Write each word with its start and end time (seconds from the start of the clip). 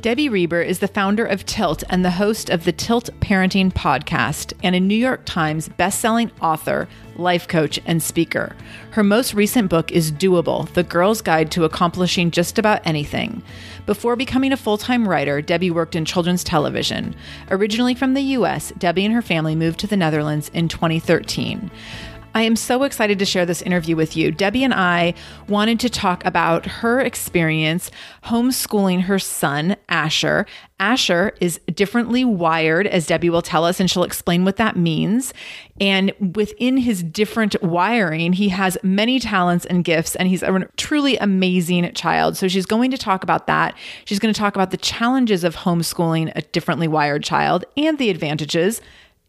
Debbie 0.00 0.30
Reber 0.30 0.62
is 0.62 0.78
the 0.78 0.88
founder 0.88 1.26
of 1.26 1.44
Tilt 1.44 1.84
and 1.90 2.02
the 2.02 2.12
host 2.12 2.48
of 2.48 2.64
the 2.64 2.72
Tilt 2.72 3.10
Parenting 3.20 3.70
Podcast 3.70 4.54
and 4.62 4.74
a 4.74 4.80
New 4.80 4.94
York 4.94 5.26
Times 5.26 5.68
bestselling 5.68 6.30
author, 6.40 6.88
life 7.16 7.46
coach, 7.46 7.78
and 7.84 8.02
speaker. 8.02 8.56
Her 8.92 9.04
most 9.04 9.34
recent 9.34 9.68
book 9.68 9.92
is 9.92 10.10
Doable 10.10 10.72
The 10.72 10.84
Girl's 10.84 11.20
Guide 11.20 11.50
to 11.50 11.64
Accomplishing 11.64 12.30
Just 12.30 12.58
About 12.58 12.80
Anything. 12.86 13.42
Before 13.84 14.16
becoming 14.16 14.52
a 14.52 14.56
full 14.56 14.78
time 14.78 15.06
writer, 15.06 15.42
Debbie 15.42 15.70
worked 15.70 15.94
in 15.94 16.06
children's 16.06 16.44
television. 16.44 17.14
Originally 17.50 17.94
from 17.94 18.14
the 18.14 18.22
US, 18.22 18.72
Debbie 18.78 19.04
and 19.04 19.12
her 19.12 19.20
family 19.20 19.54
moved 19.54 19.80
to 19.80 19.86
the 19.86 19.98
Netherlands 19.98 20.50
in 20.54 20.68
2013. 20.68 21.70
I 22.32 22.42
am 22.42 22.54
so 22.54 22.84
excited 22.84 23.18
to 23.18 23.24
share 23.24 23.44
this 23.44 23.60
interview 23.60 23.96
with 23.96 24.16
you. 24.16 24.30
Debbie 24.30 24.62
and 24.62 24.72
I 24.72 25.14
wanted 25.48 25.80
to 25.80 25.90
talk 25.90 26.24
about 26.24 26.64
her 26.64 27.00
experience 27.00 27.90
homeschooling 28.24 29.02
her 29.02 29.18
son, 29.18 29.76
Asher. 29.88 30.46
Asher 30.78 31.32
is 31.40 31.58
differently 31.74 32.24
wired, 32.24 32.86
as 32.86 33.08
Debbie 33.08 33.30
will 33.30 33.42
tell 33.42 33.64
us, 33.64 33.80
and 33.80 33.90
she'll 33.90 34.04
explain 34.04 34.44
what 34.44 34.58
that 34.58 34.76
means. 34.76 35.34
And 35.80 36.12
within 36.36 36.76
his 36.76 37.02
different 37.02 37.60
wiring, 37.64 38.32
he 38.32 38.48
has 38.50 38.78
many 38.84 39.18
talents 39.18 39.66
and 39.66 39.82
gifts, 39.82 40.14
and 40.14 40.28
he's 40.28 40.44
a 40.44 40.68
truly 40.76 41.16
amazing 41.16 41.92
child. 41.94 42.36
So 42.36 42.46
she's 42.46 42.66
going 42.66 42.92
to 42.92 42.98
talk 42.98 43.24
about 43.24 43.48
that. 43.48 43.76
She's 44.04 44.20
going 44.20 44.32
to 44.32 44.38
talk 44.38 44.54
about 44.54 44.70
the 44.70 44.76
challenges 44.76 45.42
of 45.42 45.56
homeschooling 45.56 46.30
a 46.36 46.42
differently 46.42 46.86
wired 46.86 47.24
child 47.24 47.64
and 47.76 47.98
the 47.98 48.08
advantages 48.08 48.80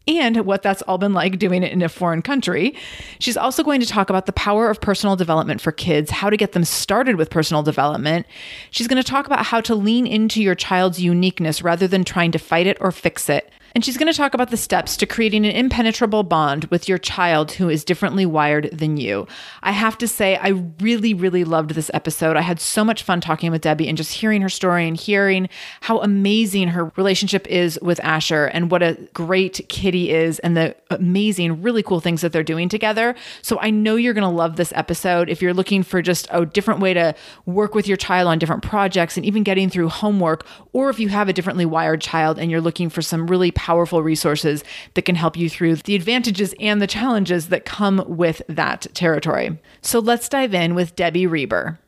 and 0.06 0.44
what 0.44 0.62
that's 0.62 0.82
all 0.82 0.98
been 0.98 1.12
like 1.12 1.38
doing 1.38 1.62
it 1.62 1.72
in 1.72 1.82
a 1.82 1.88
foreign 1.88 2.22
country. 2.22 2.74
She's 3.18 3.36
also 3.36 3.62
going 3.62 3.80
to 3.80 3.86
talk 3.86 4.10
about 4.10 4.26
the 4.26 4.32
power 4.32 4.68
of 4.68 4.80
personal 4.80 5.16
development 5.16 5.60
for 5.60 5.72
kids, 5.72 6.10
how 6.10 6.30
to 6.30 6.36
get 6.36 6.52
them 6.52 6.64
started 6.64 7.16
with 7.16 7.30
personal 7.30 7.62
development. 7.62 8.26
She's 8.70 8.88
going 8.88 9.02
to 9.02 9.08
talk 9.08 9.26
about 9.26 9.46
how 9.46 9.60
to 9.62 9.74
lean 9.74 10.06
into 10.06 10.42
your 10.42 10.54
child's 10.54 11.00
uniqueness 11.00 11.62
rather 11.62 11.86
than 11.86 12.04
trying 12.04 12.32
to 12.32 12.38
fight 12.38 12.66
it 12.66 12.78
or 12.80 12.90
fix 12.90 13.28
it. 13.28 13.50
And 13.74 13.84
she's 13.84 13.96
going 13.96 14.10
to 14.10 14.16
talk 14.16 14.34
about 14.34 14.50
the 14.50 14.56
steps 14.56 14.96
to 14.98 15.06
creating 15.06 15.46
an 15.46 15.52
impenetrable 15.52 16.22
bond 16.22 16.66
with 16.66 16.88
your 16.88 16.98
child 16.98 17.52
who 17.52 17.68
is 17.68 17.84
differently 17.84 18.26
wired 18.26 18.70
than 18.72 18.96
you. 18.96 19.26
I 19.62 19.72
have 19.72 19.96
to 19.98 20.08
say, 20.08 20.36
I 20.36 20.48
really, 20.80 21.14
really 21.14 21.44
loved 21.44 21.70
this 21.70 21.90
episode. 21.94 22.36
I 22.36 22.42
had 22.42 22.60
so 22.60 22.84
much 22.84 23.02
fun 23.02 23.20
talking 23.20 23.50
with 23.50 23.62
Debbie 23.62 23.88
and 23.88 23.96
just 23.96 24.12
hearing 24.12 24.42
her 24.42 24.48
story 24.48 24.86
and 24.86 24.96
hearing 24.96 25.48
how 25.80 26.00
amazing 26.00 26.68
her 26.68 26.92
relationship 26.96 27.46
is 27.46 27.78
with 27.80 28.00
Asher 28.04 28.46
and 28.46 28.70
what 28.70 28.82
a 28.82 28.98
great 29.14 29.66
kitty 29.68 30.10
is 30.10 30.38
and 30.40 30.56
the 30.56 30.76
amazing, 30.90 31.62
really 31.62 31.82
cool 31.82 32.00
things 32.00 32.20
that 32.20 32.32
they're 32.32 32.42
doing 32.42 32.68
together. 32.68 33.14
So 33.40 33.58
I 33.60 33.70
know 33.70 33.96
you're 33.96 34.14
going 34.14 34.22
to 34.22 34.28
love 34.28 34.56
this 34.56 34.72
episode. 34.76 35.28
If 35.30 35.40
you're 35.40 35.54
looking 35.54 35.82
for 35.82 36.02
just 36.02 36.26
a 36.30 36.44
different 36.44 36.80
way 36.80 36.94
to 36.94 37.14
work 37.46 37.74
with 37.74 37.88
your 37.88 37.96
child 37.96 38.28
on 38.28 38.38
different 38.38 38.62
projects 38.62 39.16
and 39.16 39.24
even 39.24 39.42
getting 39.42 39.70
through 39.70 39.88
homework, 39.88 40.46
or 40.72 40.90
if 40.90 41.00
you 41.00 41.08
have 41.08 41.28
a 41.28 41.32
differently 41.32 41.64
wired 41.64 42.00
child 42.00 42.38
and 42.38 42.50
you're 42.50 42.60
looking 42.60 42.90
for 42.90 43.02
some 43.02 43.26
really 43.26 43.50
powerful 43.62 44.02
resources 44.02 44.64
that 44.94 45.02
can 45.02 45.14
help 45.14 45.36
you 45.36 45.48
through 45.48 45.76
the 45.76 45.94
advantages 45.94 46.52
and 46.58 46.82
the 46.82 46.86
challenges 46.88 47.48
that 47.50 47.64
come 47.64 48.04
with 48.08 48.42
that 48.48 48.88
territory. 48.92 49.56
So 49.82 50.00
let's 50.00 50.28
dive 50.28 50.52
in 50.52 50.74
with 50.74 50.96
Debbie 50.96 51.28
Reber. 51.28 51.78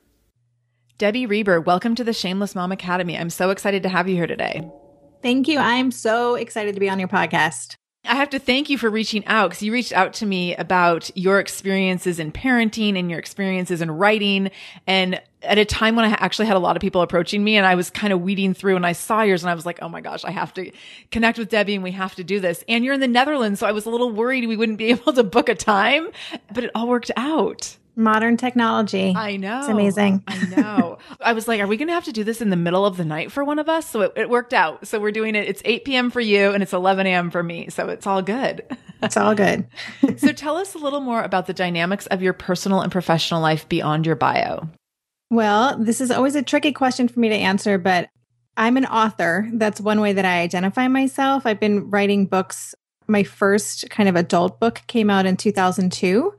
Debbie 0.98 1.26
Reber, 1.26 1.60
welcome 1.60 1.96
to 1.96 2.04
the 2.04 2.12
Shameless 2.12 2.54
Mom 2.54 2.70
Academy. 2.70 3.18
I'm 3.18 3.28
so 3.28 3.50
excited 3.50 3.82
to 3.82 3.88
have 3.88 4.08
you 4.08 4.14
here 4.14 4.28
today. 4.28 4.70
Thank 5.20 5.48
you. 5.48 5.58
I'm 5.58 5.90
so 5.90 6.36
excited 6.36 6.74
to 6.74 6.80
be 6.80 6.88
on 6.88 7.00
your 7.00 7.08
podcast. 7.08 7.74
I 8.06 8.16
have 8.16 8.28
to 8.30 8.38
thank 8.38 8.68
you 8.68 8.76
for 8.76 8.90
reaching 8.90 9.24
out 9.26 9.50
because 9.50 9.62
you 9.62 9.72
reached 9.72 9.94
out 9.94 10.12
to 10.14 10.26
me 10.26 10.54
about 10.56 11.10
your 11.16 11.40
experiences 11.40 12.18
in 12.18 12.32
parenting 12.32 12.98
and 12.98 13.08
your 13.08 13.18
experiences 13.18 13.80
in 13.80 13.90
writing. 13.90 14.50
And 14.86 15.22
at 15.42 15.56
a 15.56 15.64
time 15.64 15.96
when 15.96 16.04
I 16.04 16.08
actually 16.08 16.46
had 16.46 16.56
a 16.56 16.60
lot 16.60 16.76
of 16.76 16.82
people 16.82 17.00
approaching 17.00 17.42
me 17.42 17.56
and 17.56 17.66
I 17.66 17.74
was 17.74 17.88
kind 17.88 18.12
of 18.12 18.20
weeding 18.20 18.52
through 18.52 18.76
and 18.76 18.84
I 18.84 18.92
saw 18.92 19.22
yours 19.22 19.42
and 19.42 19.50
I 19.50 19.54
was 19.54 19.64
like, 19.64 19.78
oh 19.80 19.88
my 19.88 20.02
gosh, 20.02 20.22
I 20.22 20.32
have 20.32 20.52
to 20.54 20.70
connect 21.10 21.38
with 21.38 21.48
Debbie 21.48 21.76
and 21.76 21.82
we 21.82 21.92
have 21.92 22.14
to 22.16 22.24
do 22.24 22.40
this. 22.40 22.62
And 22.68 22.84
you're 22.84 22.92
in 22.92 23.00
the 23.00 23.08
Netherlands. 23.08 23.60
So 23.60 23.66
I 23.66 23.72
was 23.72 23.86
a 23.86 23.90
little 23.90 24.10
worried 24.10 24.46
we 24.46 24.56
wouldn't 24.56 24.78
be 24.78 24.86
able 24.90 25.14
to 25.14 25.24
book 25.24 25.48
a 25.48 25.54
time, 25.54 26.08
but 26.52 26.64
it 26.64 26.70
all 26.74 26.88
worked 26.88 27.10
out 27.16 27.78
modern 27.96 28.36
technology. 28.36 29.14
I 29.16 29.36
know. 29.36 29.60
It's 29.60 29.68
amazing. 29.68 30.22
I 30.26 30.44
know. 30.46 30.98
I 31.20 31.32
was 31.32 31.46
like, 31.46 31.60
are 31.60 31.66
we 31.66 31.76
going 31.76 31.88
to 31.88 31.94
have 31.94 32.04
to 32.04 32.12
do 32.12 32.24
this 32.24 32.40
in 32.40 32.50
the 32.50 32.56
middle 32.56 32.84
of 32.84 32.96
the 32.96 33.04
night 33.04 33.30
for 33.30 33.44
one 33.44 33.58
of 33.58 33.68
us? 33.68 33.88
So 33.88 34.02
it, 34.02 34.12
it, 34.16 34.30
worked 34.30 34.52
out. 34.52 34.86
So 34.86 35.00
we're 35.00 35.12
doing 35.12 35.34
it. 35.34 35.48
It's 35.48 35.62
8 35.64 35.84
p.m. 35.84 36.10
for 36.10 36.20
you 36.20 36.50
and 36.52 36.62
it's 36.62 36.72
11 36.72 37.06
a.m. 37.06 37.30
for 37.30 37.42
me. 37.42 37.68
So 37.70 37.88
it's 37.88 38.06
all 38.06 38.22
good. 38.22 38.64
It's 39.02 39.16
all 39.16 39.34
good. 39.34 39.66
so 40.16 40.32
tell 40.32 40.56
us 40.56 40.74
a 40.74 40.78
little 40.78 41.00
more 41.00 41.22
about 41.22 41.46
the 41.46 41.54
dynamics 41.54 42.06
of 42.06 42.22
your 42.22 42.32
personal 42.32 42.80
and 42.80 42.90
professional 42.90 43.40
life 43.40 43.68
beyond 43.68 44.06
your 44.06 44.16
bio. 44.16 44.68
Well, 45.30 45.78
this 45.78 46.00
is 46.00 46.10
always 46.10 46.34
a 46.34 46.42
tricky 46.42 46.72
question 46.72 47.08
for 47.08 47.18
me 47.20 47.28
to 47.28 47.34
answer, 47.34 47.78
but 47.78 48.08
I'm 48.56 48.76
an 48.76 48.86
author. 48.86 49.48
That's 49.52 49.80
one 49.80 50.00
way 50.00 50.12
that 50.12 50.24
I 50.24 50.40
identify 50.40 50.86
myself. 50.88 51.44
I've 51.44 51.60
been 51.60 51.90
writing 51.90 52.26
books 52.26 52.74
my 53.06 53.22
first 53.22 53.88
kind 53.90 54.08
of 54.08 54.16
adult 54.16 54.60
book 54.60 54.82
came 54.86 55.10
out 55.10 55.26
in 55.26 55.36
2002. 55.36 56.34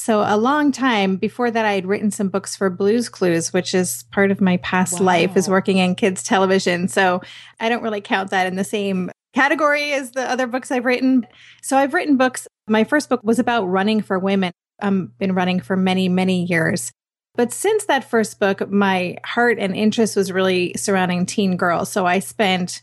So 0.00 0.24
a 0.26 0.38
long 0.38 0.72
time 0.72 1.16
before 1.16 1.50
that, 1.50 1.66
I 1.66 1.74
had 1.74 1.84
written 1.84 2.10
some 2.10 2.30
books 2.30 2.56
for 2.56 2.70
Blue's 2.70 3.10
Clues, 3.10 3.52
which 3.52 3.74
is 3.74 4.04
part 4.04 4.30
of 4.30 4.40
my 4.40 4.56
past 4.56 4.98
wow. 4.98 5.04
life 5.04 5.36
is 5.36 5.46
working 5.46 5.76
in 5.76 5.94
kids 5.94 6.22
television. 6.22 6.88
So 6.88 7.20
I 7.60 7.68
don't 7.68 7.82
really 7.82 8.00
count 8.00 8.30
that 8.30 8.46
in 8.46 8.56
the 8.56 8.64
same 8.64 9.10
category 9.34 9.92
as 9.92 10.12
the 10.12 10.22
other 10.22 10.46
books 10.46 10.70
I've 10.70 10.86
written. 10.86 11.26
So 11.60 11.76
I've 11.76 11.92
written 11.92 12.16
books. 12.16 12.48
My 12.66 12.82
first 12.82 13.10
book 13.10 13.20
was 13.22 13.38
about 13.38 13.66
running 13.66 14.00
for 14.00 14.18
women. 14.18 14.52
I've 14.80 15.18
been 15.18 15.34
running 15.34 15.60
for 15.60 15.76
many, 15.76 16.08
many 16.08 16.46
years. 16.46 16.90
But 17.34 17.52
since 17.52 17.84
that 17.84 18.08
first 18.08 18.40
book, 18.40 18.70
my 18.70 19.18
heart 19.22 19.58
and 19.58 19.76
interest 19.76 20.16
was 20.16 20.32
really 20.32 20.72
surrounding 20.78 21.26
teen 21.26 21.58
girls. 21.58 21.92
So 21.92 22.06
I 22.06 22.20
spent 22.20 22.80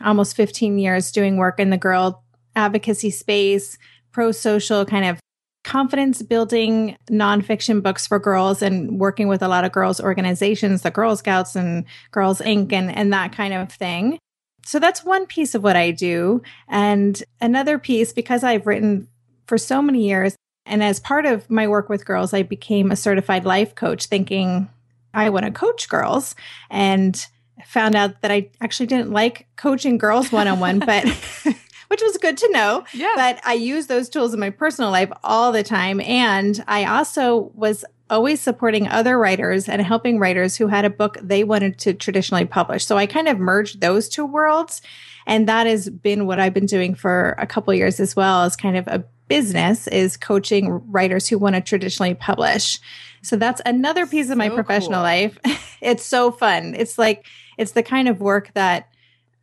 almost 0.00 0.34
15 0.34 0.78
years 0.78 1.12
doing 1.12 1.36
work 1.36 1.60
in 1.60 1.68
the 1.68 1.76
girl 1.76 2.24
advocacy 2.56 3.10
space, 3.10 3.76
pro 4.12 4.32
social 4.32 4.86
kind 4.86 5.04
of 5.04 5.20
confidence 5.68 6.22
building 6.22 6.96
nonfiction 7.10 7.82
books 7.82 8.06
for 8.06 8.18
girls 8.18 8.62
and 8.62 8.98
working 8.98 9.28
with 9.28 9.42
a 9.42 9.48
lot 9.48 9.66
of 9.66 9.70
girls 9.70 10.00
organizations, 10.00 10.80
the 10.80 10.90
Girl 10.90 11.14
Scouts 11.14 11.54
and 11.54 11.84
Girls 12.10 12.40
Inc. 12.40 12.72
and, 12.72 12.90
and 12.90 13.12
that 13.12 13.32
kind 13.32 13.52
of 13.52 13.70
thing. 13.70 14.18
So 14.64 14.78
that's 14.78 15.04
one 15.04 15.26
piece 15.26 15.54
of 15.54 15.62
what 15.62 15.76
I 15.76 15.90
do. 15.90 16.40
And 16.68 17.22
another 17.38 17.78
piece, 17.78 18.14
because 18.14 18.42
I've 18.42 18.66
written 18.66 19.08
for 19.46 19.58
so 19.58 19.82
many 19.82 20.08
years, 20.08 20.36
and 20.64 20.82
as 20.82 21.00
part 21.00 21.26
of 21.26 21.50
my 21.50 21.68
work 21.68 21.90
with 21.90 22.06
girls, 22.06 22.32
I 22.32 22.44
became 22.44 22.90
a 22.90 22.96
certified 22.96 23.44
life 23.44 23.74
coach 23.74 24.06
thinking 24.06 24.70
I 25.12 25.28
want 25.28 25.44
to 25.44 25.52
coach 25.52 25.90
girls 25.90 26.34
and 26.70 27.26
found 27.66 27.94
out 27.94 28.22
that 28.22 28.30
I 28.30 28.50
actually 28.62 28.86
didn't 28.86 29.10
like 29.10 29.46
coaching 29.56 29.98
girls 29.98 30.32
one 30.32 30.48
on 30.48 30.60
one, 30.60 30.78
but 30.78 31.04
which 31.88 32.02
was 32.02 32.16
good 32.18 32.36
to 32.38 32.50
know. 32.52 32.84
Yeah. 32.94 33.12
But 33.16 33.40
I 33.44 33.54
use 33.54 33.86
those 33.86 34.08
tools 34.08 34.32
in 34.32 34.40
my 34.40 34.50
personal 34.50 34.90
life 34.90 35.10
all 35.24 35.52
the 35.52 35.62
time. 35.62 36.00
And 36.00 36.62
I 36.68 36.84
also 36.84 37.50
was 37.54 37.84
always 38.10 38.40
supporting 38.40 38.88
other 38.88 39.18
writers 39.18 39.68
and 39.68 39.82
helping 39.82 40.18
writers 40.18 40.56
who 40.56 40.66
had 40.68 40.84
a 40.84 40.90
book 40.90 41.18
they 41.22 41.44
wanted 41.44 41.78
to 41.78 41.92
traditionally 41.92 42.44
publish. 42.46 42.86
So 42.86 42.96
I 42.96 43.06
kind 43.06 43.28
of 43.28 43.38
merged 43.38 43.80
those 43.80 44.08
two 44.08 44.24
worlds. 44.24 44.80
And 45.26 45.46
that 45.46 45.66
has 45.66 45.90
been 45.90 46.26
what 46.26 46.40
I've 46.40 46.54
been 46.54 46.66
doing 46.66 46.94
for 46.94 47.34
a 47.38 47.46
couple 47.46 47.74
years 47.74 48.00
as 48.00 48.16
well 48.16 48.44
as 48.44 48.56
kind 48.56 48.76
of 48.78 48.86
a 48.88 49.04
business 49.28 49.86
is 49.88 50.16
coaching 50.16 50.70
writers 50.90 51.28
who 51.28 51.38
want 51.38 51.54
to 51.54 51.60
traditionally 51.60 52.14
publish. 52.14 52.80
So 53.20 53.36
that's 53.36 53.60
another 53.66 54.06
piece 54.06 54.30
of 54.30 54.38
my 54.38 54.48
So 54.48 54.54
professional 54.54 54.92
cool. 54.94 55.02
life. 55.02 55.38
it's 55.82 56.04
so 56.04 56.32
fun. 56.32 56.74
It's 56.74 56.96
like, 56.96 57.26
it's 57.58 57.72
the 57.72 57.82
kind 57.82 58.08
of 58.08 58.20
work 58.22 58.50
that 58.54 58.88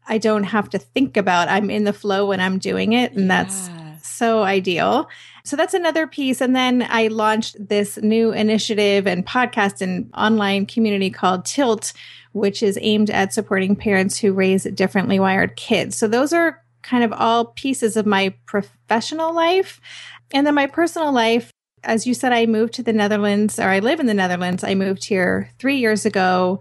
I 0.08 0.18
don't 0.18 0.44
have 0.44 0.70
to 0.72 0.80
think 0.80 1.18
about. 1.18 1.50
I'm 1.50 1.70
in 1.70 1.84
the 1.84 1.94
flow 1.94 2.28
when 2.28 2.40
I'm 2.40 2.60
doing 2.60 2.94
it. 2.94 3.14
And 3.14 3.30
that's 3.30 3.70
so 4.04 4.44
ideal. 4.44 5.10
So 5.44 5.56
that's 5.56 5.74
another 5.74 6.08
piece. 6.08 6.42
And 6.42 6.56
then 6.56 6.88
I 6.90 7.08
launched 7.08 7.56
this 7.70 7.98
new 7.98 8.32
initiative 8.32 9.08
and 9.08 9.26
podcast 9.26 9.82
and 9.82 10.10
online 10.16 10.66
community 10.66 11.10
called 11.10 11.46
Tilt, 11.46 11.94
which 12.32 12.64
is 12.64 12.80
aimed 12.82 13.10
at 13.10 13.34
supporting 13.34 13.76
parents 13.76 14.18
who 14.18 14.34
raise 14.34 14.64
differently 14.64 15.20
wired 15.20 15.56
kids. 15.56 15.96
So 15.96 16.08
those 16.08 16.34
are 16.34 16.62
kind 16.82 17.04
of 17.04 17.14
all 17.14 17.46
pieces 17.46 17.98
of 17.98 18.06
my 18.06 18.34
professional 18.46 19.34
life. 19.34 19.80
And 20.32 20.46
then 20.46 20.56
my 20.56 20.68
personal 20.68 21.12
life, 21.12 21.52
as 21.84 22.08
you 22.08 22.14
said, 22.14 22.34
I 22.34 22.46
moved 22.46 22.74
to 22.74 22.84
the 22.84 22.94
Netherlands 22.94 23.60
or 23.60 23.70
I 23.70 23.80
live 23.80 24.00
in 24.00 24.08
the 24.08 24.14
Netherlands. 24.14 24.64
I 24.64 24.76
moved 24.76 25.06
here 25.06 25.52
three 25.60 25.78
years 25.78 26.06
ago 26.06 26.60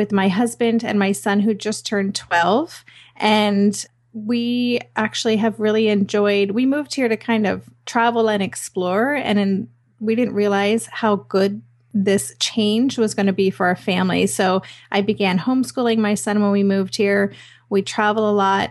with 0.00 0.12
my 0.12 0.28
husband 0.28 0.82
and 0.82 0.98
my 0.98 1.12
son 1.12 1.40
who 1.40 1.52
just 1.52 1.84
turned 1.84 2.14
12. 2.14 2.86
And 3.16 3.84
we 4.14 4.80
actually 4.96 5.36
have 5.36 5.60
really 5.60 5.88
enjoyed, 5.88 6.52
we 6.52 6.64
moved 6.64 6.94
here 6.94 7.06
to 7.06 7.18
kind 7.18 7.46
of 7.46 7.68
travel 7.84 8.30
and 8.30 8.42
explore. 8.42 9.12
And 9.12 9.38
in, 9.38 9.68
we 10.00 10.14
didn't 10.14 10.32
realize 10.32 10.86
how 10.86 11.16
good 11.16 11.60
this 11.92 12.34
change 12.40 12.96
was 12.96 13.14
going 13.14 13.26
to 13.26 13.34
be 13.34 13.50
for 13.50 13.66
our 13.66 13.76
family. 13.76 14.26
So 14.26 14.62
I 14.90 15.02
began 15.02 15.38
homeschooling 15.38 15.98
my 15.98 16.14
son 16.14 16.40
when 16.40 16.50
we 16.50 16.62
moved 16.62 16.96
here. 16.96 17.34
We 17.68 17.82
travel 17.82 18.30
a 18.30 18.32
lot. 18.32 18.70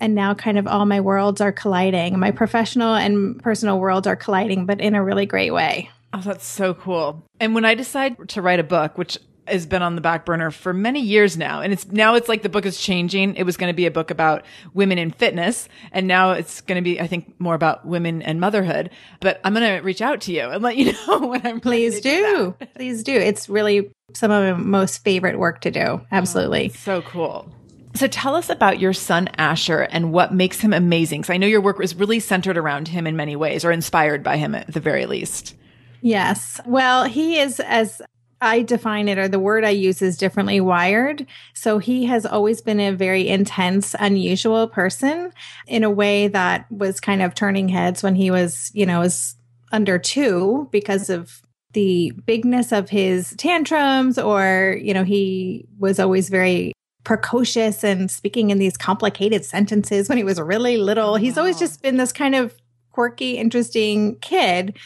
And 0.00 0.14
now, 0.14 0.32
kind 0.32 0.56
of, 0.56 0.66
all 0.66 0.86
my 0.86 1.02
worlds 1.02 1.42
are 1.42 1.52
colliding. 1.52 2.18
My 2.18 2.30
professional 2.30 2.94
and 2.94 3.38
personal 3.42 3.78
worlds 3.78 4.06
are 4.06 4.16
colliding, 4.16 4.64
but 4.64 4.80
in 4.80 4.94
a 4.94 5.04
really 5.04 5.26
great 5.26 5.50
way. 5.50 5.90
Oh, 6.14 6.22
that's 6.22 6.46
so 6.46 6.72
cool. 6.72 7.22
And 7.38 7.54
when 7.54 7.66
I 7.66 7.74
decide 7.74 8.16
to 8.30 8.40
write 8.40 8.60
a 8.60 8.64
book, 8.64 8.96
which 8.96 9.18
has 9.50 9.66
been 9.66 9.82
on 9.82 9.94
the 9.94 10.00
back 10.00 10.24
burner 10.24 10.50
for 10.50 10.72
many 10.72 11.00
years 11.00 11.36
now, 11.36 11.60
and 11.60 11.72
it's 11.72 11.86
now 11.88 12.14
it's 12.14 12.28
like 12.28 12.42
the 12.42 12.48
book 12.48 12.66
is 12.66 12.80
changing. 12.80 13.34
It 13.36 13.44
was 13.44 13.56
going 13.56 13.70
to 13.70 13.76
be 13.76 13.86
a 13.86 13.90
book 13.90 14.10
about 14.10 14.44
women 14.74 14.98
in 14.98 15.10
fitness, 15.10 15.68
and 15.92 16.06
now 16.06 16.32
it's 16.32 16.60
going 16.60 16.76
to 16.76 16.82
be, 16.82 17.00
I 17.00 17.06
think, 17.06 17.34
more 17.38 17.54
about 17.54 17.86
women 17.86 18.22
and 18.22 18.40
motherhood. 18.40 18.90
But 19.20 19.40
I'm 19.44 19.54
going 19.54 19.76
to 19.76 19.82
reach 19.82 20.00
out 20.00 20.20
to 20.22 20.32
you 20.32 20.48
and 20.48 20.62
let 20.62 20.76
you 20.76 20.92
know 21.06 21.26
when 21.26 21.46
I'm. 21.46 21.60
Please 21.60 21.96
to 21.96 22.02
do 22.02 22.20
do. 22.20 22.66
Please 22.74 23.02
do. 23.02 23.14
It's 23.14 23.48
really 23.48 23.90
some 24.14 24.30
of 24.30 24.58
my 24.58 24.62
most 24.62 25.04
favorite 25.04 25.38
work 25.38 25.60
to 25.62 25.70
do. 25.70 25.80
Oh, 25.80 26.06
Absolutely. 26.10 26.70
So 26.70 27.02
cool. 27.02 27.48
So 27.94 28.06
tell 28.06 28.36
us 28.36 28.48
about 28.48 28.78
your 28.78 28.92
son 28.92 29.28
Asher 29.36 29.82
and 29.82 30.12
what 30.12 30.32
makes 30.32 30.60
him 30.60 30.72
amazing. 30.72 31.22
Because 31.22 31.34
I 31.34 31.38
know 31.38 31.46
your 31.46 31.60
work 31.60 31.82
is 31.82 31.94
really 31.94 32.20
centered 32.20 32.56
around 32.56 32.88
him 32.88 33.06
in 33.06 33.16
many 33.16 33.36
ways, 33.36 33.64
or 33.64 33.72
inspired 33.72 34.22
by 34.22 34.36
him 34.36 34.54
at 34.54 34.72
the 34.72 34.80
very 34.80 35.06
least. 35.06 35.56
Yes. 36.00 36.60
Well, 36.64 37.04
he 37.04 37.38
is, 37.38 37.60
as 37.60 38.00
I 38.40 38.62
define 38.62 39.08
it, 39.08 39.18
or 39.18 39.28
the 39.28 39.38
word 39.38 39.64
I 39.64 39.70
use 39.70 40.00
is 40.00 40.16
differently 40.16 40.60
wired. 40.60 41.26
So 41.54 41.78
he 41.78 42.06
has 42.06 42.24
always 42.24 42.60
been 42.62 42.80
a 42.80 42.92
very 42.92 43.28
intense, 43.28 43.94
unusual 43.98 44.66
person 44.66 45.32
in 45.66 45.84
a 45.84 45.90
way 45.90 46.28
that 46.28 46.70
was 46.70 47.00
kind 47.00 47.20
of 47.20 47.34
turning 47.34 47.68
heads 47.68 48.02
when 48.02 48.14
he 48.14 48.30
was, 48.30 48.70
you 48.72 48.86
know, 48.86 49.00
was 49.00 49.36
under 49.72 49.98
two 49.98 50.68
because 50.72 51.10
of 51.10 51.42
the 51.72 52.12
bigness 52.26 52.72
of 52.72 52.88
his 52.88 53.34
tantrums, 53.36 54.18
or, 54.18 54.76
you 54.80 54.94
know, 54.94 55.04
he 55.04 55.66
was 55.78 56.00
always 56.00 56.28
very 56.28 56.72
precocious 57.04 57.84
and 57.84 58.10
speaking 58.10 58.50
in 58.50 58.58
these 58.58 58.76
complicated 58.76 59.44
sentences 59.44 60.08
when 60.08 60.18
he 60.18 60.24
was 60.24 60.40
really 60.40 60.76
little. 60.76 61.16
He's 61.16 61.38
always 61.38 61.58
just 61.58 61.82
been 61.82 61.96
this 61.96 62.12
kind 62.12 62.34
of 62.34 62.56
quirky, 62.90 63.38
interesting 63.38 64.16
kid. 64.16 64.76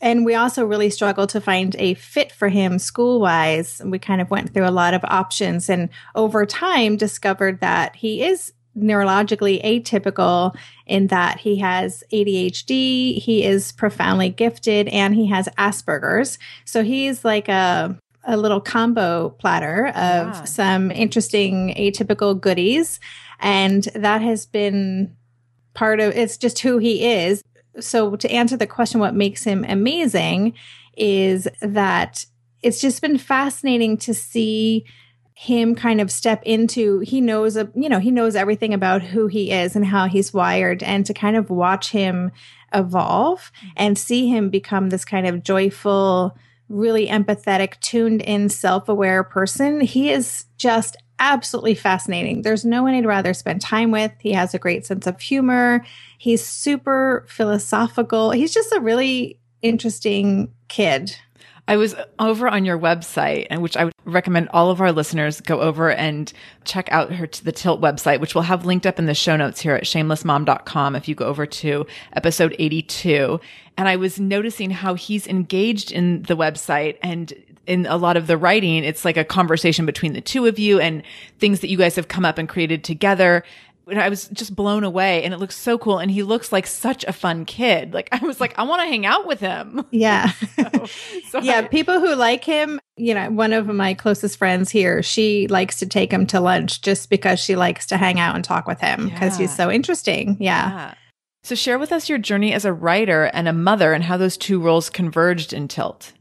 And 0.00 0.24
we 0.24 0.34
also 0.34 0.64
really 0.64 0.90
struggled 0.90 1.30
to 1.30 1.40
find 1.40 1.74
a 1.78 1.94
fit 1.94 2.30
for 2.32 2.48
him 2.48 2.78
school 2.78 3.20
wise. 3.20 3.80
We 3.84 3.98
kind 3.98 4.20
of 4.20 4.30
went 4.30 4.52
through 4.52 4.68
a 4.68 4.70
lot 4.70 4.94
of 4.94 5.02
options 5.04 5.68
and 5.70 5.88
over 6.14 6.44
time 6.44 6.96
discovered 6.96 7.60
that 7.60 7.96
he 7.96 8.22
is 8.22 8.52
neurologically 8.76 9.62
atypical 9.64 10.54
in 10.86 11.06
that 11.06 11.40
he 11.40 11.56
has 11.56 12.04
ADHD, 12.12 13.18
he 13.18 13.42
is 13.42 13.72
profoundly 13.72 14.28
gifted, 14.28 14.86
and 14.88 15.14
he 15.14 15.26
has 15.28 15.48
Asperger's. 15.56 16.38
So 16.66 16.82
he's 16.84 17.24
like 17.24 17.48
a 17.48 17.98
a 18.28 18.36
little 18.36 18.60
combo 18.60 19.30
platter 19.30 19.86
of 19.86 19.94
Yeah. 19.94 20.44
some 20.44 20.90
interesting 20.90 21.72
atypical 21.78 22.38
goodies. 22.38 22.98
And 23.38 23.84
that 23.94 24.20
has 24.20 24.46
been 24.46 25.14
part 25.74 26.00
of 26.00 26.16
it's 26.16 26.36
just 26.36 26.58
who 26.58 26.78
he 26.78 27.04
is. 27.06 27.40
So 27.80 28.16
to 28.16 28.30
answer 28.30 28.56
the 28.56 28.66
question 28.66 29.00
what 29.00 29.14
makes 29.14 29.44
him 29.44 29.64
amazing 29.68 30.54
is 30.96 31.46
that 31.60 32.24
it's 32.62 32.80
just 32.80 33.02
been 33.02 33.18
fascinating 33.18 33.96
to 33.98 34.14
see 34.14 34.84
him 35.34 35.74
kind 35.74 36.00
of 36.00 36.10
step 36.10 36.42
into 36.44 37.00
he 37.00 37.20
knows 37.20 37.58
a, 37.58 37.70
you 37.74 37.90
know 37.90 37.98
he 37.98 38.10
knows 38.10 38.34
everything 38.34 38.72
about 38.72 39.02
who 39.02 39.26
he 39.26 39.52
is 39.52 39.76
and 39.76 39.84
how 39.84 40.06
he's 40.06 40.32
wired 40.32 40.82
and 40.82 41.04
to 41.04 41.12
kind 41.12 41.36
of 41.36 41.50
watch 41.50 41.90
him 41.90 42.32
evolve 42.72 43.52
and 43.76 43.98
see 43.98 44.28
him 44.28 44.48
become 44.48 44.88
this 44.88 45.04
kind 45.04 45.26
of 45.26 45.42
joyful 45.42 46.34
really 46.68 47.06
empathetic 47.06 47.78
tuned 47.80 48.22
in 48.22 48.48
self-aware 48.48 49.22
person. 49.22 49.80
He 49.80 50.10
is 50.10 50.46
just 50.56 50.96
absolutely 51.18 51.74
fascinating. 51.74 52.42
There's 52.42 52.64
no 52.64 52.82
one 52.82 52.94
i'd 52.94 53.06
rather 53.06 53.34
spend 53.34 53.60
time 53.60 53.90
with. 53.90 54.12
He 54.18 54.32
has 54.32 54.54
a 54.54 54.58
great 54.58 54.86
sense 54.86 55.06
of 55.06 55.20
humor. 55.20 55.84
He's 56.18 56.44
super 56.44 57.24
philosophical. 57.28 58.30
He's 58.30 58.52
just 58.52 58.72
a 58.72 58.80
really 58.80 59.38
interesting 59.62 60.52
kid. 60.68 61.16
I 61.68 61.76
was 61.76 61.96
over 62.20 62.48
on 62.48 62.64
your 62.64 62.78
website, 62.78 63.48
and 63.50 63.60
which 63.60 63.76
I 63.76 63.86
would 63.86 63.94
recommend 64.04 64.48
all 64.50 64.70
of 64.70 64.80
our 64.80 64.92
listeners 64.92 65.40
go 65.40 65.60
over 65.60 65.90
and 65.90 66.32
check 66.64 66.88
out 66.92 67.12
her 67.12 67.26
to 67.26 67.44
the 67.44 67.50
Tilt 67.50 67.80
website, 67.80 68.20
which 68.20 68.36
we'll 68.36 68.42
have 68.42 68.64
linked 68.64 68.86
up 68.86 69.00
in 69.00 69.06
the 69.06 69.14
show 69.14 69.36
notes 69.36 69.60
here 69.60 69.74
at 69.74 69.82
shamelessmom.com 69.82 70.94
if 70.94 71.08
you 71.08 71.16
go 71.16 71.24
over 71.24 71.44
to 71.44 71.84
episode 72.12 72.54
82. 72.60 73.40
And 73.76 73.88
I 73.88 73.96
was 73.96 74.20
noticing 74.20 74.70
how 74.70 74.94
he's 74.94 75.26
engaged 75.26 75.90
in 75.90 76.22
the 76.22 76.36
website 76.36 76.98
and 77.02 77.34
in 77.66 77.86
a 77.86 77.96
lot 77.96 78.16
of 78.16 78.26
the 78.26 78.36
writing, 78.36 78.84
it's 78.84 79.04
like 79.04 79.16
a 79.16 79.24
conversation 79.24 79.86
between 79.86 80.12
the 80.12 80.20
two 80.20 80.46
of 80.46 80.58
you 80.58 80.80
and 80.80 81.02
things 81.38 81.60
that 81.60 81.68
you 81.68 81.76
guys 81.76 81.96
have 81.96 82.08
come 82.08 82.24
up 82.24 82.38
and 82.38 82.48
created 82.48 82.84
together. 82.84 83.42
And 83.88 84.00
I 84.00 84.08
was 84.08 84.26
just 84.28 84.56
blown 84.56 84.82
away 84.82 85.22
and 85.22 85.32
it 85.32 85.36
looks 85.36 85.56
so 85.56 85.78
cool. 85.78 85.98
And 85.98 86.10
he 86.10 86.24
looks 86.24 86.50
like 86.50 86.66
such 86.66 87.04
a 87.04 87.12
fun 87.12 87.44
kid. 87.44 87.94
Like 87.94 88.08
I 88.12 88.18
was 88.18 88.40
like, 88.40 88.58
I 88.58 88.64
want 88.64 88.82
to 88.82 88.88
hang 88.88 89.06
out 89.06 89.26
with 89.26 89.38
him. 89.40 89.84
yeah 89.92 90.32
So 91.30 91.40
yeah, 91.40 91.58
I- 91.58 91.62
people 91.68 92.00
who 92.00 92.14
like 92.14 92.42
him, 92.44 92.80
you 92.96 93.14
know, 93.14 93.30
one 93.30 93.52
of 93.52 93.66
my 93.66 93.94
closest 93.94 94.38
friends 94.38 94.70
here, 94.70 95.02
she 95.02 95.46
likes 95.48 95.78
to 95.80 95.86
take 95.86 96.12
him 96.12 96.26
to 96.28 96.40
lunch 96.40 96.80
just 96.82 97.10
because 97.10 97.38
she 97.40 97.54
likes 97.56 97.86
to 97.86 97.96
hang 97.96 98.18
out 98.18 98.34
and 98.34 98.44
talk 98.44 98.66
with 98.66 98.80
him 98.80 99.08
because 99.08 99.36
he's 99.36 99.54
so 99.54 99.70
interesting. 99.70 100.36
Yeah. 100.40 100.68
Yeah. 100.70 100.94
So 101.44 101.54
share 101.54 101.78
with 101.78 101.92
us 101.92 102.08
your 102.08 102.18
journey 102.18 102.52
as 102.52 102.64
a 102.64 102.72
writer 102.72 103.24
and 103.26 103.46
a 103.46 103.52
mother 103.52 103.92
and 103.92 104.02
how 104.02 104.16
those 104.16 104.36
two 104.36 104.60
roles 104.60 104.90
converged 104.90 105.52
in 105.52 105.68
Tilt. 105.68 106.12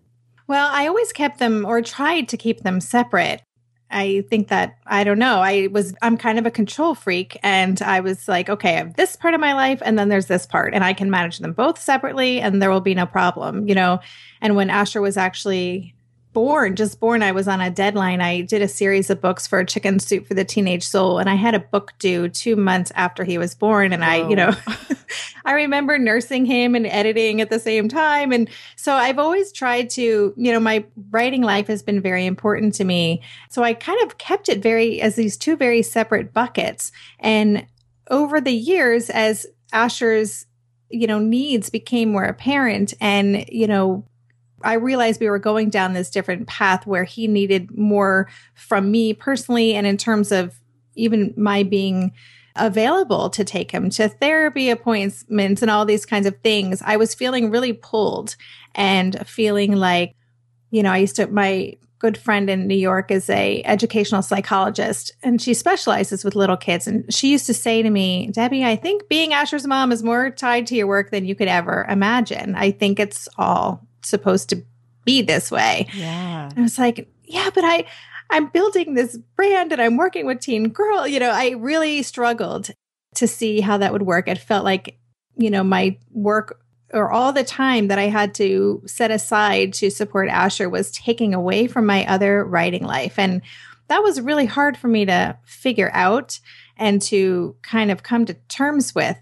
Well, 0.47 0.69
I 0.71 0.87
always 0.87 1.11
kept 1.11 1.39
them 1.39 1.65
or 1.65 1.81
tried 1.81 2.29
to 2.29 2.37
keep 2.37 2.61
them 2.61 2.79
separate. 2.79 3.41
I 3.89 4.23
think 4.29 4.49
that 4.49 4.77
I 4.85 5.03
don't 5.03 5.19
know. 5.19 5.39
I 5.39 5.67
was 5.71 5.95
I'm 6.01 6.17
kind 6.17 6.39
of 6.39 6.45
a 6.45 6.51
control 6.51 6.95
freak 6.95 7.37
and 7.43 7.81
I 7.81 7.99
was 7.99 8.27
like, 8.27 8.49
okay, 8.49 8.75
I 8.75 8.77
have 8.77 8.95
this 8.95 9.15
part 9.15 9.33
of 9.33 9.39
my 9.39 9.53
life 9.53 9.81
and 9.85 9.97
then 9.97 10.09
there's 10.09 10.25
this 10.25 10.45
part 10.45 10.73
and 10.73 10.83
I 10.83 10.93
can 10.93 11.09
manage 11.09 11.39
them 11.39 11.53
both 11.53 11.79
separately 11.79 12.41
and 12.41 12.61
there 12.61 12.71
will 12.71 12.81
be 12.81 12.95
no 12.95 13.05
problem, 13.05 13.67
you 13.67 13.75
know. 13.75 13.99
And 14.41 14.55
when 14.55 14.69
Asher 14.69 15.01
was 15.01 15.17
actually 15.17 15.94
born, 16.35 16.75
just 16.75 16.99
born, 16.99 17.23
I 17.23 17.31
was 17.31 17.47
on 17.47 17.61
a 17.61 17.71
deadline. 17.71 18.19
I 18.19 18.41
did 18.41 18.61
a 18.61 18.67
series 18.67 19.09
of 19.09 19.21
books 19.21 19.47
for 19.47 19.63
Chicken 19.63 19.99
Soup 19.99 20.27
for 20.27 20.33
the 20.33 20.43
Teenage 20.43 20.83
Soul, 20.83 21.17
and 21.17 21.29
I 21.29 21.35
had 21.35 21.55
a 21.55 21.59
book 21.59 21.93
due 21.97 22.27
two 22.27 22.57
months 22.57 22.91
after 22.93 23.23
he 23.23 23.37
was 23.37 23.55
born. 23.55 23.93
And 23.93 24.03
I, 24.03 24.27
you 24.27 24.35
know, 24.35 24.51
oh. 24.67 24.87
I 25.45 25.53
remember 25.53 25.97
nursing 25.97 26.45
him 26.45 26.75
and 26.75 26.85
editing 26.85 27.39
at 27.39 27.49
the 27.49 27.57
same 27.57 27.87
time. 27.87 28.33
And 28.33 28.49
so 28.75 28.93
I've 28.93 29.17
always 29.17 29.53
tried 29.53 29.89
to, 29.91 30.33
you 30.35 30.51
know, 30.51 30.59
my 30.59 30.83
writing 31.09 31.41
life 31.41 31.67
has 31.67 31.81
been 31.81 32.01
very 32.01 32.25
important 32.25 32.75
to 32.75 32.83
me. 32.83 33.21
So 33.49 33.63
I 33.63 33.73
kind 33.73 34.03
of 34.03 34.17
kept 34.17 34.49
it 34.49 34.61
very 34.61 34.99
as 34.99 35.15
these 35.15 35.37
two 35.37 35.55
very 35.55 35.81
separate 35.81 36.33
buckets. 36.33 36.91
And 37.17 37.65
over 38.11 38.41
the 38.41 38.53
years, 38.53 39.09
as 39.09 39.47
Asher's 39.71 40.45
you 40.89 41.07
know 41.07 41.17
needs 41.17 41.71
became 41.71 42.11
more 42.11 42.25
apparent 42.25 42.93
and 43.01 43.43
you 43.49 43.65
know 43.65 44.05
I 44.63 44.73
realized 44.73 45.19
we 45.19 45.29
were 45.29 45.39
going 45.39 45.69
down 45.69 45.93
this 45.93 46.09
different 46.09 46.47
path 46.47 46.87
where 46.87 47.03
he 47.03 47.27
needed 47.27 47.77
more 47.77 48.29
from 48.53 48.91
me 48.91 49.13
personally 49.13 49.75
and 49.75 49.85
in 49.85 49.97
terms 49.97 50.31
of 50.31 50.59
even 50.95 51.33
my 51.35 51.63
being 51.63 52.13
available 52.55 53.29
to 53.29 53.43
take 53.43 53.71
him 53.71 53.89
to 53.89 54.07
therapy 54.07 54.69
appointments 54.69 55.61
and 55.61 55.69
all 55.69 55.85
these 55.85 56.05
kinds 56.05 56.25
of 56.25 56.39
things. 56.41 56.81
I 56.85 56.97
was 56.97 57.13
feeling 57.13 57.51
really 57.51 57.73
pulled 57.73 58.35
and 58.73 59.27
feeling 59.27 59.75
like, 59.75 60.15
you 60.71 60.81
know, 60.81 60.91
I 60.91 60.97
used 60.97 61.17
to 61.17 61.27
my 61.27 61.75
good 61.99 62.17
friend 62.17 62.49
in 62.49 62.67
New 62.67 62.75
York 62.75 63.09
is 63.09 63.29
a 63.29 63.61
educational 63.63 64.21
psychologist 64.21 65.11
and 65.23 65.41
she 65.41 65.53
specializes 65.53 66.23
with 66.23 66.35
little 66.35 66.57
kids 66.57 66.87
and 66.87 67.11
she 67.13 67.31
used 67.31 67.45
to 67.47 67.53
say 67.53 67.81
to 67.81 67.89
me, 67.89 68.29
"Debbie, 68.31 68.63
I 68.63 68.75
think 68.75 69.07
being 69.07 69.33
Asher's 69.33 69.65
mom 69.65 69.91
is 69.91 70.03
more 70.03 70.29
tied 70.29 70.67
to 70.67 70.75
your 70.75 70.87
work 70.87 71.11
than 71.11 71.25
you 71.25 71.35
could 71.35 71.47
ever 71.47 71.85
imagine. 71.89 72.55
I 72.55 72.71
think 72.71 72.99
it's 72.99 73.27
all 73.37 73.85
supposed 74.05 74.49
to 74.49 74.63
be 75.05 75.21
this 75.21 75.51
way. 75.51 75.87
Yeah. 75.93 76.49
And 76.49 76.59
I 76.59 76.61
was 76.61 76.79
like, 76.79 77.07
yeah, 77.23 77.49
but 77.53 77.63
I, 77.63 77.85
I'm 78.29 78.47
building 78.47 78.93
this 78.93 79.17
brand 79.35 79.71
and 79.71 79.81
I'm 79.81 79.97
working 79.97 80.25
with 80.25 80.39
Teen 80.39 80.69
Girl. 80.69 81.07
You 81.07 81.19
know, 81.19 81.31
I 81.31 81.51
really 81.51 82.01
struggled 82.03 82.71
to 83.15 83.27
see 83.27 83.61
how 83.61 83.77
that 83.77 83.93
would 83.93 84.01
work. 84.01 84.27
It 84.27 84.37
felt 84.37 84.65
like, 84.65 84.97
you 85.37 85.49
know, 85.49 85.63
my 85.63 85.97
work 86.11 86.59
or 86.93 87.11
all 87.11 87.33
the 87.33 87.43
time 87.43 87.87
that 87.87 87.99
I 87.99 88.07
had 88.07 88.33
to 88.35 88.81
set 88.85 89.11
aside 89.11 89.73
to 89.75 89.89
support 89.89 90.29
Asher 90.29 90.69
was 90.69 90.91
taking 90.91 91.33
away 91.33 91.67
from 91.67 91.85
my 91.85 92.05
other 92.05 92.43
writing 92.43 92.83
life. 92.83 93.17
And 93.19 93.41
that 93.87 94.03
was 94.03 94.21
really 94.21 94.45
hard 94.45 94.77
for 94.77 94.87
me 94.87 95.05
to 95.05 95.37
figure 95.43 95.91
out 95.93 96.39
and 96.77 97.01
to 97.03 97.55
kind 97.61 97.91
of 97.91 98.03
come 98.03 98.25
to 98.25 98.33
terms 98.47 98.93
with. 98.95 99.17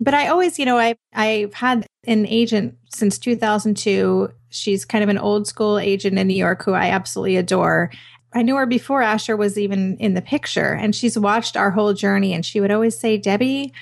But 0.00 0.14
I 0.14 0.28
always, 0.28 0.58
you 0.58 0.64
know, 0.64 0.78
I 0.78 0.96
I've 1.12 1.54
had 1.54 1.86
an 2.06 2.26
agent 2.26 2.76
since 2.90 3.18
2002. 3.18 4.30
She's 4.50 4.84
kind 4.84 5.02
of 5.02 5.10
an 5.10 5.18
old 5.18 5.46
school 5.46 5.78
agent 5.78 6.18
in 6.18 6.28
New 6.28 6.34
York 6.34 6.64
who 6.64 6.72
I 6.72 6.90
absolutely 6.90 7.36
adore. 7.36 7.90
I 8.32 8.42
knew 8.42 8.56
her 8.56 8.66
before 8.66 9.02
Asher 9.02 9.36
was 9.36 9.58
even 9.58 9.96
in 9.96 10.14
the 10.14 10.22
picture, 10.22 10.72
and 10.72 10.94
she's 10.94 11.18
watched 11.18 11.56
our 11.56 11.70
whole 11.70 11.94
journey. 11.94 12.32
And 12.32 12.44
she 12.44 12.60
would 12.60 12.70
always 12.70 12.98
say, 12.98 13.16
Debbie, 13.16 13.72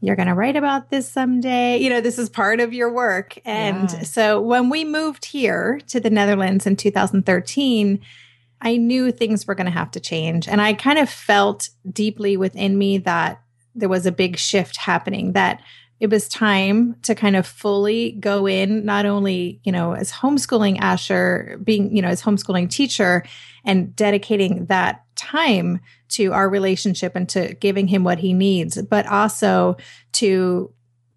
you're 0.00 0.16
going 0.16 0.28
to 0.28 0.34
write 0.34 0.56
about 0.56 0.90
this 0.90 1.10
someday. 1.10 1.78
You 1.78 1.90
know, 1.90 2.00
this 2.00 2.18
is 2.18 2.28
part 2.28 2.60
of 2.60 2.72
your 2.72 2.92
work. 2.92 3.38
And 3.44 3.90
yeah. 3.90 4.02
so 4.02 4.40
when 4.40 4.70
we 4.70 4.84
moved 4.84 5.24
here 5.24 5.80
to 5.88 5.98
the 5.98 6.10
Netherlands 6.10 6.66
in 6.66 6.76
2013, 6.76 8.00
I 8.60 8.76
knew 8.76 9.10
things 9.10 9.46
were 9.46 9.54
going 9.54 9.66
to 9.66 9.72
have 9.72 9.90
to 9.92 10.00
change. 10.00 10.48
And 10.48 10.60
I 10.60 10.74
kind 10.74 10.98
of 10.98 11.08
felt 11.08 11.70
deeply 11.90 12.36
within 12.36 12.78
me 12.78 12.98
that 12.98 13.42
there 13.78 13.88
was 13.88 14.06
a 14.06 14.12
big 14.12 14.36
shift 14.36 14.76
happening 14.76 15.32
that 15.32 15.62
it 16.00 16.10
was 16.10 16.28
time 16.28 16.94
to 17.02 17.14
kind 17.14 17.34
of 17.34 17.46
fully 17.46 18.12
go 18.12 18.46
in, 18.46 18.84
not 18.84 19.04
only, 19.04 19.60
you 19.64 19.72
know, 19.72 19.92
as 19.94 20.12
homeschooling 20.12 20.78
Asher, 20.80 21.58
being, 21.64 21.94
you 21.94 22.02
know, 22.02 22.08
as 22.08 22.22
homeschooling 22.22 22.70
teacher 22.70 23.24
and 23.64 23.94
dedicating 23.96 24.66
that 24.66 25.04
time 25.16 25.80
to 26.10 26.32
our 26.32 26.48
relationship 26.48 27.16
and 27.16 27.28
to 27.30 27.54
giving 27.54 27.88
him 27.88 28.04
what 28.04 28.18
he 28.18 28.32
needs, 28.32 28.80
but 28.82 29.06
also 29.06 29.76
to 30.12 30.72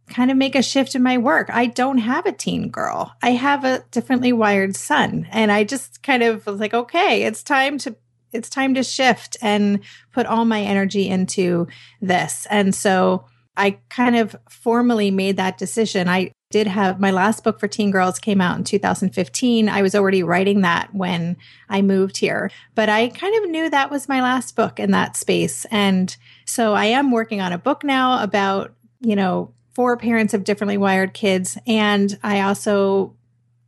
kind 0.08 0.30
of 0.30 0.38
make 0.38 0.56
a 0.56 0.62
shift 0.64 0.96
in 0.96 1.04
my 1.04 1.18
work. 1.18 1.50
I 1.52 1.68
don't 1.68 2.00
have 2.00 2.26
a 2.26 2.32
teen 2.32 2.70
girl. 2.70 3.14
I 3.22 3.32
have 3.32 3.64
a 3.64 3.84
differently 3.92 4.34
wired 4.34 4.76
son. 4.76 5.28
And 5.32 5.52
I 5.52 5.64
just 5.64 6.04
kind 6.04 6.24
of 6.24 6.46
was 6.46 6.60
like, 6.60 6.74
okay, 6.74 7.24
it's 7.24 7.44
time 7.44 7.78
to 7.80 7.96
it's 8.34 8.50
time 8.50 8.74
to 8.76 8.84
shift 8.84 9.38
and 9.42 9.80
put 10.12 10.26
all 10.26 10.46
my 10.46 10.62
energy 10.62 11.08
into 11.08 11.68
this. 12.02 12.48
And 12.50 12.74
so 12.74 13.26
I 13.58 13.80
kind 13.90 14.16
of 14.16 14.36
formally 14.50 15.12
made 15.12 15.38
that 15.38 15.58
decision. 15.58 16.08
I 16.08 16.32
did 16.52 16.68
have 16.68 17.00
my 17.00 17.12
last 17.12 17.44
book 17.44 17.60
for 17.60 17.68
teen 17.68 17.92
girls 17.92 18.20
came 18.20 18.42
out 18.42 18.58
in 18.58 18.64
2015. 18.64 19.70
I 19.70 19.82
was 19.82 19.96
already 19.96 20.24
writing 20.24 20.62
that 20.62 20.94
when 20.94 21.38
I 21.70 21.82
moved 21.82 22.18
here, 22.18 22.52
but 22.76 22.90
I 22.90 23.10
kind 23.10 23.36
of 23.44 23.50
knew 23.50 23.70
that 23.70 23.90
was 23.90 24.10
my 24.10 24.22
last 24.22 24.56
book 24.56 24.80
in 24.80 24.92
that 24.92 25.16
space. 25.16 25.66
And 25.72 26.16
so 26.46 26.74
I 26.74 26.86
am 26.86 27.12
working 27.12 27.42
on 27.42 27.54
a 27.54 27.58
book 27.58 27.84
now 27.84 28.22
about, 28.22 28.74
you 29.00 29.16
know, 29.16 29.54
for 29.74 29.96
parents 29.96 30.34
of 30.34 30.44
differently 30.44 30.78
wired 30.78 31.14
kids. 31.14 31.58
And 31.66 32.18
I 32.22 32.42
also 32.42 33.16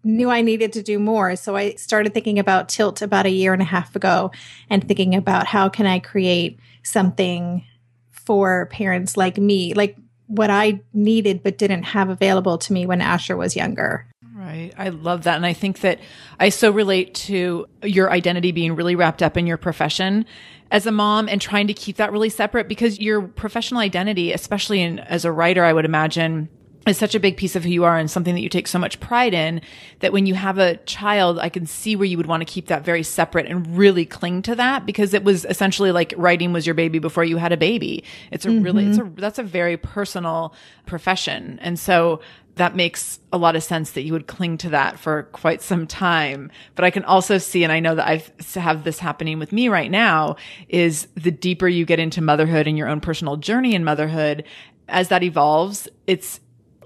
knew 0.04 0.30
I 0.30 0.42
needed 0.42 0.74
to 0.74 0.84
do 0.84 1.00
more. 1.00 1.36
So 1.36 1.56
I 1.56 1.76
started 1.76 2.14
thinking 2.14 2.40
about 2.40 2.70
Tilt 2.70 3.02
about 3.02 3.26
a 3.26 3.32
year 3.32 3.54
and 3.54 3.62
a 3.62 3.66
half 3.66 3.96
ago 3.96 4.32
and 4.70 4.86
thinking 4.86 5.16
about 5.16 5.48
how 5.48 5.70
can 5.70 5.86
I 5.86 6.00
create 6.00 6.60
something 6.84 7.66
for 8.12 8.68
parents 8.68 9.18
like 9.18 9.38
me, 9.38 9.74
like 9.74 9.98
what 10.28 10.50
I 10.50 10.82
needed 10.94 11.44
but 11.44 11.58
didn't 11.58 11.84
have 11.84 12.10
available 12.10 12.58
to 12.58 12.74
me 12.74 12.86
when 12.86 13.02
Asher 13.02 13.38
was 13.38 13.56
younger. 13.56 14.08
Right. 14.36 14.74
I 14.78 14.90
love 14.90 15.24
that. 15.24 15.36
And 15.36 15.46
I 15.46 15.54
think 15.54 15.82
that 15.82 16.00
I 16.40 16.50
so 16.50 16.72
relate 16.72 17.14
to 17.16 17.66
your 17.84 18.12
identity 18.12 18.52
being 18.52 18.76
really 18.76 18.96
wrapped 18.96 19.22
up 19.22 19.38
in 19.38 19.48
your 19.48 19.58
profession 19.58 20.26
as 20.72 20.86
a 20.86 20.92
mom 20.92 21.30
and 21.30 21.40
trying 21.40 21.68
to 21.68 21.74
keep 21.74 21.98
that 21.98 22.12
really 22.12 22.30
separate 22.30 22.68
because 22.68 23.00
your 23.00 23.22
professional 23.22 23.80
identity, 23.80 24.34
especially 24.34 24.82
in, 24.82 25.00
as 25.00 25.24
a 25.24 25.32
writer, 25.32 25.64
I 25.64 25.72
would 25.72 25.86
imagine 25.86 26.50
is 26.86 26.98
such 26.98 27.16
a 27.16 27.20
big 27.20 27.38
piece 27.38 27.56
of 27.56 27.64
who 27.64 27.70
you 27.70 27.84
are 27.84 27.98
and 27.98 28.12
something 28.12 28.36
that 28.36 28.42
you 28.42 28.50
take 28.50 28.68
so 28.68 28.78
much 28.78 29.00
pride 29.00 29.34
in 29.34 29.62
that 30.00 30.12
when 30.12 30.26
you 30.26 30.34
have 30.34 30.58
a 30.58 30.78
child, 30.78 31.40
I 31.40 31.50
can 31.50 31.66
see 31.66 31.96
where 31.96 32.06
you 32.06 32.18
would 32.18 32.26
want 32.26 32.42
to 32.42 32.46
keep 32.46 32.68
that 32.68 32.84
very 32.84 33.04
separate 33.04 33.46
and 33.46 33.78
really 33.78 34.06
cling 34.06 34.42
to 34.44 34.56
that 34.56 34.86
because 34.86 35.14
it 35.14 35.24
was 35.24 35.46
essentially 35.46 35.92
like 35.92 36.14
writing 36.18 36.52
was 36.52 36.68
your 36.68 36.74
baby 36.74 37.00
before 37.00 37.24
you 37.24 37.38
had 37.38 37.54
a 37.54 37.58
baby. 37.58 38.04
It's 38.32 38.46
a 38.46 38.50
mm-hmm. 38.50 38.64
really, 38.64 38.86
it's 38.88 38.98
a, 38.98 39.12
that's 39.16 39.40
a 39.40 39.44
very 39.44 39.78
personal 39.78 40.54
profession. 40.86 41.58
And 41.62 41.80
so 41.80 42.20
that 42.56 42.76
makes 42.76 43.20
a 43.32 43.38
lot 43.38 43.56
of 43.56 43.64
sense 43.64 43.92
that 43.92 44.04
you 44.04 44.14
would 44.14 44.28
cling 44.28 44.58
to 44.60 44.70
that 44.70 45.00
for 45.00 45.24
quite 45.32 45.62
some 45.62 45.88
time. 45.88 46.52
But 46.76 46.86
I 46.86 46.92
can 46.92 47.04
also 47.06 47.38
see, 47.38 47.64
and 47.64 47.72
I 47.72 47.80
know 47.80 47.96
that 47.96 48.08
I 48.08 48.24
have 48.60 48.84
this 48.84 49.00
happening 49.00 49.40
with 49.40 49.52
me 49.52 49.70
right 49.70 49.90
now, 49.90 50.36
is 50.70 51.08
the 51.16 51.32
deeper 51.32 51.68
you 51.68 51.86
get 51.86 52.00
into 52.00 52.22
motherhood 52.22 52.68
and 52.68 52.78
your 52.78 52.90
own 52.90 53.00
personal 53.00 53.38
journey 53.38 53.74
in 53.74 53.84
motherhood, 53.84 54.44
as 54.88 55.08
that 55.08 55.24
evolves, 55.24 55.88
it's 56.06 56.40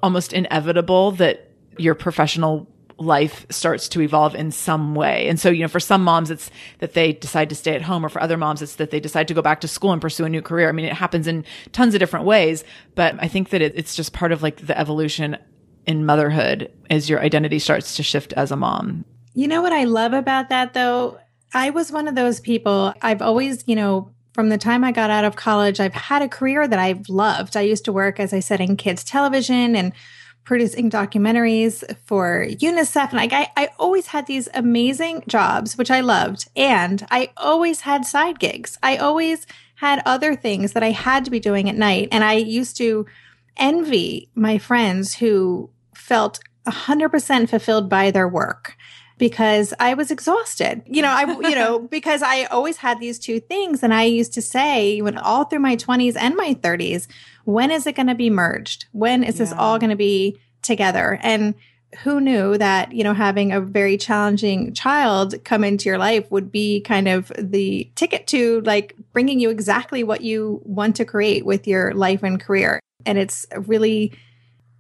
almost 0.04 0.34
inevitable 0.34 1.12
that 1.13 1.51
your 1.77 1.96
professional 1.96 2.68
life 3.00 3.46
starts 3.50 3.88
to 3.89 4.01
evolve 4.01 4.34
in 4.34 4.51
some 4.51 4.96
way. 4.96 5.27
And 5.27 5.39
so, 5.39 5.50
you 5.50 5.62
know, 5.62 5.68
for 5.68 5.80
some 5.80 6.04
moms, 6.04 6.32
it's 6.32 6.50
that 6.80 6.94
they 6.94 7.13
decide 7.13 7.50
to 7.50 7.56
stay 7.56 7.75
at 7.75 7.84
home, 7.84 8.04
or 8.04 8.10
for 8.10 8.22
other 8.22 8.38
moms, 8.38 8.62
it's 8.62 8.75
that 8.75 8.89
they 8.89 9.00
decide 9.00 9.27
to 9.27 9.34
go 9.34 9.42
back 9.42 9.62
to 9.62 9.68
school 9.68 9.92
and 9.92 10.01
pursue 10.01 10.25
a 10.25 10.30
new 10.30 10.42
career. 10.42 10.68
I 10.68 10.72
mean, 10.72 10.86
it 10.86 10.94
happens 10.94 11.27
in 11.27 11.46
tons 11.74 11.94
of 11.94 12.00
different 12.00 12.25
ways, 12.25 12.63
but 12.96 13.16
I 13.20 13.27
think 13.27 13.50
that 13.50 13.62
it, 13.62 13.74
it's 13.75 13.96
just 13.96 14.13
part 14.13 14.32
of 14.32 14.42
like 14.42 14.66
the 14.66 14.77
evolution 14.77 15.38
in 15.86 16.06
motherhood 16.06 16.72
as 16.89 17.10
your 17.10 17.20
identity 17.22 17.60
starts 17.60 17.96
to 17.96 18.04
shift 18.04 18.34
as 18.34 18.51
a 18.51 18.56
mom. 18.56 19.06
You 19.34 19.48
know 19.48 19.62
what 19.62 19.74
I 19.74 19.84
love 19.84 20.13
about 20.13 20.50
that 20.50 20.74
though? 20.74 21.20
I 21.54 21.70
was 21.70 21.92
one 21.92 22.08
of 22.08 22.16
those 22.16 22.39
people, 22.39 22.94
I've 23.01 23.22
always, 23.22 23.63
you 23.68 23.75
know, 23.75 24.12
from 24.38 24.50
the 24.50 24.58
time 24.60 24.84
I 24.84 24.91
got 24.91 25.10
out 25.10 25.25
of 25.25 25.36
college, 25.36 25.79
I've 25.79 25.96
had 25.96 26.22
a 26.22 26.29
career 26.29 26.67
that 26.67 26.77
I've 26.77 27.10
loved. 27.10 27.58
I 27.58 27.62
used 27.62 27.86
to 27.86 27.91
work, 27.91 28.20
as 28.20 28.34
I 28.34 28.39
said, 28.39 28.62
in 28.62 28.77
kids 28.77 29.03
television 29.03 29.75
and 29.75 29.94
producing 30.44 30.91
documentaries 30.91 31.84
for 32.06 32.46
UNICEF. 32.48 33.10
And 33.10 33.13
like 33.13 33.34
I, 33.34 33.50
I 33.58 33.70
always 33.79 34.06
had 34.06 34.27
these 34.27 34.48
amazing 34.53 35.24
jobs, 35.27 35.75
which 35.75 35.89
I 35.89 36.01
loved. 36.01 36.48
And 36.56 37.03
I 37.10 37.32
always 37.36 37.82
had 37.82 38.06
side 38.06 38.38
gigs. 38.38 38.77
I 38.84 38.98
always 38.98 39.48
had 39.74 40.03
other 40.06 40.36
things 40.36 40.74
that 40.74 40.84
I 40.84 40.91
had 40.91 41.25
to 41.25 41.32
be 41.32 41.39
doing 41.39 41.67
at 41.67 41.75
night. 41.75 42.10
And 42.12 42.24
I 42.24 42.34
used 42.34 42.77
to 42.77 43.08
envy 43.58 44.29
my 44.36 44.60
friends 44.60 45.15
who 45.15 45.72
felt 45.96 46.39
100% 46.67 47.50
fulfilled 47.50 47.89
by 47.89 48.12
their 48.12 48.27
work 48.27 48.76
because 49.17 49.74
I 49.79 49.93
was 49.93 50.12
exhausted. 50.12 50.83
You 50.86 51.01
know, 51.01 51.09
I, 51.09 51.24
you 51.50 51.55
know, 51.55 51.79
because 51.91 52.21
I 52.21 52.45
always 52.45 52.77
had 52.77 53.00
these 53.00 53.19
two 53.19 53.39
things. 53.39 53.83
And 53.83 53.93
I 53.93 54.03
used 54.03 54.33
to 54.33 54.41
say 54.41 55.01
when 55.01 55.17
all 55.17 55.45
through 55.45 55.59
my 55.59 55.75
20s 55.75 56.15
and 56.15 56.36
my 56.36 56.53
30s, 56.55 57.07
when 57.45 57.71
is 57.71 57.88
it 57.88 57.95
going 57.95 58.07
to 58.07 58.15
be 58.15 58.29
merged? 58.29 58.86
When 58.91 59.24
is 59.24 59.36
yeah. 59.36 59.45
this 59.45 59.53
all 59.53 59.79
going 59.79 59.89
to 59.89 59.95
be 59.95 60.39
together? 60.62 61.19
And 61.21 61.55
who 62.00 62.19
knew 62.19 62.57
that, 62.57 62.91
you 62.91 63.03
know, 63.03 63.13
having 63.13 63.51
a 63.51 63.62
very 63.62 63.97
challenging 63.97 64.74
child 64.74 65.36
come 65.45 65.63
into 65.63 65.88
your 65.88 65.97
life 65.97 66.29
would 66.29 66.51
be 66.51 66.81
kind 66.81 67.07
of 67.07 67.31
the 67.38 67.89
ticket 67.95 68.27
to 68.27 68.62
like 68.62 68.95
bringing 69.13 69.39
you 69.39 69.50
exactly 69.50 70.03
what 70.03 70.21
you 70.21 70.62
want 70.65 70.97
to 70.97 71.05
create 71.05 71.45
with 71.45 71.65
your 71.65 71.93
life 71.93 72.24
and 72.24 72.41
career. 72.41 72.79
And 73.05 73.17
it's 73.17 73.47
a 73.51 73.62
really 73.62 74.13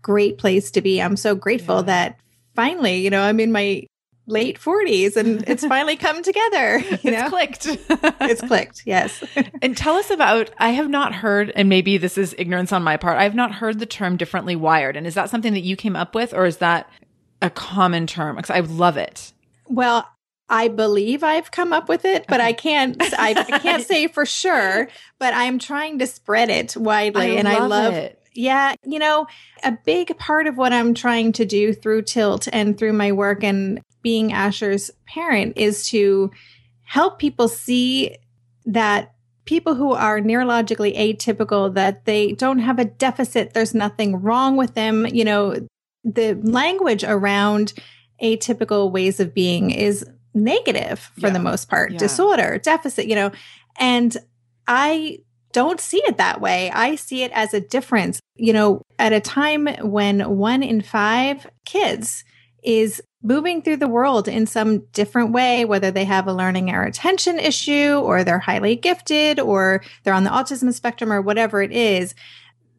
great 0.01 0.37
place 0.37 0.69
to 0.71 0.81
be. 0.81 1.01
I'm 1.01 1.15
so 1.15 1.33
grateful 1.33 1.77
yeah. 1.77 1.83
that 1.83 2.19
finally, 2.55 2.97
you 2.97 3.09
know, 3.09 3.21
I'm 3.21 3.39
in 3.39 3.53
my 3.53 3.87
late 4.27 4.59
40s 4.59 5.15
and 5.15 5.43
it's 5.47 5.65
finally 5.65 5.95
come 5.95 6.21
together. 6.21 6.83
You 7.03 7.11
know? 7.11 7.29
It's 7.29 7.29
clicked. 7.29 7.65
it's 8.21 8.41
clicked, 8.41 8.83
yes. 8.85 9.23
and 9.61 9.77
tell 9.77 9.95
us 9.95 10.09
about, 10.09 10.49
I 10.57 10.69
have 10.69 10.89
not 10.89 11.13
heard, 11.13 11.51
and 11.55 11.69
maybe 11.69 11.97
this 11.97 12.17
is 12.17 12.35
ignorance 12.37 12.73
on 12.73 12.83
my 12.83 12.97
part, 12.97 13.17
I 13.17 13.23
have 13.23 13.35
not 13.35 13.53
heard 13.53 13.79
the 13.79 13.85
term 13.85 14.17
differently 14.17 14.55
wired. 14.55 14.97
And 14.97 15.07
is 15.07 15.13
that 15.13 15.29
something 15.29 15.53
that 15.53 15.61
you 15.61 15.75
came 15.75 15.95
up 15.95 16.15
with 16.15 16.33
or 16.33 16.45
is 16.45 16.57
that 16.57 16.89
a 17.41 17.49
common 17.49 18.07
term? 18.07 18.35
Because 18.35 18.49
I 18.49 18.59
love 18.59 18.97
it. 18.97 19.31
Well, 19.67 20.09
I 20.49 20.69
believe 20.69 21.23
I've 21.23 21.51
come 21.51 21.71
up 21.71 21.87
with 21.87 22.05
it, 22.05 22.25
but 22.27 22.39
okay. 22.39 22.49
I 22.49 22.53
can't 22.53 22.97
I, 23.01 23.29
I, 23.31 23.59
can't 23.59 23.83
say 23.83 24.07
for 24.07 24.25
sure, 24.25 24.87
but 25.19 25.33
I'm 25.33 25.59
trying 25.59 25.99
to 25.99 26.07
spread 26.07 26.49
it 26.49 26.75
widely 26.75 27.37
I 27.37 27.39
and 27.39 27.47
love 27.47 27.61
I 27.61 27.65
love 27.65 27.93
it. 27.93 28.16
Yeah, 28.37 28.75
you 28.85 28.99
know, 28.99 29.25
a 29.63 29.75
big 29.83 30.15
part 30.19 30.45
of 30.45 30.57
what 30.57 30.71
I'm 30.71 30.93
trying 30.93 31.31
to 31.33 31.45
do 31.45 31.73
through 31.73 32.03
Tilt 32.03 32.47
and 32.53 32.77
through 32.77 32.93
my 32.93 33.11
work 33.11 33.43
and 33.43 33.81
being 34.03 34.31
Asher's 34.31 34.91
parent 35.07 35.57
is 35.57 35.89
to 35.89 36.29
help 36.83 37.17
people 37.17 37.47
see 37.47 38.15
that 38.65 39.15
people 39.45 39.73
who 39.73 39.93
are 39.93 40.19
neurologically 40.19 40.95
atypical 40.95 41.73
that 41.73 42.05
they 42.05 42.33
don't 42.33 42.59
have 42.59 42.77
a 42.77 42.85
deficit 42.85 43.53
there's 43.53 43.73
nothing 43.73 44.21
wrong 44.21 44.57
with 44.57 44.73
them 44.73 45.05
you 45.07 45.23
know 45.23 45.55
the 46.03 46.33
language 46.43 47.03
around 47.03 47.73
atypical 48.21 48.91
ways 48.91 49.19
of 49.19 49.33
being 49.33 49.71
is 49.71 50.05
negative 50.33 51.11
for 51.19 51.27
yeah. 51.27 51.33
the 51.33 51.39
most 51.39 51.69
part 51.69 51.93
yeah. 51.93 51.97
disorder 51.97 52.57
deficit 52.57 53.07
you 53.07 53.15
know 53.15 53.31
and 53.79 54.17
i 54.67 55.17
don't 55.51 55.79
see 55.79 56.01
it 56.05 56.17
that 56.17 56.41
way. 56.41 56.69
I 56.71 56.95
see 56.95 57.23
it 57.23 57.31
as 57.33 57.53
a 57.53 57.61
difference. 57.61 58.19
You 58.35 58.53
know, 58.53 58.81
at 58.99 59.13
a 59.13 59.19
time 59.19 59.67
when 59.81 60.37
one 60.37 60.63
in 60.63 60.81
five 60.81 61.47
kids 61.65 62.23
is 62.63 63.01
moving 63.23 63.61
through 63.61 63.77
the 63.77 63.87
world 63.87 64.27
in 64.27 64.45
some 64.45 64.79
different 64.93 65.31
way, 65.31 65.65
whether 65.65 65.91
they 65.91 66.05
have 66.05 66.27
a 66.27 66.33
learning 66.33 66.69
or 66.69 66.83
attention 66.83 67.39
issue, 67.39 67.99
or 68.03 68.23
they're 68.23 68.39
highly 68.39 68.75
gifted, 68.75 69.39
or 69.39 69.83
they're 70.03 70.13
on 70.13 70.23
the 70.23 70.29
autism 70.29 70.71
spectrum, 70.73 71.11
or 71.11 71.21
whatever 71.21 71.61
it 71.61 71.71
is, 71.71 72.13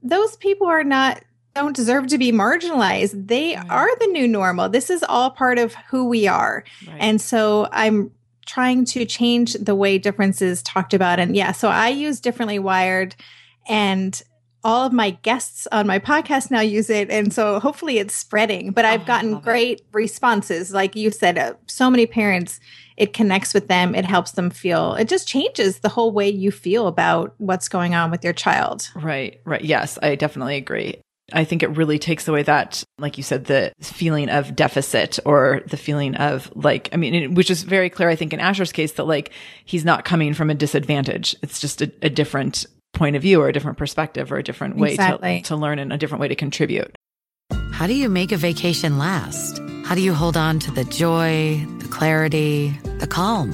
those 0.02 0.37
people 0.37 0.66
are 0.66 0.84
not 0.84 1.22
don't 1.54 1.75
deserve 1.75 2.06
to 2.06 2.18
be 2.18 2.30
marginalized. 2.30 3.26
They 3.26 3.56
right. 3.56 3.68
are 3.68 3.96
the 3.98 4.06
new 4.06 4.28
normal. 4.28 4.68
This 4.68 4.90
is 4.90 5.02
all 5.02 5.30
part 5.30 5.58
of 5.58 5.75
who 5.90 6.04
we 6.04 6.28
are. 6.28 6.62
Right. 6.87 6.96
And 7.00 7.20
so 7.20 7.68
I'm 7.72 8.12
trying 8.49 8.85
to 8.87 9.05
change 9.05 9.52
the 9.55 9.75
way 9.75 9.99
differences 9.99 10.62
talked 10.62 10.95
about. 10.95 11.21
And 11.21 11.37
yeah, 11.37 11.52
so 11.52 11.69
I 11.69 11.90
use 11.90 12.19
differently 12.19 12.59
wired 12.59 13.14
and 13.69 14.21
all 14.64 14.87
of 14.87 14.93
my 14.93 15.11
guests 15.11 15.69
on 15.71 15.87
my 15.87 15.99
podcast 15.99 16.50
now 16.50 16.61
use 16.61 16.90
it. 16.90 17.11
And 17.11 17.33
so 17.33 17.61
hopefully 17.61 17.99
it's 17.99 18.14
spreading, 18.14 18.73
but 18.73 18.85
I've 18.85 19.02
oh, 19.02 19.07
gotten 19.07 19.38
great 19.38 19.81
it. 19.81 19.87
responses. 19.93 20.73
Like 20.73 20.97
you 20.97 21.11
said, 21.11 21.38
uh, 21.38 21.55
so 21.67 21.88
many 21.88 22.07
parents, 22.07 22.59
it 22.97 23.12
connects 23.12 23.55
with 23.55 23.69
them. 23.69 23.95
It 23.95 24.05
helps 24.05 24.33
them 24.33 24.50
feel, 24.50 24.95
it 24.95 25.09
just 25.09 25.28
changes 25.28 25.78
the 25.78 25.88
whole 25.88 26.11
way 26.11 26.28
you 26.28 26.50
feel 26.50 26.88
about 26.88 27.35
what's 27.38 27.69
going 27.69 27.95
on 27.95 28.11
with 28.11 28.25
your 28.25 28.33
child. 28.33 28.90
Right, 28.97 29.40
right. 29.45 29.62
Yes, 29.62 29.99
I 30.02 30.17
definitely 30.17 30.57
agree. 30.57 31.00
I 31.32 31.44
think 31.44 31.62
it 31.62 31.68
really 31.76 31.99
takes 31.99 32.26
away 32.26 32.42
that, 32.44 32.82
like 32.99 33.16
you 33.16 33.23
said, 33.23 33.44
the 33.44 33.73
feeling 33.80 34.30
of 34.30 34.56
deficit 34.56 35.18
or 35.25 35.62
the 35.66 35.76
feeling 35.76 36.14
of 36.16 36.50
like, 36.54 36.88
I 36.92 36.97
mean, 36.97 37.35
which 37.35 37.50
is 37.50 37.62
very 37.62 37.90
clear, 37.90 38.08
I 38.08 38.16
think, 38.16 38.32
in 38.32 38.40
Asher's 38.40 38.73
case 38.73 38.92
that 38.92 39.04
like 39.04 39.30
he's 39.64 39.85
not 39.85 40.04
coming 40.04 40.32
from 40.35 40.50
a 40.50 40.54
disadvantage. 40.54 41.37
It's 41.42 41.61
just 41.61 41.82
a, 41.82 41.92
a 42.02 42.08
different 42.08 42.66
point 42.94 43.16
of 43.16 43.23
view 43.23 43.40
or 43.40 43.49
a 43.49 43.52
different 43.52 43.78
perspective 43.78 44.32
or 44.32 44.37
a 44.37 44.42
different 44.42 44.76
way 44.76 44.92
exactly. 44.92 45.42
to, 45.42 45.49
to 45.49 45.56
learn 45.56 45.78
and 45.78 45.92
a 45.92 45.99
different 45.99 46.20
way 46.20 46.28
to 46.28 46.35
contribute. 46.35 46.94
How 47.73 47.87
do 47.87 47.94
you 47.94 48.08
make 48.08 48.32
a 48.32 48.37
vacation 48.37 48.99
last? 48.99 49.61
How 49.85 49.94
do 49.94 50.00
you 50.00 50.14
hold 50.14 50.37
on 50.37 50.58
to 50.61 50.70
the 50.70 50.85
joy, 50.85 51.64
the 51.78 51.88
clarity, 51.88 52.70
the 52.99 53.06
calm? 53.06 53.52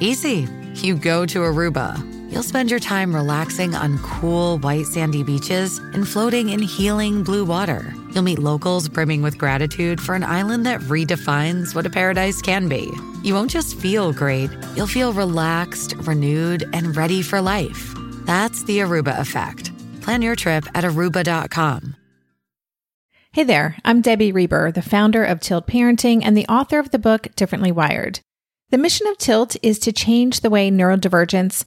Easy. 0.00 0.46
You 0.74 0.96
go 0.96 1.24
to 1.26 1.38
Aruba 1.40 2.11
You'll 2.32 2.42
spend 2.42 2.70
your 2.70 2.80
time 2.80 3.14
relaxing 3.14 3.74
on 3.74 3.98
cool, 3.98 4.56
white, 4.60 4.86
sandy 4.86 5.22
beaches 5.22 5.76
and 5.92 6.08
floating 6.08 6.48
in 6.48 6.60
healing 6.60 7.22
blue 7.22 7.44
water. 7.44 7.92
You'll 8.10 8.22
meet 8.22 8.38
locals 8.38 8.88
brimming 8.88 9.20
with 9.20 9.36
gratitude 9.36 10.00
for 10.00 10.14
an 10.14 10.24
island 10.24 10.64
that 10.64 10.80
redefines 10.80 11.74
what 11.74 11.84
a 11.84 11.90
paradise 11.90 12.40
can 12.40 12.70
be. 12.70 12.90
You 13.22 13.34
won't 13.34 13.50
just 13.50 13.78
feel 13.78 14.14
great, 14.14 14.48
you'll 14.74 14.86
feel 14.86 15.12
relaxed, 15.12 15.92
renewed, 16.04 16.66
and 16.72 16.96
ready 16.96 17.20
for 17.20 17.42
life. 17.42 17.92
That's 18.24 18.62
the 18.62 18.78
Aruba 18.78 19.20
effect. 19.20 19.70
Plan 20.00 20.22
your 20.22 20.34
trip 20.34 20.64
at 20.74 20.84
aruba.com. 20.84 21.96
Hey 23.34 23.44
there, 23.44 23.76
I'm 23.84 24.00
Debbie 24.00 24.32
Reber, 24.32 24.72
the 24.72 24.80
founder 24.80 25.22
of 25.22 25.40
Tilt 25.40 25.66
Parenting 25.66 26.22
and 26.24 26.34
the 26.34 26.46
author 26.46 26.78
of 26.78 26.92
the 26.92 26.98
book 26.98 27.28
Differently 27.36 27.72
Wired. 27.72 28.20
The 28.70 28.78
mission 28.78 29.06
of 29.08 29.18
Tilt 29.18 29.54
is 29.62 29.78
to 29.80 29.92
change 29.92 30.40
the 30.40 30.48
way 30.48 30.70
neurodivergence 30.70 31.66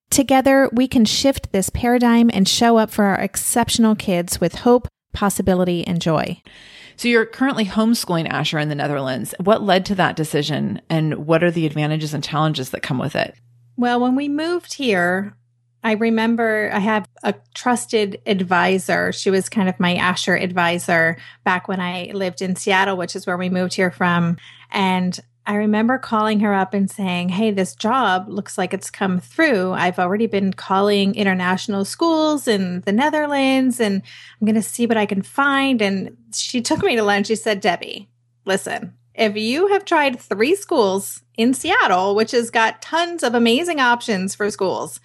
Together, 0.11 0.69
we 0.73 0.89
can 0.89 1.05
shift 1.05 1.53
this 1.53 1.69
paradigm 1.69 2.29
and 2.33 2.45
show 2.45 2.77
up 2.77 2.91
for 2.91 3.05
our 3.05 3.19
exceptional 3.19 3.95
kids 3.95 4.41
with 4.41 4.55
hope, 4.55 4.89
possibility, 5.13 5.87
and 5.87 6.01
joy. 6.01 6.41
So, 6.97 7.07
you're 7.07 7.25
currently 7.25 7.63
homeschooling 7.63 8.29
Asher 8.29 8.59
in 8.59 8.67
the 8.67 8.75
Netherlands. 8.75 9.33
What 9.39 9.63
led 9.63 9.85
to 9.85 9.95
that 9.95 10.17
decision, 10.17 10.81
and 10.89 11.25
what 11.25 11.43
are 11.43 11.49
the 11.49 11.65
advantages 11.65 12.13
and 12.13 12.21
challenges 12.21 12.71
that 12.71 12.83
come 12.83 12.99
with 12.99 13.15
it? 13.15 13.35
Well, 13.77 14.01
when 14.01 14.17
we 14.17 14.27
moved 14.27 14.73
here, 14.73 15.33
I 15.81 15.93
remember 15.93 16.69
I 16.73 16.79
have 16.79 17.07
a 17.23 17.33
trusted 17.55 18.21
advisor. 18.25 19.13
She 19.13 19.31
was 19.31 19.47
kind 19.47 19.69
of 19.69 19.79
my 19.79 19.95
Asher 19.95 20.35
advisor 20.35 21.17
back 21.45 21.69
when 21.69 21.79
I 21.79 22.11
lived 22.13 22.41
in 22.41 22.57
Seattle, 22.57 22.97
which 22.97 23.15
is 23.15 23.25
where 23.25 23.37
we 23.37 23.49
moved 23.49 23.73
here 23.73 23.91
from. 23.91 24.37
And 24.71 25.17
I 25.45 25.55
remember 25.55 25.97
calling 25.97 26.39
her 26.41 26.53
up 26.53 26.73
and 26.73 26.89
saying, 26.89 27.29
Hey, 27.29 27.51
this 27.51 27.75
job 27.75 28.27
looks 28.29 28.57
like 28.57 28.73
it's 28.73 28.91
come 28.91 29.19
through. 29.19 29.71
I've 29.71 29.97
already 29.97 30.27
been 30.27 30.53
calling 30.53 31.15
international 31.15 31.83
schools 31.83 32.47
in 32.47 32.81
the 32.81 32.91
Netherlands 32.91 33.79
and 33.79 34.03
I'm 34.39 34.45
going 34.45 34.55
to 34.55 34.61
see 34.61 34.85
what 34.85 34.97
I 34.97 35.05
can 35.05 35.23
find. 35.23 35.81
And 35.81 36.15
she 36.31 36.61
took 36.61 36.83
me 36.83 36.95
to 36.95 37.03
lunch. 37.03 37.27
She 37.27 37.35
said, 37.35 37.59
Debbie, 37.59 38.07
listen, 38.45 38.93
if 39.15 39.35
you 39.35 39.67
have 39.67 39.83
tried 39.83 40.19
three 40.19 40.55
schools 40.55 41.23
in 41.37 41.53
Seattle, 41.53 42.15
which 42.15 42.31
has 42.31 42.51
got 42.51 42.81
tons 42.81 43.23
of 43.23 43.33
amazing 43.33 43.79
options 43.79 44.35
for 44.35 44.49
schools, 44.51 44.99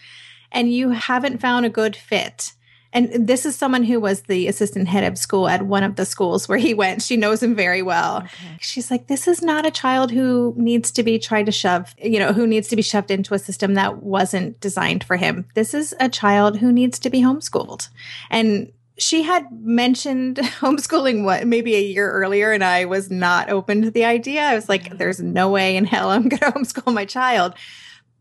and 0.52 0.72
you 0.72 0.90
haven't 0.90 1.40
found 1.40 1.66
a 1.66 1.70
good 1.70 1.96
fit, 1.96 2.52
and 2.96 3.28
this 3.28 3.44
is 3.44 3.54
someone 3.54 3.82
who 3.82 4.00
was 4.00 4.22
the 4.22 4.48
assistant 4.48 4.88
head 4.88 5.04
of 5.04 5.18
school 5.18 5.48
at 5.48 5.66
one 5.66 5.82
of 5.82 5.96
the 5.96 6.06
schools 6.06 6.48
where 6.48 6.56
he 6.56 6.72
went. 6.72 7.02
She 7.02 7.18
knows 7.18 7.42
him 7.42 7.54
very 7.54 7.82
well. 7.82 8.22
Okay. 8.22 8.56
She's 8.58 8.90
like, 8.90 9.06
this 9.06 9.28
is 9.28 9.42
not 9.42 9.66
a 9.66 9.70
child 9.70 10.10
who 10.10 10.54
needs 10.56 10.90
to 10.92 11.02
be 11.02 11.18
tried 11.18 11.44
to 11.44 11.52
shove, 11.52 11.94
you 12.02 12.18
know, 12.18 12.32
who 12.32 12.46
needs 12.46 12.68
to 12.68 12.76
be 12.76 12.80
shoved 12.80 13.10
into 13.10 13.34
a 13.34 13.38
system 13.38 13.74
that 13.74 14.02
wasn't 14.02 14.58
designed 14.60 15.04
for 15.04 15.16
him. 15.16 15.44
This 15.54 15.74
is 15.74 15.94
a 16.00 16.08
child 16.08 16.56
who 16.56 16.72
needs 16.72 16.98
to 17.00 17.10
be 17.10 17.20
homeschooled. 17.20 17.90
And 18.30 18.72
she 18.96 19.22
had 19.22 19.46
mentioned 19.52 20.36
homeschooling 20.60 21.22
what 21.22 21.46
maybe 21.46 21.76
a 21.76 21.82
year 21.82 22.10
earlier 22.10 22.52
and 22.52 22.64
I 22.64 22.86
was 22.86 23.10
not 23.10 23.50
open 23.50 23.82
to 23.82 23.90
the 23.90 24.06
idea. 24.06 24.40
I 24.40 24.54
was 24.54 24.70
like 24.70 24.96
there's 24.96 25.20
no 25.20 25.50
way 25.50 25.76
in 25.76 25.84
hell 25.84 26.08
I'm 26.08 26.30
going 26.30 26.40
to 26.40 26.52
homeschool 26.52 26.94
my 26.94 27.04
child. 27.04 27.52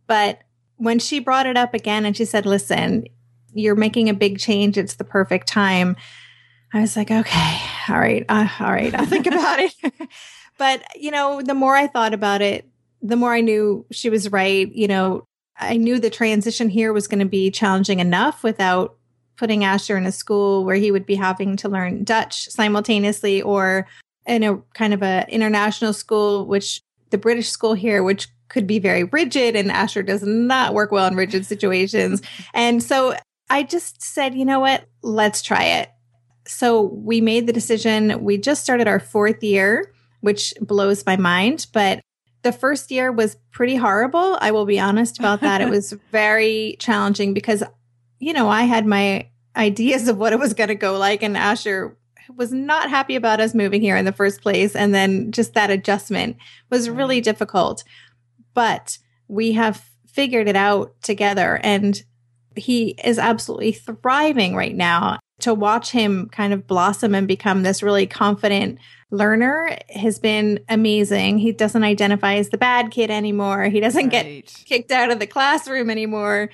But 0.05 0.41
when 0.75 0.99
she 0.99 1.19
brought 1.19 1.47
it 1.47 1.55
up 1.55 1.73
again 1.73 2.05
and 2.05 2.17
she 2.17 2.25
said, 2.25 2.45
"Listen, 2.45 3.05
you're 3.55 3.75
making 3.75 4.09
a 4.09 4.13
big 4.13 4.39
change. 4.39 4.77
It's 4.77 4.95
the 4.95 5.03
perfect 5.03 5.47
time." 5.47 5.95
I 6.73 6.81
was 6.81 6.95
like, 6.95 7.11
"Okay. 7.11 7.57
All 7.89 7.99
right. 7.99 8.25
Uh, 8.27 8.47
all 8.59 8.71
right. 8.71 8.93
I'll 8.93 9.05
think 9.05 9.27
about 9.27 9.59
it." 9.59 9.73
but, 10.57 10.83
you 10.95 11.11
know, 11.11 11.41
the 11.41 11.53
more 11.53 11.75
I 11.75 11.87
thought 11.87 12.13
about 12.13 12.41
it, 12.41 12.67
the 13.01 13.15
more 13.15 13.33
I 13.33 13.41
knew 13.41 13.85
she 13.91 14.09
was 14.09 14.31
right. 14.31 14.71
You 14.73 14.87
know, 14.87 15.25
I 15.57 15.77
knew 15.77 15.99
the 15.99 16.09
transition 16.09 16.69
here 16.69 16.91
was 16.91 17.07
going 17.07 17.19
to 17.19 17.25
be 17.25 17.51
challenging 17.51 17.99
enough 17.99 18.43
without 18.43 18.97
putting 19.37 19.63
Asher 19.63 19.97
in 19.97 20.05
a 20.05 20.11
school 20.11 20.65
where 20.65 20.75
he 20.75 20.91
would 20.91 21.05
be 21.05 21.15
having 21.15 21.57
to 21.57 21.69
learn 21.69 22.03
Dutch 22.03 22.47
simultaneously 22.49 23.41
or 23.41 23.87
in 24.25 24.43
a 24.43 24.57
kind 24.73 24.93
of 24.93 25.03
a 25.03 25.25
international 25.29 25.93
school, 25.93 26.45
which 26.45 26.81
the 27.11 27.17
British 27.17 27.49
school 27.49 27.73
here, 27.73 28.01
which 28.01 28.27
could 28.47 28.67
be 28.67 28.79
very 28.79 29.03
rigid 29.03 29.55
and 29.55 29.71
Asher 29.71 30.03
does 30.03 30.23
not 30.23 30.73
work 30.73 30.91
well 30.91 31.07
in 31.07 31.15
rigid 31.15 31.45
situations. 31.45 32.21
and 32.53 32.81
so 32.81 33.15
I 33.49 33.63
just 33.63 34.01
said, 34.01 34.35
you 34.35 34.45
know 34.45 34.59
what? 34.59 34.85
Let's 35.01 35.41
try 35.41 35.63
it. 35.63 35.89
So 36.47 36.81
we 36.81 37.21
made 37.21 37.47
the 37.47 37.53
decision. 37.53 38.23
We 38.23 38.37
just 38.37 38.63
started 38.63 38.87
our 38.87 38.99
fourth 38.99 39.43
year, 39.43 39.91
which 40.21 40.53
blows 40.61 41.05
my 41.05 41.17
mind, 41.17 41.67
but 41.73 42.01
the 42.43 42.51
first 42.51 42.91
year 42.91 43.11
was 43.11 43.37
pretty 43.51 43.75
horrible. 43.75 44.37
I 44.39 44.51
will 44.51 44.65
be 44.65 44.79
honest 44.79 45.17
about 45.17 45.41
that. 45.41 45.61
it 45.61 45.69
was 45.69 45.93
very 46.11 46.75
challenging 46.79 47.33
because 47.33 47.63
you 48.19 48.33
know, 48.33 48.49
I 48.49 48.63
had 48.63 48.85
my 48.85 49.29
ideas 49.55 50.07
of 50.07 50.17
what 50.17 50.33
it 50.33 50.39
was 50.39 50.53
going 50.53 50.69
to 50.69 50.75
go 50.75 50.97
like, 50.97 51.21
and 51.21 51.37
Asher 51.37 51.97
was 52.35 52.51
not 52.51 52.89
happy 52.89 53.15
about 53.15 53.39
us 53.39 53.53
moving 53.53 53.81
here 53.81 53.95
in 53.95 54.05
the 54.05 54.11
first 54.11 54.41
place. 54.41 54.75
And 54.75 54.95
then 54.95 55.31
just 55.31 55.53
that 55.53 55.69
adjustment 55.69 56.37
was 56.69 56.89
really 56.89 57.21
mm. 57.21 57.23
difficult. 57.23 57.83
But 58.53 58.97
we 59.27 59.51
have 59.51 59.87
figured 60.07 60.47
it 60.47 60.55
out 60.55 60.99
together, 61.01 61.59
and 61.61 62.01
he 62.55 62.95
is 63.03 63.19
absolutely 63.19 63.71
thriving 63.71 64.55
right 64.55 64.75
now. 64.75 65.19
To 65.39 65.53
watch 65.53 65.91
him 65.91 66.29
kind 66.29 66.53
of 66.53 66.65
blossom 66.65 67.13
and 67.13 67.27
become 67.27 67.63
this 67.63 67.83
really 67.83 68.07
confident 68.07 68.79
learner 69.11 69.77
has 69.89 70.17
been 70.17 70.61
amazing. 70.69 71.39
He 71.39 71.51
doesn't 71.51 71.83
identify 71.83 72.35
as 72.35 72.49
the 72.49 72.57
bad 72.57 72.89
kid 72.89 73.11
anymore. 73.11 73.65
He 73.65 73.81
doesn't 73.81 74.13
right. 74.13 74.45
get 74.45 74.63
kicked 74.65 74.91
out 74.91 75.11
of 75.11 75.19
the 75.19 75.27
classroom 75.27 75.89
anymore 75.89 76.49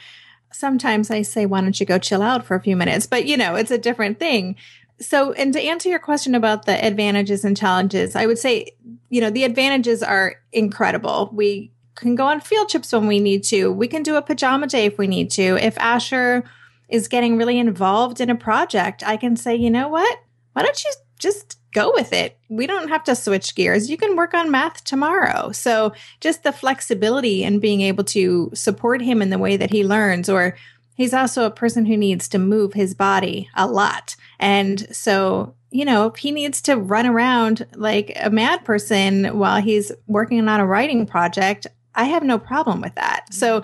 sometimes 0.52 1.10
I 1.10 1.22
say, 1.22 1.46
why 1.46 1.62
don't 1.62 1.80
you 1.80 1.86
go 1.86 1.98
chill 1.98 2.22
out 2.22 2.46
for 2.46 2.56
a 2.56 2.62
few 2.62 2.76
minutes? 2.76 3.08
But 3.08 3.26
you 3.26 3.38
know, 3.38 3.56
it's 3.56 3.72
a 3.72 3.78
different 3.78 4.20
thing. 4.20 4.56
So, 5.00 5.32
and 5.34 5.52
to 5.54 5.62
answer 5.62 5.90
your 5.90 6.00
question 6.00 6.36
about 6.36 6.66
the 6.66 6.84
advantages 6.84 7.44
and 7.44 7.58
challenges, 7.58 8.16
I 8.16 8.28
would 8.28 8.38
say, 8.38 8.76
you 9.10 9.20
know, 9.20 9.32
the 9.32 9.46
advantages 9.46 10.04
are 10.04 10.36
incredible. 10.52 11.32
We 11.34 11.72
can 11.96 12.16
go 12.16 12.26
on 12.28 12.40
field 12.40 12.70
trips 12.70 12.94
when 12.94 13.08
we 13.08 13.20
need 13.20 13.44
to. 13.46 13.72
We 13.72 13.88
can 13.88 14.04
do 14.04 14.16
a 14.16 14.22
pajama 14.22 14.68
day 14.68 14.86
if 14.86 14.98
we 14.98 15.08
need 15.08 15.32
to. 15.32 15.58
If 15.58 15.78
Asher 15.78 16.44
is 16.90 17.08
getting 17.08 17.38
really 17.38 17.60
involved 17.60 18.20
in 18.20 18.30
a 18.30 18.36
project, 18.36 19.04
I 19.06 19.18
can 19.18 19.36
say, 19.36 19.56
you 19.56 19.70
know 19.70 19.88
what? 19.88 20.20
Why 20.54 20.64
don't 20.64 20.84
you 20.84 20.92
just 21.20 21.58
go 21.74 21.92
with 21.94 22.14
it. 22.14 22.38
We 22.50 22.68
don't 22.68 22.90
have 22.90 23.04
to 23.06 23.16
switch 23.16 23.56
gears. 23.56 23.90
You 23.90 23.98
can 23.98 24.16
work 24.16 24.34
on 24.34 24.52
math 24.52 24.84
tomorrow. 24.84 25.52
So 25.52 25.94
just 26.20 26.44
the 26.44 26.52
flexibility 26.52 27.44
and 27.44 27.62
being 27.62 27.82
able 27.82 28.04
to 28.06 28.52
support 28.54 29.02
him 29.02 29.22
in 29.22 29.30
the 29.30 29.38
way 29.38 29.58
that 29.58 29.72
he 29.72 29.86
learns 29.86 30.30
or 30.30 30.58
he's 30.96 31.14
also 31.14 31.46
a 31.46 31.52
person 31.52 31.86
who 31.86 31.96
needs 31.96 32.28
to 32.30 32.40
move 32.40 32.74
his 32.74 32.94
body 32.94 33.50
a 33.56 33.68
lot. 33.68 34.16
And 34.40 34.94
so, 34.94 35.56
you 35.70 35.86
know, 35.86 36.08
if 36.08 36.18
he 36.18 36.32
needs 36.32 36.62
to 36.64 36.76
run 36.76 37.06
around 37.06 37.66
like 37.76 38.12
a 38.20 38.30
mad 38.30 38.66
person 38.66 39.38
while 39.38 39.62
he's 39.62 39.92
working 40.08 40.46
on 40.48 40.60
a 40.60 40.66
writing 40.66 41.06
project, 41.06 41.68
I 41.96 42.06
have 42.06 42.24
no 42.24 42.40
problem 42.40 42.82
with 42.82 42.96
that. 42.96 43.26
So 43.32 43.64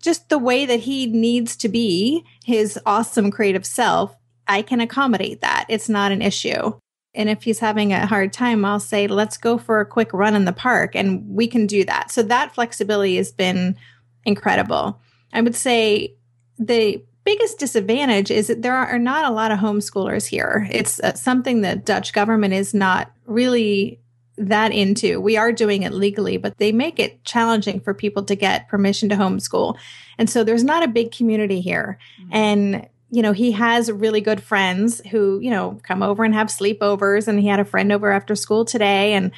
just 0.00 0.28
the 0.28 0.38
way 0.38 0.64
that 0.66 0.80
he 0.80 1.06
needs 1.06 1.56
to 1.56 1.68
be 1.68 2.24
his 2.44 2.78
awesome 2.86 3.30
creative 3.30 3.66
self 3.66 4.16
I 4.50 4.62
can 4.62 4.80
accommodate 4.80 5.42
that. 5.42 5.64
It's 5.68 5.88
not 5.88 6.10
an 6.10 6.22
issue. 6.22 6.72
And 7.14 7.28
if 7.28 7.44
he's 7.44 7.60
having 7.60 7.92
a 7.92 8.06
hard 8.06 8.32
time, 8.32 8.64
I'll 8.64 8.80
say, 8.80 9.06
let's 9.06 9.38
go 9.38 9.56
for 9.56 9.80
a 9.80 9.86
quick 9.86 10.12
run 10.12 10.34
in 10.34 10.44
the 10.44 10.52
park 10.52 10.96
and 10.96 11.28
we 11.28 11.46
can 11.46 11.66
do 11.66 11.84
that. 11.84 12.10
So 12.10 12.22
that 12.24 12.54
flexibility 12.54 13.16
has 13.16 13.30
been 13.30 13.76
incredible. 14.24 15.00
I 15.32 15.40
would 15.40 15.54
say 15.54 16.14
the 16.58 17.02
biggest 17.24 17.60
disadvantage 17.60 18.30
is 18.30 18.48
that 18.48 18.62
there 18.62 18.74
are 18.74 18.98
not 18.98 19.24
a 19.24 19.34
lot 19.34 19.52
of 19.52 19.60
homeschoolers 19.60 20.26
here. 20.26 20.68
It's 20.70 20.98
uh, 20.98 21.14
something 21.14 21.60
that 21.60 21.84
Dutch 21.84 22.12
government 22.12 22.54
is 22.54 22.74
not 22.74 23.12
really 23.26 23.99
that 24.48 24.72
into. 24.72 25.20
We 25.20 25.36
are 25.36 25.52
doing 25.52 25.82
it 25.82 25.92
legally, 25.92 26.36
but 26.36 26.58
they 26.58 26.72
make 26.72 26.98
it 26.98 27.24
challenging 27.24 27.80
for 27.80 27.94
people 27.94 28.24
to 28.24 28.34
get 28.34 28.68
permission 28.68 29.08
to 29.10 29.16
homeschool. 29.16 29.76
And 30.18 30.28
so 30.28 30.44
there's 30.44 30.64
not 30.64 30.82
a 30.82 30.88
big 30.88 31.12
community 31.12 31.60
here. 31.60 31.98
Mm-hmm. 32.20 32.30
And 32.32 32.88
you 33.10 33.22
know, 33.22 33.32
he 33.32 33.52
has 33.52 33.90
really 33.90 34.20
good 34.20 34.42
friends 34.42 35.00
who, 35.10 35.40
you 35.40 35.50
know, 35.50 35.80
come 35.82 36.02
over 36.02 36.24
and 36.24 36.32
have 36.32 36.46
sleepovers. 36.46 37.26
And 37.26 37.40
he 37.40 37.48
had 37.48 37.60
a 37.60 37.64
friend 37.64 37.90
over 37.90 38.12
after 38.12 38.36
school 38.36 38.64
today. 38.64 39.14
And, 39.14 39.32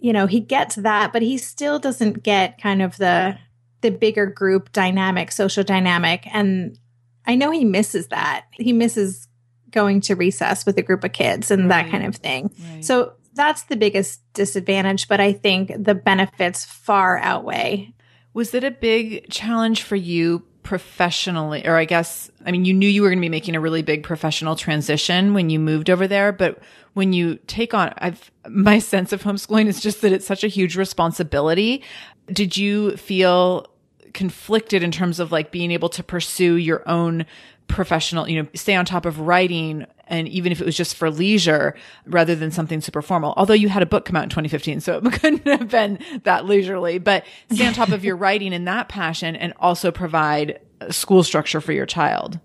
you 0.00 0.12
know, 0.12 0.26
he 0.26 0.40
gets 0.40 0.74
that, 0.76 1.12
but 1.12 1.22
he 1.22 1.38
still 1.38 1.78
doesn't 1.78 2.24
get 2.24 2.60
kind 2.60 2.82
of 2.82 2.96
the, 2.96 3.38
the 3.80 3.90
bigger 3.90 4.26
group 4.26 4.72
dynamic, 4.72 5.30
social 5.30 5.62
dynamic. 5.62 6.26
And 6.34 6.78
I 7.26 7.36
know 7.36 7.52
he 7.52 7.64
misses 7.64 8.08
that. 8.08 8.46
He 8.50 8.72
misses 8.72 9.28
going 9.70 10.00
to 10.00 10.14
recess 10.16 10.66
with 10.66 10.76
a 10.76 10.82
group 10.82 11.04
of 11.04 11.12
kids 11.12 11.50
and 11.52 11.68
right. 11.68 11.84
that 11.84 11.90
kind 11.92 12.04
of 12.04 12.16
thing. 12.16 12.52
Right. 12.72 12.84
So 12.84 13.12
that's 13.36 13.64
the 13.64 13.76
biggest 13.76 14.20
disadvantage, 14.32 15.06
but 15.06 15.20
I 15.20 15.32
think 15.32 15.72
the 15.78 15.94
benefits 15.94 16.64
far 16.64 17.18
outweigh. 17.18 17.92
Was 18.34 18.52
it 18.54 18.64
a 18.64 18.70
big 18.70 19.30
challenge 19.30 19.82
for 19.82 19.96
you 19.96 20.44
professionally, 20.62 21.64
or 21.64 21.76
I 21.76 21.84
guess, 21.84 22.28
I 22.44 22.50
mean, 22.50 22.64
you 22.64 22.74
knew 22.74 22.88
you 22.88 23.02
were 23.02 23.08
going 23.08 23.20
to 23.20 23.24
be 23.24 23.28
making 23.28 23.54
a 23.54 23.60
really 23.60 23.82
big 23.82 24.02
professional 24.02 24.56
transition 24.56 25.32
when 25.32 25.48
you 25.48 25.60
moved 25.60 25.88
over 25.88 26.08
there, 26.08 26.32
but 26.32 26.58
when 26.94 27.12
you 27.12 27.36
take 27.46 27.72
on, 27.72 27.94
I've, 27.98 28.32
my 28.48 28.78
sense 28.80 29.12
of 29.12 29.22
homeschooling 29.22 29.68
is 29.68 29.80
just 29.80 30.00
that 30.00 30.12
it's 30.12 30.26
such 30.26 30.42
a 30.42 30.48
huge 30.48 30.76
responsibility. 30.76 31.84
Did 32.26 32.56
you 32.56 32.96
feel 32.96 33.68
conflicted 34.12 34.82
in 34.82 34.90
terms 34.90 35.20
of 35.20 35.30
like 35.30 35.52
being 35.52 35.70
able 35.70 35.90
to 35.90 36.02
pursue 36.02 36.56
your 36.56 36.82
own 36.88 37.26
professional, 37.68 38.28
you 38.28 38.42
know, 38.42 38.48
stay 38.54 38.74
on 38.74 38.84
top 38.84 39.06
of 39.06 39.20
writing 39.20 39.86
and 40.08 40.28
even 40.28 40.52
if 40.52 40.60
it 40.60 40.64
was 40.64 40.76
just 40.76 40.94
for 40.94 41.10
leisure 41.10 41.74
rather 42.06 42.34
than 42.34 42.50
something 42.50 42.80
super 42.80 43.02
formal. 43.02 43.34
Although 43.36 43.54
you 43.54 43.68
had 43.68 43.82
a 43.82 43.86
book 43.86 44.04
come 44.04 44.16
out 44.16 44.24
in 44.24 44.30
2015, 44.30 44.80
so 44.80 44.98
it 45.04 45.12
couldn't 45.12 45.46
have 45.46 45.68
been 45.68 45.98
that 46.24 46.44
leisurely, 46.44 46.98
but 46.98 47.24
stay 47.50 47.66
on 47.66 47.72
top 47.72 47.90
of 47.90 48.04
your 48.04 48.16
writing 48.16 48.54
and 48.54 48.66
that 48.68 48.88
passion 48.88 49.36
and 49.36 49.52
also 49.58 49.90
provide 49.90 50.60
a 50.80 50.92
school 50.92 51.22
structure 51.22 51.60
for 51.60 51.72
your 51.72 51.86
child. 51.86 52.38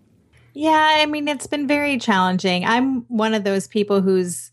Yeah, 0.54 0.96
I 0.98 1.06
mean, 1.06 1.28
it's 1.28 1.48
been 1.48 1.68
very 1.68 1.98
challenging. 1.98 2.66
I'm 2.66 3.04
one 3.04 3.34
of 3.34 3.44
those 3.44 3.68
people 3.68 4.02
who's 4.02 4.52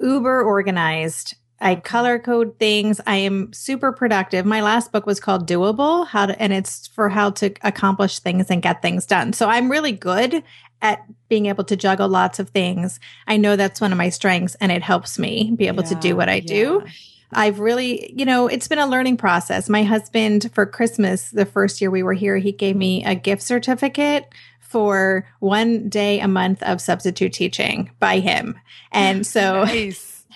uber 0.00 0.42
organized. 0.42 1.36
I 1.60 1.76
color 1.76 2.18
code 2.18 2.58
things. 2.58 3.00
I 3.06 3.16
am 3.16 3.52
super 3.52 3.92
productive. 3.92 4.44
My 4.44 4.60
last 4.60 4.92
book 4.92 5.06
was 5.06 5.20
called 5.20 5.48
Doable, 5.48 6.06
how 6.06 6.26
to, 6.26 6.40
and 6.40 6.52
it's 6.52 6.86
for 6.88 7.08
how 7.08 7.30
to 7.30 7.54
accomplish 7.62 8.18
things 8.18 8.50
and 8.50 8.62
get 8.62 8.82
things 8.82 9.06
done. 9.06 9.32
So 9.32 9.48
I'm 9.48 9.70
really 9.70 9.92
good 9.92 10.42
at 10.82 11.02
being 11.28 11.46
able 11.46 11.64
to 11.64 11.76
juggle 11.76 12.08
lots 12.08 12.38
of 12.38 12.50
things. 12.50 13.00
I 13.26 13.38
know 13.38 13.56
that's 13.56 13.80
one 13.80 13.92
of 13.92 13.98
my 13.98 14.10
strengths 14.10 14.54
and 14.56 14.70
it 14.70 14.82
helps 14.82 15.18
me 15.18 15.52
be 15.56 15.66
able 15.68 15.82
yeah, 15.84 15.90
to 15.90 15.94
do 15.96 16.16
what 16.16 16.28
I 16.28 16.36
yeah. 16.36 16.40
do. 16.46 16.84
I've 17.32 17.58
really, 17.58 18.12
you 18.14 18.24
know, 18.24 18.46
it's 18.46 18.68
been 18.68 18.78
a 18.78 18.86
learning 18.86 19.16
process. 19.16 19.68
My 19.68 19.82
husband, 19.82 20.50
for 20.52 20.64
Christmas, 20.64 21.30
the 21.30 21.46
first 21.46 21.80
year 21.80 21.90
we 21.90 22.02
were 22.02 22.12
here, 22.12 22.36
he 22.36 22.52
gave 22.52 22.76
me 22.76 23.04
a 23.04 23.14
gift 23.14 23.42
certificate 23.42 24.26
for 24.60 25.26
one 25.40 25.88
day 25.88 26.20
a 26.20 26.28
month 26.28 26.62
of 26.62 26.80
substitute 26.80 27.32
teaching 27.32 27.90
by 27.98 28.18
him. 28.18 28.58
And 28.92 29.26
so 29.26 29.64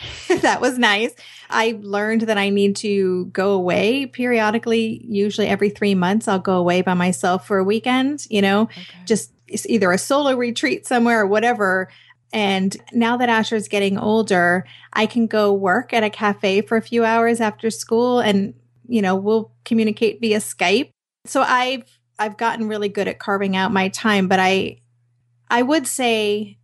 that 0.41 0.61
was 0.61 0.79
nice. 0.79 1.15
I 1.49 1.79
learned 1.83 2.23
that 2.23 2.39
I 2.39 2.49
need 2.49 2.77
to 2.77 3.27
go 3.27 3.53
away 3.53 4.07
periodically, 4.07 5.05
usually 5.09 5.49
every 5.49 5.71
three 5.71 5.95
months. 5.95 6.29
I'll 6.29 6.39
go 6.39 6.57
away 6.57 6.83
by 6.83 6.95
myself 6.95 7.47
for 7.47 7.59
a 7.59 7.65
weekend, 7.65 8.27
you 8.31 8.41
know, 8.41 8.63
okay. 8.63 8.83
just 9.05 9.33
either 9.49 9.91
a 9.91 9.99
solo 9.99 10.37
retreat 10.37 10.87
somewhere 10.87 11.21
or 11.21 11.27
whatever. 11.27 11.89
And 12.33 12.77
now 12.93 13.17
that 13.17 13.29
Asher's 13.29 13.67
getting 13.67 13.99
older, 13.99 14.65
I 14.93 15.07
can 15.07 15.27
go 15.27 15.53
work 15.53 15.93
at 15.93 16.05
a 16.05 16.11
cafe 16.11 16.61
for 16.63 16.77
a 16.77 16.83
few 16.83 17.05
hours 17.05 17.41
after 17.41 17.71
school 17.71 18.21
and, 18.21 18.55
you 18.87 19.03
know, 19.03 19.17
we'll 19.17 19.53
communicate 19.65 20.21
via 20.21 20.39
Skype. 20.39 20.91
So 21.27 21.43
I've, 21.43 21.85
I've 22.19 22.37
gotten 22.37 22.69
really 22.69 22.89
good 22.89 23.09
at 23.09 23.19
carving 23.19 23.57
out 23.57 23.73
my 23.73 23.89
time, 23.89 24.29
but 24.29 24.39
I, 24.39 24.81
I 25.49 25.63
would 25.63 25.89
say 25.89 26.59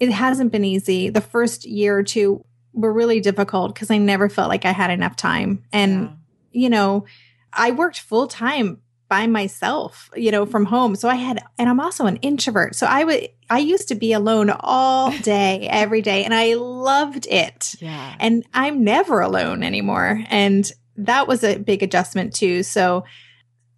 it 0.00 0.10
hasn't 0.10 0.52
been 0.52 0.64
easy. 0.64 1.10
The 1.10 1.20
first 1.20 1.66
year 1.66 1.98
or 1.98 2.02
two 2.02 2.44
were 2.74 2.92
really 2.92 3.20
difficult 3.20 3.74
because 3.74 3.90
I 3.90 3.98
never 3.98 4.28
felt 4.28 4.48
like 4.48 4.64
I 4.64 4.72
had 4.72 4.90
enough 4.90 5.16
time. 5.16 5.64
And, 5.72 6.02
yeah. 6.02 6.10
you 6.52 6.70
know, 6.70 7.06
I 7.52 7.70
worked 7.70 8.00
full 8.00 8.26
time 8.26 8.80
by 9.08 9.26
myself, 9.26 10.10
you 10.16 10.30
know, 10.30 10.44
from 10.44 10.64
home. 10.64 10.96
So 10.96 11.08
I 11.08 11.14
had, 11.14 11.42
and 11.58 11.68
I'm 11.68 11.80
also 11.80 12.06
an 12.06 12.16
introvert. 12.16 12.74
So 12.74 12.86
I 12.86 13.04
would, 13.04 13.28
I 13.48 13.58
used 13.58 13.88
to 13.88 13.94
be 13.94 14.12
alone 14.12 14.50
all 14.50 15.16
day, 15.22 15.68
every 15.70 16.02
day, 16.02 16.24
and 16.24 16.34
I 16.34 16.54
loved 16.54 17.26
it. 17.28 17.74
Yeah. 17.80 18.16
And 18.18 18.44
I'm 18.52 18.82
never 18.82 19.20
alone 19.20 19.62
anymore. 19.62 20.24
And 20.28 20.70
that 20.96 21.28
was 21.28 21.44
a 21.44 21.58
big 21.58 21.82
adjustment 21.82 22.34
too. 22.34 22.62
So 22.62 23.04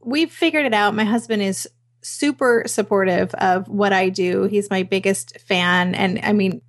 we've 0.00 0.30
figured 0.30 0.66
it 0.66 0.74
out. 0.74 0.94
My 0.94 1.04
husband 1.04 1.42
is 1.42 1.68
super 2.02 2.62
supportive 2.66 3.34
of 3.34 3.68
what 3.68 3.92
I 3.92 4.08
do. 4.08 4.44
He's 4.44 4.70
my 4.70 4.84
biggest 4.84 5.40
fan. 5.40 5.94
And 5.94 6.20
I 6.22 6.32
mean, 6.32 6.62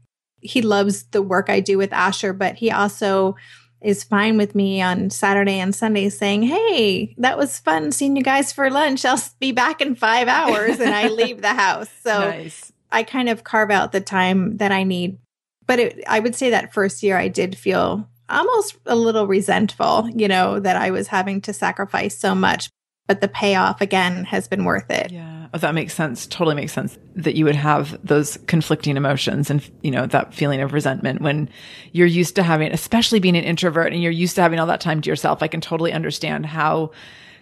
he 0.47 0.61
loves 0.61 1.03
the 1.05 1.21
work 1.21 1.49
I 1.49 1.59
do 1.59 1.77
with 1.77 1.93
Asher, 1.93 2.33
but 2.33 2.55
he 2.55 2.71
also 2.71 3.35
is 3.81 4.03
fine 4.03 4.37
with 4.37 4.55
me 4.55 4.81
on 4.81 5.09
Saturday 5.09 5.59
and 5.59 5.75
Sunday 5.75 6.09
saying, 6.09 6.43
Hey, 6.43 7.13
that 7.17 7.37
was 7.37 7.59
fun 7.59 7.91
seeing 7.91 8.15
you 8.15 8.23
guys 8.23 8.51
for 8.51 8.69
lunch. 8.69 9.05
I'll 9.05 9.21
be 9.39 9.51
back 9.51 9.81
in 9.81 9.95
five 9.95 10.27
hours 10.27 10.79
and 10.79 10.93
I 10.93 11.07
leave 11.09 11.41
the 11.41 11.53
house. 11.53 11.89
So 12.01 12.19
nice. 12.19 12.71
I 12.91 13.03
kind 13.03 13.29
of 13.29 13.43
carve 13.43 13.69
out 13.69 13.91
the 13.91 14.01
time 14.01 14.57
that 14.57 14.71
I 14.71 14.83
need. 14.83 15.19
But 15.67 15.79
it, 15.79 16.03
I 16.07 16.19
would 16.19 16.33
say 16.33 16.49
that 16.51 16.73
first 16.73 17.03
year 17.03 17.17
I 17.17 17.27
did 17.27 17.57
feel 17.57 18.07
almost 18.29 18.77
a 18.85 18.95
little 18.95 19.27
resentful, 19.27 20.09
you 20.13 20.27
know, 20.27 20.59
that 20.59 20.75
I 20.75 20.91
was 20.91 21.07
having 21.07 21.41
to 21.41 21.53
sacrifice 21.53 22.17
so 22.17 22.33
much. 22.33 22.69
But 23.05 23.21
the 23.21 23.27
payoff 23.27 23.79
again 23.81 24.25
has 24.25 24.47
been 24.47 24.65
worth 24.65 24.89
it. 24.89 25.11
Yeah. 25.11 25.36
Oh, 25.53 25.57
that 25.57 25.73
makes 25.73 25.93
sense. 25.93 26.27
Totally 26.27 26.55
makes 26.55 26.73
sense 26.73 26.97
that 27.15 27.35
you 27.35 27.45
would 27.45 27.55
have 27.55 27.97
those 28.05 28.37
conflicting 28.47 28.97
emotions 28.97 29.49
and, 29.49 29.67
you 29.81 29.91
know, 29.91 30.05
that 30.07 30.33
feeling 30.33 30.61
of 30.61 30.73
resentment 30.73 31.21
when 31.21 31.49
you're 31.93 32.07
used 32.07 32.35
to 32.35 32.43
having, 32.43 32.71
especially 32.71 33.19
being 33.19 33.37
an 33.37 33.43
introvert 33.43 33.93
and 33.93 34.01
you're 34.01 34.11
used 34.11 34.35
to 34.35 34.41
having 34.41 34.59
all 34.59 34.67
that 34.67 34.81
time 34.81 35.01
to 35.01 35.09
yourself. 35.09 35.41
I 35.41 35.47
can 35.47 35.61
totally 35.61 35.93
understand 35.93 36.45
how 36.45 36.91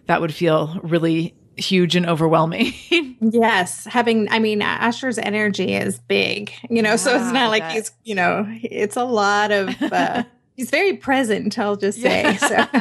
that 0.08 0.22
would 0.22 0.34
feel 0.34 0.80
really 0.84 1.34
huge 1.58 1.96
and 1.96 2.06
overwhelming. 2.06 2.74
yes. 3.22 3.86
Having, 3.86 4.30
I 4.30 4.40
mean, 4.40 4.62
Asher's 4.62 5.18
energy 5.18 5.74
is 5.74 6.00
big, 6.00 6.52
you 6.70 6.82
know, 6.82 6.96
so 6.98 7.16
it's 7.16 7.32
not 7.32 7.50
like 7.50 7.64
that- 7.64 7.72
he's, 7.74 7.92
you 8.04 8.14
know, 8.16 8.46
it's 8.62 8.98
a 8.98 9.04
lot 9.06 9.52
of, 9.52 9.70
uh, 9.82 10.24
he's 10.56 10.70
very 10.70 10.94
present, 10.94 11.58
I'll 11.60 11.76
just 11.76 12.02
say. 12.02 12.38
So. 12.38 12.66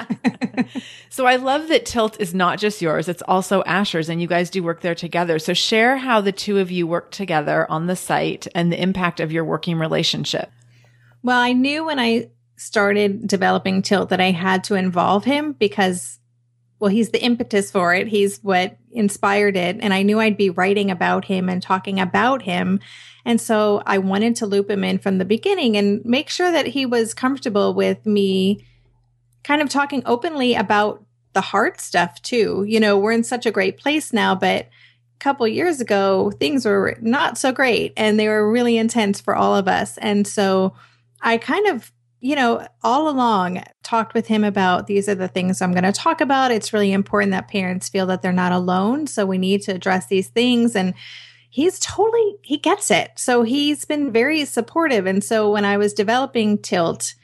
So 1.14 1.26
I 1.26 1.36
love 1.36 1.68
that 1.68 1.86
Tilt 1.86 2.20
is 2.20 2.34
not 2.34 2.58
just 2.58 2.82
yours, 2.82 3.08
it's 3.08 3.22
also 3.28 3.62
Asher's 3.66 4.08
and 4.08 4.20
you 4.20 4.26
guys 4.26 4.50
do 4.50 4.64
work 4.64 4.80
there 4.80 4.96
together. 4.96 5.38
So 5.38 5.54
share 5.54 5.96
how 5.96 6.20
the 6.20 6.32
two 6.32 6.58
of 6.58 6.72
you 6.72 6.88
work 6.88 7.12
together 7.12 7.70
on 7.70 7.86
the 7.86 7.94
site 7.94 8.48
and 8.52 8.72
the 8.72 8.82
impact 8.82 9.20
of 9.20 9.30
your 9.30 9.44
working 9.44 9.78
relationship. 9.78 10.50
Well, 11.22 11.38
I 11.38 11.52
knew 11.52 11.84
when 11.84 12.00
I 12.00 12.30
started 12.56 13.28
developing 13.28 13.80
Tilt 13.80 14.08
that 14.08 14.20
I 14.20 14.32
had 14.32 14.64
to 14.64 14.74
involve 14.74 15.22
him 15.24 15.52
because, 15.52 16.18
well, 16.78 16.90
he's 16.90 17.10
the 17.10 17.22
impetus 17.22 17.70
for 17.70 17.94
it. 17.94 18.08
He's 18.08 18.38
what 18.42 18.76
inspired 18.92 19.56
it. 19.56 19.78
And 19.80 19.94
I 19.94 20.02
knew 20.02 20.20
I'd 20.20 20.36
be 20.36 20.50
writing 20.50 20.90
about 20.90 21.24
him 21.24 21.48
and 21.48 21.62
talking 21.62 22.00
about 22.00 22.42
him. 22.42 22.80
And 23.24 23.40
so 23.40 23.82
I 23.86 23.98
wanted 23.98 24.36
to 24.36 24.46
loop 24.46 24.70
him 24.70 24.84
in 24.84 24.98
from 24.98 25.18
the 25.18 25.24
beginning 25.24 25.76
and 25.76 26.04
make 26.04 26.28
sure 26.28 26.50
that 26.50 26.66
he 26.66 26.84
was 26.84 27.14
comfortable 27.14 27.74
with 27.74 28.04
me 28.04 28.66
kind 29.44 29.62
of 29.62 29.68
talking 29.68 30.02
openly 30.04 30.54
about 30.54 31.04
the 31.32 31.40
hard 31.40 31.80
stuff 31.80 32.20
too. 32.22 32.64
You 32.66 32.80
know, 32.80 32.98
we're 32.98 33.12
in 33.12 33.24
such 33.24 33.46
a 33.46 33.50
great 33.50 33.78
place 33.78 34.12
now, 34.12 34.34
but 34.34 34.66
a 34.66 34.68
couple 35.20 35.46
years 35.46 35.80
ago, 35.80 36.32
things 36.32 36.64
were 36.64 36.96
not 37.00 37.38
so 37.38 37.52
great 37.52 37.92
and 37.96 38.18
they 38.18 38.28
were 38.28 38.50
really 38.50 38.76
intense 38.76 39.20
for 39.20 39.34
all 39.34 39.54
of 39.54 39.68
us. 39.68 39.96
And 39.98 40.26
so 40.26 40.74
I 41.20 41.38
kind 41.38 41.66
of, 41.68 41.92
you 42.24 42.34
know, 42.34 42.66
all 42.82 43.10
along 43.10 43.62
talked 43.82 44.14
with 44.14 44.26
him 44.26 44.44
about 44.44 44.86
these 44.86 45.10
are 45.10 45.14
the 45.14 45.28
things 45.28 45.60
I'm 45.60 45.72
going 45.72 45.84
to 45.84 45.92
talk 45.92 46.22
about. 46.22 46.50
It's 46.50 46.72
really 46.72 46.90
important 46.90 47.32
that 47.32 47.48
parents 47.48 47.90
feel 47.90 48.06
that 48.06 48.22
they're 48.22 48.32
not 48.32 48.50
alone. 48.50 49.06
So 49.06 49.26
we 49.26 49.36
need 49.36 49.60
to 49.64 49.74
address 49.74 50.06
these 50.06 50.28
things. 50.28 50.74
And 50.74 50.94
he's 51.50 51.78
totally, 51.78 52.36
he 52.40 52.56
gets 52.56 52.90
it. 52.90 53.10
So 53.16 53.42
he's 53.42 53.84
been 53.84 54.10
very 54.10 54.46
supportive. 54.46 55.04
And 55.04 55.22
so 55.22 55.50
when 55.50 55.66
I 55.66 55.76
was 55.76 55.92
developing 55.92 56.56
Tilt, 56.56 57.14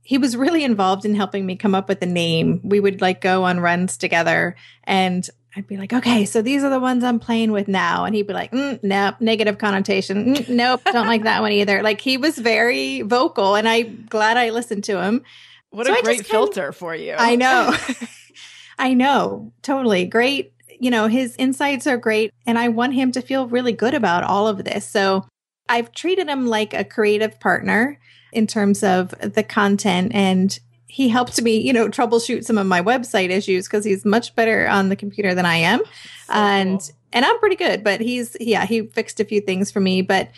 he 0.00 0.16
was 0.16 0.38
really 0.38 0.64
involved 0.64 1.04
in 1.04 1.14
helping 1.14 1.44
me 1.44 1.56
come 1.56 1.74
up 1.74 1.86
with 1.86 2.00
a 2.00 2.06
name. 2.06 2.62
We 2.64 2.80
would 2.80 3.02
like 3.02 3.20
go 3.20 3.44
on 3.44 3.60
runs 3.60 3.98
together 3.98 4.56
and 4.84 5.28
I'd 5.56 5.66
be 5.66 5.78
like, 5.78 5.92
okay, 5.94 6.26
so 6.26 6.42
these 6.42 6.62
are 6.62 6.68
the 6.70 6.78
ones 6.78 7.02
I'm 7.02 7.18
playing 7.18 7.50
with 7.50 7.66
now. 7.66 8.04
And 8.04 8.14
he'd 8.14 8.26
be 8.26 8.34
like, 8.34 8.52
mm, 8.52 8.78
nope, 8.82 9.14
negative 9.20 9.56
connotation. 9.56 10.34
Mm, 10.34 10.48
nope, 10.50 10.82
don't 10.84 11.06
like 11.06 11.22
that 11.24 11.40
one 11.40 11.52
either. 11.52 11.82
Like 11.82 12.00
he 12.00 12.18
was 12.18 12.36
very 12.36 13.00
vocal 13.00 13.54
and 13.56 13.66
I'm 13.66 14.04
glad 14.10 14.36
I 14.36 14.50
listened 14.50 14.84
to 14.84 15.02
him. 15.02 15.22
What 15.70 15.86
So 15.86 15.94
I 15.94 15.96
a 15.96 16.02
great 16.02 16.18
just 16.18 16.30
kind 16.30 16.42
of- 16.42 16.54
filter 16.54 16.72
for 16.72 16.94
you. 16.94 17.14
I 17.18 17.36
know. 17.36 17.74
I 18.78 18.92
know. 18.92 19.52
Totally. 19.62 20.04
Great. 20.04 20.52
You 20.78 20.90
know, 20.90 21.06
his 21.08 21.34
insights 21.38 21.86
are 21.86 21.96
great. 21.96 22.30
And 22.46 22.58
I 22.58 22.68
want 22.68 22.92
him 22.92 23.10
to 23.12 23.22
feel 23.22 23.48
really 23.48 23.72
good 23.72 23.94
about 23.94 24.24
all 24.24 24.48
of 24.48 24.62
this. 24.64 24.86
So 24.86 25.26
I've 25.70 25.92
treated 25.92 26.28
him 26.28 26.46
like 26.46 26.74
a 26.74 26.84
creative 26.84 27.40
partner 27.40 27.98
in 28.32 28.46
terms 28.46 28.82
of 28.82 29.10
the 29.20 29.42
content. 29.42 30.12
And 30.14 30.58
he 30.96 31.10
helped 31.10 31.42
me, 31.42 31.58
you 31.58 31.74
know, 31.74 31.90
troubleshoot 31.90 32.42
some 32.42 32.56
of 32.56 32.66
my 32.66 32.80
website 32.80 33.28
issues 33.28 33.66
because 33.66 33.84
he's 33.84 34.06
much 34.06 34.34
better 34.34 34.66
on 34.66 34.88
the 34.88 34.96
computer 34.96 35.34
than 35.34 35.44
I 35.44 35.56
am. 35.56 35.80
So 35.80 36.32
and 36.32 36.80
cool. 36.80 36.90
and 37.12 37.22
I'm 37.22 37.38
pretty 37.38 37.56
good, 37.56 37.84
but 37.84 38.00
he's 38.00 38.34
yeah, 38.40 38.64
he 38.64 38.86
fixed 38.86 39.20
a 39.20 39.24
few 39.26 39.42
things 39.42 39.70
for 39.70 39.78
me. 39.78 40.00
But 40.00 40.30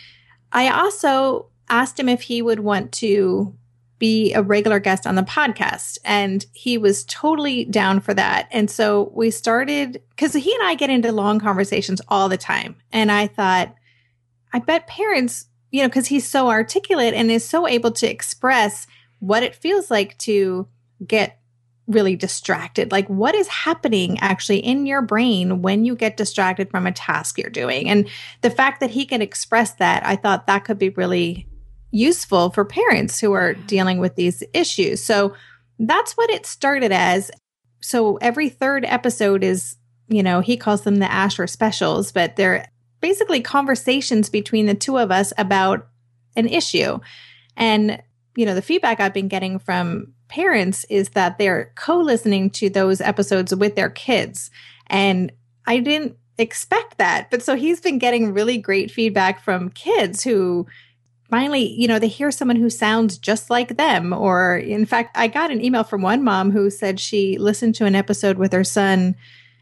I 0.51 0.67
also 0.67 1.45
asked 1.69 1.97
him 1.97 2.09
if 2.09 2.23
he 2.23 2.41
would 2.41 2.59
want 2.59 2.91
to 2.95 3.55
be 3.99 4.33
a 4.33 4.43
regular 4.43 4.81
guest 4.81 5.07
on 5.07 5.15
the 5.15 5.21
podcast. 5.21 5.97
And 6.03 6.45
he 6.51 6.77
was 6.77 7.05
totally 7.05 7.63
down 7.63 8.01
for 8.01 8.13
that. 8.15 8.49
And 8.51 8.69
so 8.69 9.13
we 9.15 9.31
started 9.31 10.01
because 10.09 10.33
he 10.33 10.53
and 10.53 10.63
I 10.63 10.75
get 10.75 10.89
into 10.89 11.13
long 11.13 11.39
conversations 11.39 12.01
all 12.09 12.27
the 12.27 12.37
time. 12.37 12.75
And 12.91 13.13
I 13.13 13.27
thought, 13.27 13.73
I 14.51 14.59
bet 14.59 14.87
parents, 14.87 15.45
you 15.71 15.83
know, 15.83 15.87
because 15.87 16.07
he's 16.07 16.27
so 16.27 16.49
articulate 16.49 17.13
and 17.13 17.31
is 17.31 17.45
so 17.47 17.65
able 17.65 17.91
to 17.91 18.11
express 18.11 18.87
what 19.19 19.43
it 19.43 19.55
feels 19.55 19.91
like 19.91 20.17
to 20.19 20.67
get 21.05 21.39
really 21.87 22.15
distracted. 22.15 22.91
Like, 22.91 23.07
what 23.07 23.33
is 23.35 23.47
happening 23.47 24.19
actually 24.19 24.59
in 24.59 24.85
your 24.85 25.01
brain 25.01 25.61
when 25.61 25.85
you 25.85 25.95
get 25.95 26.17
distracted 26.17 26.69
from 26.69 26.85
a 26.85 26.91
task 26.91 27.37
you're 27.37 27.49
doing? 27.49 27.89
And 27.89 28.07
the 28.41 28.51
fact 28.51 28.79
that 28.79 28.91
he 28.91 29.05
can 29.05 29.21
express 29.21 29.71
that, 29.75 30.05
I 30.05 30.15
thought 30.15 30.47
that 30.47 30.65
could 30.65 30.77
be 30.77 30.89
really 30.89 31.47
useful 31.91 32.51
for 32.51 32.63
parents 32.63 33.19
who 33.19 33.33
are 33.33 33.55
dealing 33.55 33.97
with 33.97 34.15
these 34.15 34.43
issues. 34.53 35.03
So 35.03 35.33
that's 35.79 36.13
what 36.13 36.29
it 36.29 36.45
started 36.45 36.91
as. 36.91 37.31
So 37.81 38.17
every 38.17 38.49
third 38.49 38.85
episode 38.85 39.43
is, 39.43 39.75
you 40.07 40.21
know, 40.21 40.41
he 40.41 40.57
calls 40.57 40.83
them 40.83 40.97
the 40.97 41.11
Asher 41.11 41.47
specials, 41.47 42.11
but 42.11 42.35
they're 42.35 42.69
basically 43.01 43.41
conversations 43.41 44.29
between 44.29 44.67
the 44.67 44.75
two 44.75 44.97
of 44.99 45.09
us 45.09 45.33
about 45.37 45.87
an 46.35 46.47
issue. 46.47 46.99
And, 47.57 48.03
you 48.35 48.45
know, 48.45 48.55
the 48.55 48.61
feedback 48.61 48.99
I've 48.99 49.13
been 49.13 49.27
getting 49.27 49.59
from 49.59 50.13
parents 50.27 50.85
is 50.89 51.09
that 51.09 51.37
they're 51.37 51.71
co 51.75 51.99
listening 51.99 52.49
to 52.51 52.69
those 52.69 53.01
episodes 53.01 53.53
with 53.53 53.75
their 53.75 53.89
kids. 53.89 54.51
And 54.87 55.31
I 55.65 55.79
didn't 55.79 56.17
expect 56.37 56.97
that. 56.97 57.29
But 57.29 57.43
so 57.43 57.55
he's 57.55 57.81
been 57.81 57.99
getting 57.99 58.33
really 58.33 58.57
great 58.57 58.91
feedback 58.91 59.43
from 59.43 59.69
kids 59.69 60.23
who 60.23 60.67
finally, 61.29 61.67
you 61.73 61.87
know, 61.87 61.99
they 61.99 62.07
hear 62.07 62.31
someone 62.31 62.57
who 62.57 62.69
sounds 62.69 63.17
just 63.17 63.49
like 63.49 63.77
them. 63.77 64.13
Or 64.13 64.57
in 64.57 64.85
fact, 64.85 65.15
I 65.17 65.27
got 65.27 65.51
an 65.51 65.63
email 65.63 65.83
from 65.83 66.01
one 66.01 66.23
mom 66.23 66.51
who 66.51 66.69
said 66.69 66.99
she 66.99 67.37
listened 67.37 67.75
to 67.75 67.85
an 67.85 67.95
episode 67.95 68.37
with 68.37 68.53
her 68.53 68.63
son 68.63 69.15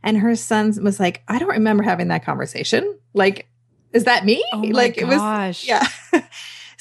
and 0.03 0.17
her 0.17 0.35
son 0.35 0.73
was 0.81 0.99
like, 0.99 1.23
I 1.27 1.39
don't 1.39 1.49
remember 1.49 1.83
having 1.83 2.09
that 2.09 2.23
conversation. 2.23 2.97
Like, 3.13 3.49
is 3.91 4.05
that 4.05 4.25
me? 4.25 4.43
Oh 4.53 4.59
my 4.59 4.69
like 4.69 4.97
gosh. 4.97 5.67
it 5.67 5.77
was 5.77 5.93
yeah. 6.13 6.21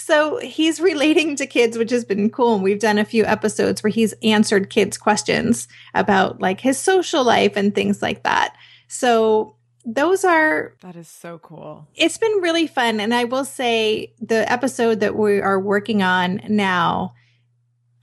so 0.06 0.38
he's 0.38 0.78
relating 0.78 1.34
to 1.34 1.46
kids, 1.46 1.76
which 1.76 1.90
has 1.90 2.04
been 2.04 2.30
cool. 2.30 2.54
And 2.54 2.62
we've 2.62 2.78
done 2.78 2.96
a 2.96 3.04
few 3.04 3.24
episodes 3.24 3.82
where 3.82 3.90
he's 3.90 4.14
answered 4.22 4.70
kids' 4.70 4.96
questions 4.96 5.66
about 5.94 6.40
like 6.40 6.60
his 6.60 6.78
social 6.78 7.24
life 7.24 7.56
and 7.56 7.74
things 7.74 8.02
like 8.02 8.22
that. 8.22 8.54
So 8.86 9.56
those 9.84 10.24
are 10.24 10.74
That 10.82 10.94
is 10.94 11.08
so 11.08 11.40
cool. 11.40 11.88
it's 11.96 12.18
been 12.18 12.40
really 12.40 12.68
fun. 12.68 13.00
And 13.00 13.12
I 13.12 13.24
will 13.24 13.44
say 13.44 14.14
the 14.20 14.50
episode 14.50 15.00
that 15.00 15.16
we 15.16 15.40
are 15.40 15.58
working 15.58 16.04
on 16.04 16.40
now, 16.48 17.12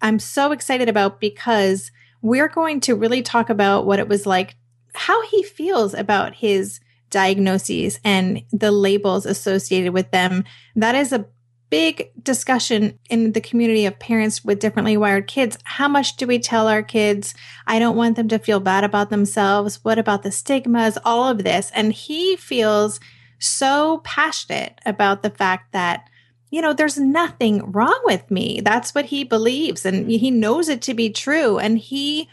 I'm 0.02 0.20
so 0.20 0.52
excited 0.52 0.90
about 0.90 1.22
because 1.22 1.90
we're 2.22 2.50
going 2.50 2.82
to 2.82 2.96
really 2.96 3.22
talk 3.22 3.50
about 3.50 3.86
what 3.86 4.00
it 4.00 4.10
was 4.10 4.26
like, 4.26 4.58
how 4.94 5.26
he 5.28 5.42
feels 5.42 5.94
about 5.94 6.36
his 6.36 6.82
diagnoses 7.10 8.02
and 8.04 8.44
the 8.52 8.72
labels 8.72 9.26
associated 9.26 9.94
with 9.94 10.12
them. 10.12 10.44
That 10.76 10.96
is 10.96 11.14
a 11.14 11.28
big 11.74 12.12
discussion 12.22 13.00
in 13.10 13.32
the 13.32 13.42
community 13.42 13.88
of 13.88 13.98
parents 13.98 14.46
with 14.46 14.60
differently 14.60 14.96
wired 14.96 15.26
kids. 15.26 15.58
How 15.64 15.88
much 15.88 16.18
do 16.18 16.28
we 16.28 16.38
tell 16.38 16.68
our 16.68 16.84
kids? 16.84 17.34
I 17.66 17.80
don't 17.80 17.98
want 17.98 18.16
them 18.16 18.28
to 18.28 18.38
feel 18.38 18.60
bad 18.60 18.84
about 18.84 19.10
themselves. 19.10 19.84
What 19.84 19.98
about 19.98 20.22
the 20.22 20.32
stigmas? 20.32 21.00
All 21.04 21.28
of 21.28 21.44
this. 21.44 21.72
And 21.74 21.92
he 21.92 22.36
feels 22.36 23.00
so 23.40 24.02
passionate 24.04 24.82
about 24.86 25.24
the 25.24 25.32
fact 25.32 25.74
that, 25.74 26.08
you 26.52 26.62
know, 26.62 26.74
there's 26.74 27.00
nothing 27.00 27.72
wrong 27.72 28.02
with 28.04 28.30
me. 28.30 28.62
That's 28.64 28.94
what 28.94 29.06
he 29.06 29.24
believes. 29.24 29.84
And 29.84 30.12
he 30.12 30.30
knows 30.30 30.70
it 30.70 30.84
to 30.84 30.94
be 30.94 31.10
true. 31.10 31.58
And 31.58 31.80
he 31.80 32.30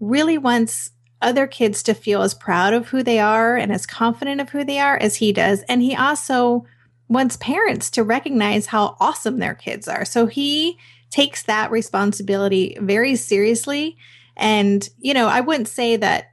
really 0.00 0.36
wants 0.36 0.90
other 1.22 1.46
kids 1.46 1.84
to 1.84 1.94
feel 1.94 2.22
as 2.22 2.34
proud 2.34 2.74
of 2.74 2.88
who 2.88 3.04
they 3.04 3.20
are 3.20 3.54
and 3.54 3.70
as 3.70 3.86
confident 3.86 4.40
of 4.40 4.50
who 4.50 4.64
they 4.64 4.80
are 4.80 4.96
as 4.96 5.14
he 5.14 5.32
does. 5.32 5.62
And 5.68 5.80
he 5.80 5.94
also 5.94 6.66
wants 7.10 7.36
parents 7.36 7.90
to 7.90 8.04
recognize 8.04 8.66
how 8.66 8.96
awesome 9.00 9.40
their 9.40 9.54
kids 9.54 9.88
are. 9.88 10.04
So 10.04 10.26
he 10.26 10.78
takes 11.10 11.42
that 11.42 11.72
responsibility 11.72 12.78
very 12.80 13.16
seriously. 13.16 13.96
And, 14.36 14.88
you 15.00 15.12
know, 15.12 15.26
I 15.26 15.40
wouldn't 15.40 15.66
say 15.66 15.96
that 15.96 16.28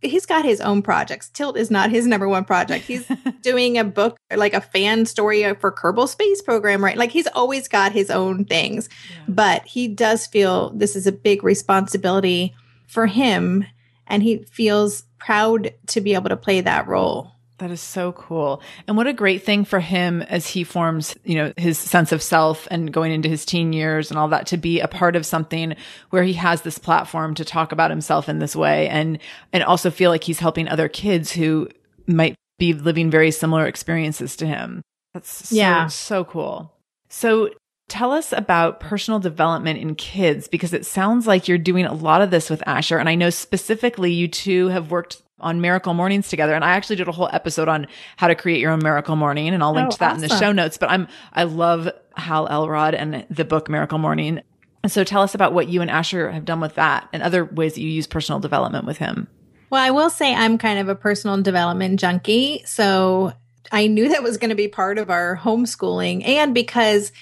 he's 0.00 0.26
got 0.26 0.44
his 0.44 0.60
own 0.60 0.82
projects. 0.82 1.28
Tilt 1.28 1.56
is 1.56 1.70
not 1.70 1.90
his 1.90 2.08
number 2.08 2.28
one 2.28 2.44
project. 2.44 2.84
He's 2.84 3.06
doing 3.40 3.78
a 3.78 3.84
book, 3.84 4.16
like 4.34 4.52
a 4.52 4.60
fan 4.60 5.06
story 5.06 5.54
for 5.54 5.70
Kerbal 5.70 6.08
Space 6.08 6.42
Program, 6.42 6.84
right? 6.84 6.96
Like 6.96 7.12
he's 7.12 7.28
always 7.28 7.68
got 7.68 7.92
his 7.92 8.10
own 8.10 8.44
things, 8.44 8.88
yeah. 9.08 9.24
but 9.28 9.64
he 9.64 9.86
does 9.86 10.26
feel 10.26 10.70
this 10.70 10.96
is 10.96 11.06
a 11.06 11.12
big 11.12 11.44
responsibility 11.44 12.52
for 12.88 13.06
him. 13.06 13.64
And 14.08 14.24
he 14.24 14.38
feels 14.50 15.04
proud 15.18 15.72
to 15.86 16.00
be 16.00 16.14
able 16.14 16.30
to 16.30 16.36
play 16.36 16.60
that 16.62 16.88
role. 16.88 17.35
That 17.58 17.70
is 17.70 17.80
so 17.80 18.12
cool. 18.12 18.60
And 18.86 18.98
what 18.98 19.06
a 19.06 19.14
great 19.14 19.42
thing 19.42 19.64
for 19.64 19.80
him 19.80 20.20
as 20.22 20.46
he 20.46 20.62
forms, 20.62 21.16
you 21.24 21.36
know, 21.36 21.52
his 21.56 21.78
sense 21.78 22.12
of 22.12 22.22
self 22.22 22.68
and 22.70 22.92
going 22.92 23.12
into 23.12 23.30
his 23.30 23.46
teen 23.46 23.72
years 23.72 24.10
and 24.10 24.18
all 24.18 24.28
that 24.28 24.46
to 24.48 24.58
be 24.58 24.80
a 24.80 24.88
part 24.88 25.16
of 25.16 25.24
something 25.24 25.74
where 26.10 26.22
he 26.22 26.34
has 26.34 26.62
this 26.62 26.78
platform 26.78 27.34
to 27.34 27.46
talk 27.46 27.72
about 27.72 27.90
himself 27.90 28.28
in 28.28 28.40
this 28.40 28.54
way 28.54 28.88
and 28.88 29.18
and 29.54 29.62
also 29.64 29.90
feel 29.90 30.10
like 30.10 30.24
he's 30.24 30.38
helping 30.38 30.68
other 30.68 30.88
kids 30.88 31.32
who 31.32 31.68
might 32.06 32.34
be 32.58 32.74
living 32.74 33.10
very 33.10 33.30
similar 33.30 33.66
experiences 33.66 34.36
to 34.36 34.46
him. 34.46 34.82
That's 35.14 35.48
so, 35.48 35.56
yeah. 35.56 35.86
so 35.86 36.24
cool. 36.24 36.74
So 37.08 37.50
Tell 37.88 38.10
us 38.10 38.32
about 38.32 38.80
personal 38.80 39.20
development 39.20 39.78
in 39.78 39.94
kids 39.94 40.48
because 40.48 40.72
it 40.72 40.84
sounds 40.84 41.28
like 41.28 41.46
you're 41.46 41.56
doing 41.56 41.84
a 41.84 41.94
lot 41.94 42.20
of 42.20 42.32
this 42.32 42.50
with 42.50 42.66
Asher. 42.66 42.98
And 42.98 43.08
I 43.08 43.14
know 43.14 43.30
specifically 43.30 44.12
you 44.12 44.26
two 44.26 44.68
have 44.68 44.90
worked 44.90 45.22
on 45.38 45.60
miracle 45.60 45.94
mornings 45.94 46.28
together. 46.28 46.54
And 46.54 46.64
i 46.64 46.70
actually 46.72 46.96
did 46.96 47.08
a 47.08 47.12
whole 47.12 47.28
episode 47.32 47.68
on 47.68 47.86
how 48.16 48.28
to 48.28 48.34
create 48.34 48.60
your 48.60 48.72
own 48.72 48.80
miracle 48.82 49.16
morning 49.16 49.48
and 49.48 49.62
i'll 49.62 49.74
link 49.74 49.88
oh, 49.88 49.90
to 49.90 49.98
that 49.98 50.12
awesome. 50.12 50.24
in 50.24 50.28
the 50.28 50.38
show 50.38 50.52
notes 50.52 50.78
but 50.78 50.90
i'm 50.90 51.08
i 51.32 51.44
love 51.44 51.88
hal 52.16 52.46
elrod 52.48 52.94
and 52.94 53.26
the 53.30 53.44
book 53.44 53.68
miracle 53.68 53.98
morning. 53.98 54.42
And 54.82 54.92
so 54.92 55.02
tell 55.04 55.22
us 55.22 55.34
about 55.34 55.52
what 55.52 55.68
you 55.68 55.82
and 55.82 55.90
asher 55.90 56.30
have 56.30 56.44
done 56.44 56.60
with 56.60 56.76
that 56.76 57.08
and 57.12 57.22
other 57.22 57.44
ways 57.44 57.74
that 57.74 57.80
you 57.80 57.90
use 57.90 58.06
personal 58.06 58.40
development 58.40 58.86
with 58.86 58.98
him. 58.98 59.28
Well 59.70 59.82
i 59.82 59.90
will 59.90 60.10
say 60.10 60.34
i'm 60.34 60.58
kind 60.58 60.78
of 60.78 60.88
a 60.88 60.94
personal 60.94 61.40
development 61.42 62.00
junkie. 62.00 62.62
So 62.64 63.32
i 63.72 63.86
knew 63.86 64.08
that 64.08 64.22
was 64.22 64.38
going 64.38 64.50
to 64.50 64.56
be 64.56 64.68
part 64.68 64.98
of 64.98 65.10
our 65.10 65.36
homeschooling. 65.36 66.26
And 66.26 66.54
because 66.54 67.12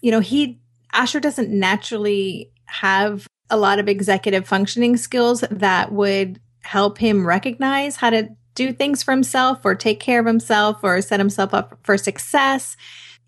you 0.00 0.10
know 0.10 0.20
he 0.20 0.60
asher 0.92 1.20
doesn't 1.20 1.50
naturally 1.50 2.52
have 2.66 3.26
a 3.50 3.56
lot 3.56 3.78
of 3.78 3.88
executive 3.88 4.46
functioning 4.46 4.96
skills 4.96 5.42
that 5.50 5.92
would 5.92 6.40
help 6.68 6.98
him 6.98 7.26
recognize 7.26 7.96
how 7.96 8.10
to 8.10 8.28
do 8.54 8.74
things 8.74 9.02
for 9.02 9.12
himself 9.12 9.60
or 9.64 9.74
take 9.74 10.00
care 10.00 10.20
of 10.20 10.26
himself 10.26 10.80
or 10.82 11.00
set 11.00 11.18
himself 11.18 11.54
up 11.54 11.78
for 11.82 11.96
success. 11.96 12.76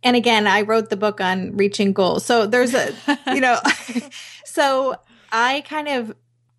And 0.02 0.14
again, 0.14 0.46
I 0.46 0.60
wrote 0.60 0.90
the 0.90 0.96
book 0.98 1.22
on 1.22 1.56
reaching 1.56 1.94
goals. 1.94 2.26
So 2.26 2.46
there's 2.46 2.74
a, 2.74 2.92
you 3.32 3.40
know, 3.40 3.58
so 4.44 4.94
I 5.32 5.62
kind 5.62 5.88
of, 5.88 6.14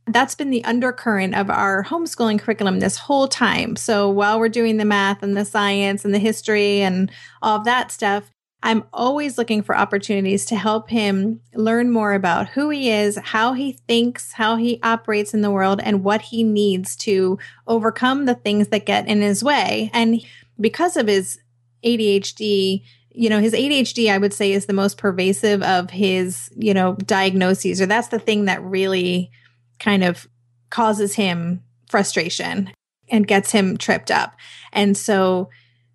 that's 0.07 0.33
been 0.33 0.49
the 0.49 0.63
undercurrent 0.63 1.35
of 1.35 1.51
our 1.51 1.83
homeschooling 1.83 2.39
curriculum 2.39 2.79
this 2.79 2.97
whole 2.97 3.27
time. 3.27 3.75
So 3.75 4.09
while 4.09 4.39
we're 4.39 4.49
doing 4.49 4.77
the 4.77 4.85
math 4.85 5.21
and 5.21 5.37
the 5.37 5.45
science 5.45 6.03
and 6.03 6.15
the 6.15 6.19
history 6.19 6.81
and 6.81 7.11
all 7.43 7.57
of 7.57 7.65
that 7.65 7.91
stuff, 7.91 8.31
I'm 8.63 8.83
always 8.93 9.37
looking 9.37 9.63
for 9.63 9.75
opportunities 9.75 10.45
to 10.45 10.55
help 10.55 10.89
him 10.89 11.41
learn 11.55 11.89
more 11.89 12.13
about 12.13 12.49
who 12.49 12.69
he 12.69 12.91
is, 12.91 13.17
how 13.17 13.53
he 13.53 13.73
thinks, 13.87 14.33
how 14.33 14.55
he 14.55 14.79
operates 14.83 15.33
in 15.33 15.41
the 15.41 15.51
world, 15.51 15.81
and 15.83 16.03
what 16.03 16.21
he 16.21 16.43
needs 16.43 16.95
to 16.97 17.39
overcome 17.67 18.25
the 18.25 18.35
things 18.35 18.67
that 18.67 18.85
get 18.85 19.07
in 19.07 19.21
his 19.21 19.43
way. 19.43 19.89
And 19.93 20.21
because 20.59 20.95
of 20.95 21.07
his 21.07 21.39
ADHD, 21.83 22.83
you 23.13 23.29
know, 23.29 23.39
his 23.39 23.53
ADHD, 23.53 24.11
I 24.11 24.19
would 24.19 24.33
say, 24.33 24.51
is 24.51 24.67
the 24.67 24.73
most 24.73 24.97
pervasive 24.97 25.63
of 25.63 25.89
his, 25.89 26.49
you 26.55 26.73
know, 26.73 26.95
diagnoses, 26.95 27.81
or 27.81 27.87
that's 27.87 28.09
the 28.09 28.19
thing 28.19 28.45
that 28.45 28.63
really 28.63 29.31
kind 29.79 30.03
of 30.03 30.27
causes 30.69 31.15
him 31.15 31.63
frustration 31.89 32.71
and 33.09 33.27
gets 33.27 33.51
him 33.51 33.75
tripped 33.75 34.11
up. 34.11 34.35
And 34.71 34.95
so, 34.95 35.49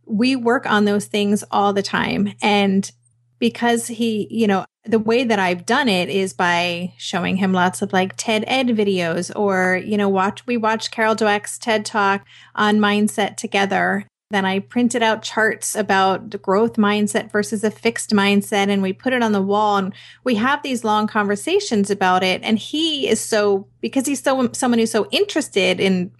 we 0.07 0.37
work 0.37 0.67
on 0.67 0.85
those 0.85 1.07
things 1.07 1.45
all 1.51 1.73
the 1.73 1.83
time. 1.83 2.33
And 2.41 2.91
because 3.39 3.87
he, 3.89 4.27
you 4.31 4.47
know, 4.47 4.65
the 4.85 4.99
way 4.99 5.25
that 5.25 5.39
I've 5.39 5.67
done 5.67 5.89
it 5.89 6.09
is 6.09 6.33
by 6.33 6.95
showing 6.97 7.37
him 7.37 7.53
lots 7.53 7.83
of 7.83 7.93
like 7.93 8.17
TED 8.17 8.45
Ed 8.47 8.69
videos 8.69 9.35
or, 9.35 9.81
you 9.85 9.97
know, 9.97 10.09
watch, 10.09 10.47
we 10.47 10.57
watched 10.57 10.91
Carol 10.91 11.17
Dweck's 11.17 11.59
TED 11.59 11.85
Talk 11.85 12.25
on 12.55 12.79
mindset 12.79 13.37
together. 13.37 14.07
Then 14.31 14.45
I 14.45 14.61
printed 14.61 15.03
out 15.03 15.23
charts 15.23 15.77
about 15.77 16.31
the 16.31 16.39
growth 16.39 16.75
mindset 16.75 17.31
versus 17.31 17.63
a 17.63 17.71
fixed 17.71 18.11
mindset 18.11 18.69
and 18.69 18.83
we 18.83 18.93
put 18.93 19.13
it 19.13 19.23
on 19.23 19.33
the 19.33 19.43
wall 19.43 19.77
and 19.77 19.93
we 20.25 20.37
have 20.37 20.63
these 20.63 20.85
long 20.85 21.07
conversations 21.07 21.91
about 21.91 22.23
it. 22.23 22.43
And 22.43 22.59
he 22.59 23.09
is 23.09 23.21
so, 23.21 23.69
because 23.81 24.07
he's 24.07 24.23
so, 24.23 24.51
someone 24.53 24.79
who's 24.79 24.91
so 24.91 25.09
interested 25.11 25.81
in 25.81 26.11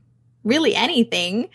really 0.45 0.75
anything, 0.75 1.49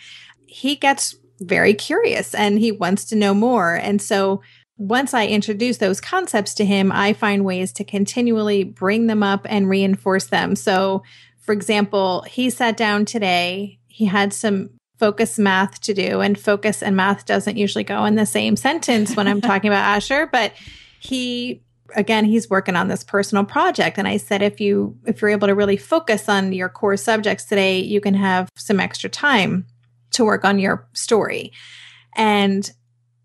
he 0.45 0.75
gets 0.75 1.15
very 1.41 1.73
curious 1.73 2.33
and 2.33 2.59
he 2.59 2.71
wants 2.71 3.05
to 3.05 3.15
know 3.15 3.33
more. 3.33 3.75
And 3.75 4.01
so 4.01 4.41
once 4.77 5.13
I 5.13 5.27
introduce 5.27 5.77
those 5.77 6.01
concepts 6.01 6.53
to 6.55 6.65
him, 6.65 6.91
I 6.91 7.13
find 7.13 7.45
ways 7.45 7.71
to 7.73 7.83
continually 7.83 8.63
bring 8.63 9.07
them 9.07 9.21
up 9.21 9.45
and 9.49 9.69
reinforce 9.69 10.27
them. 10.27 10.55
So, 10.55 11.03
for 11.39 11.53
example, 11.53 12.21
he 12.23 12.49
sat 12.49 12.77
down 12.77 13.05
today, 13.05 13.79
he 13.87 14.05
had 14.05 14.33
some 14.33 14.71
focus 14.97 15.37
math 15.37 15.81
to 15.81 15.93
do, 15.93 16.21
and 16.21 16.39
focus 16.39 16.81
and 16.81 16.95
math 16.95 17.25
doesn't 17.25 17.57
usually 17.57 17.83
go 17.83 18.05
in 18.05 18.15
the 18.15 18.25
same 18.25 18.55
sentence 18.55 19.15
when 19.15 19.27
I'm 19.27 19.41
talking 19.41 19.69
about 19.69 19.97
Asher, 19.97 20.27
but 20.27 20.53
he 20.99 21.61
again 21.95 22.25
he's 22.25 22.49
working 22.49 22.75
on 22.75 22.87
this 22.87 23.03
personal 23.03 23.43
project 23.43 23.97
and 23.97 24.07
i 24.07 24.15
said 24.15 24.41
if 24.41 24.61
you 24.61 24.97
if 25.05 25.21
you're 25.21 25.29
able 25.29 25.47
to 25.47 25.55
really 25.55 25.75
focus 25.75 26.29
on 26.29 26.53
your 26.53 26.69
core 26.69 26.95
subjects 26.95 27.43
today 27.43 27.79
you 27.79 27.99
can 27.99 28.13
have 28.13 28.47
some 28.55 28.79
extra 28.79 29.09
time 29.09 29.65
to 30.11 30.25
work 30.25 30.45
on 30.45 30.59
your 30.59 30.87
story. 30.93 31.51
And 32.15 32.69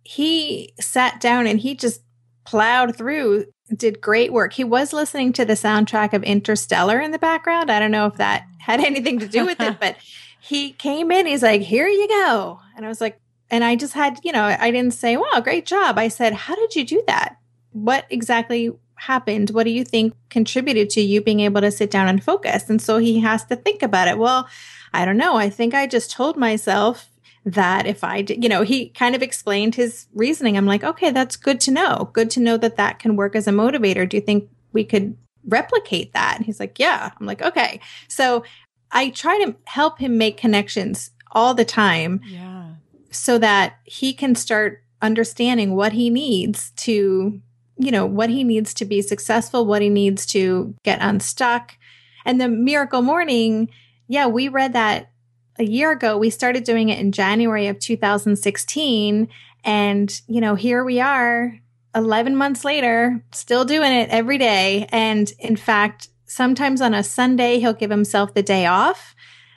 he 0.05 0.73
sat 0.81 1.21
down 1.21 1.47
and 1.47 1.59
he 1.59 1.75
just 1.75 2.01
plowed 2.45 2.97
through, 2.97 3.47
did 3.75 4.01
great 4.01 4.33
work. 4.33 4.53
He 4.53 4.65
was 4.65 4.93
listening 4.93 5.33
to 5.35 5.45
the 5.45 5.55
soundtrack 5.55 6.13
of 6.13 6.23
Interstellar 6.23 7.01
in 7.01 7.11
the 7.11 7.19
background. 7.19 7.71
I 7.71 7.81
don't 7.81 7.91
know 7.91 8.07
if 8.07 8.17
that 8.17 8.47
had 8.59 8.81
anything 8.81 9.19
to 9.19 9.29
do 9.29 9.45
with 9.45 9.61
it, 9.61 9.79
but 9.81 9.97
he 10.41 10.73
came 10.73 11.11
in, 11.11 11.27
he's 11.27 11.43
like, 11.43 11.63
Here 11.63 11.89
you 11.89 12.09
go. 12.09 12.61
And 12.77 12.85
I 12.85 12.89
was 12.89 13.01
like, 13.01 13.21
and 13.51 13.63
I 13.63 13.77
just 13.77 13.93
had, 13.93 14.19
you 14.23 14.33
know, 14.33 14.45
I 14.45 14.71
didn't 14.71 14.95
say, 14.95 15.17
Wow, 15.17 15.41
great 15.43 15.67
job. 15.67 15.99
I 15.99 16.09
said, 16.09 16.33
How 16.33 16.55
did 16.55 16.77
you 16.77 16.85
do 16.85 17.03
that? 17.07 17.37
What 17.73 18.07
exactly 18.11 18.71
happened? 18.95 19.51
What 19.51 19.65
do 19.65 19.71
you 19.71 19.85
think 19.85 20.15
contributed 20.31 20.89
to 20.91 21.01
you 21.01 21.21
being 21.21 21.41
able 21.41 21.61
to 21.61 21.71
sit 21.71 21.91
down 21.91 22.09
and 22.09 22.23
focus? 22.23 22.71
And 22.71 22.81
so 22.81 22.99
he 22.99 23.21
has 23.21 23.45
to 23.47 23.57
think 23.57 23.83
about 23.83 24.09
it. 24.09 24.19
Well, 24.19 24.49
I 24.97 25.05
don't 25.05 25.17
know. 25.17 25.37
I 25.37 25.51
think 25.51 25.75
I 25.75 25.87
just 25.87 26.11
told 26.11 26.37
myself 26.37 27.11
that 27.45 27.87
if 27.87 28.03
I 28.03 28.23
did, 28.23 28.43
you 28.43 28.49
know, 28.49 28.63
he 28.63 28.89
kind 28.89 29.15
of 29.15 29.23
explained 29.23 29.77
his 29.77 30.07
reasoning. 30.15 30.57
I'm 30.57 30.67
like, 30.67 30.83
okay, 30.83 31.11
that's 31.11 31.37
good 31.37 31.61
to 31.61 31.71
know. 31.71 32.11
Good 32.13 32.31
to 32.31 32.41
know 32.41 32.57
that 32.57 32.77
that 32.77 32.99
can 32.99 33.15
work 33.15 33.37
as 33.37 33.47
a 33.47 33.53
motivator. 33.53 34.09
Do 34.09 34.17
you 34.17 34.21
think 34.21 34.49
we 34.73 34.85
could 34.85 35.17
replicate 35.47 36.13
that? 36.15 36.35
And 36.37 36.45
he's 36.45 36.59
like, 36.59 36.79
yeah. 36.79 37.13
I'm 37.21 37.27
like, 37.27 37.43
okay. 37.43 37.81
So 38.09 38.43
I 38.91 39.11
try 39.11 39.39
to 39.45 39.55
help 39.67 39.99
him 39.99 40.19
make 40.19 40.37
connections 40.39 41.11
all 41.31 41.55
the 41.55 41.65
time. 41.65 42.21
Yeah. 42.27 42.71
So 43.11 43.39
that 43.39 43.79
he 43.85 44.13
can 44.13 44.35
start 44.35 44.83
understanding 45.01 45.77
what 45.77 45.93
he 45.93 46.11
needs 46.11 46.71
to, 46.71 47.41
you 47.79 47.91
know, 47.91 48.07
what 48.07 48.31
he 48.31 48.43
needs 48.43 48.75
to 48.75 48.85
be 48.85 49.03
successful, 49.03 49.67
what 49.67 49.83
he 49.83 49.89
needs 49.89 50.27
to 50.27 50.75
get 50.83 50.99
unstuck. 51.01 51.77
And 52.25 52.41
the 52.41 52.49
miracle 52.49 53.03
morning 53.03 53.71
yeah, 54.09 54.27
we 54.27 54.49
read 54.49 54.73
that 54.75 55.11
a 55.59 55.65
year 55.65 55.93
ago. 55.93 56.19
We 56.19 56.31
started 56.31 56.65
doing 56.65 56.89
it 56.89 56.99
in 56.99 57.13
January 57.13 57.69
of 57.69 57.79
2016. 57.79 59.29
And, 59.65 60.21
you 60.29 60.41
know, 60.41 60.55
here 60.55 60.85
we 60.85 61.01
are 61.01 61.59
11 61.95 62.37
months 62.37 62.65
later, 62.65 63.23
still 63.33 63.65
doing 63.65 63.91
it 63.91 64.11
every 64.11 64.39
day. 64.39 64.87
And 64.91 65.33
in 65.39 65.57
fact, 65.57 66.09
sometimes 66.27 66.81
on 66.81 66.95
a 66.95 67.03
Sunday, 67.03 67.59
he'll 67.59 67.73
give 67.73 67.91
himself 67.91 68.35
the 68.35 68.43
day 68.43 68.67
off, 68.67 69.15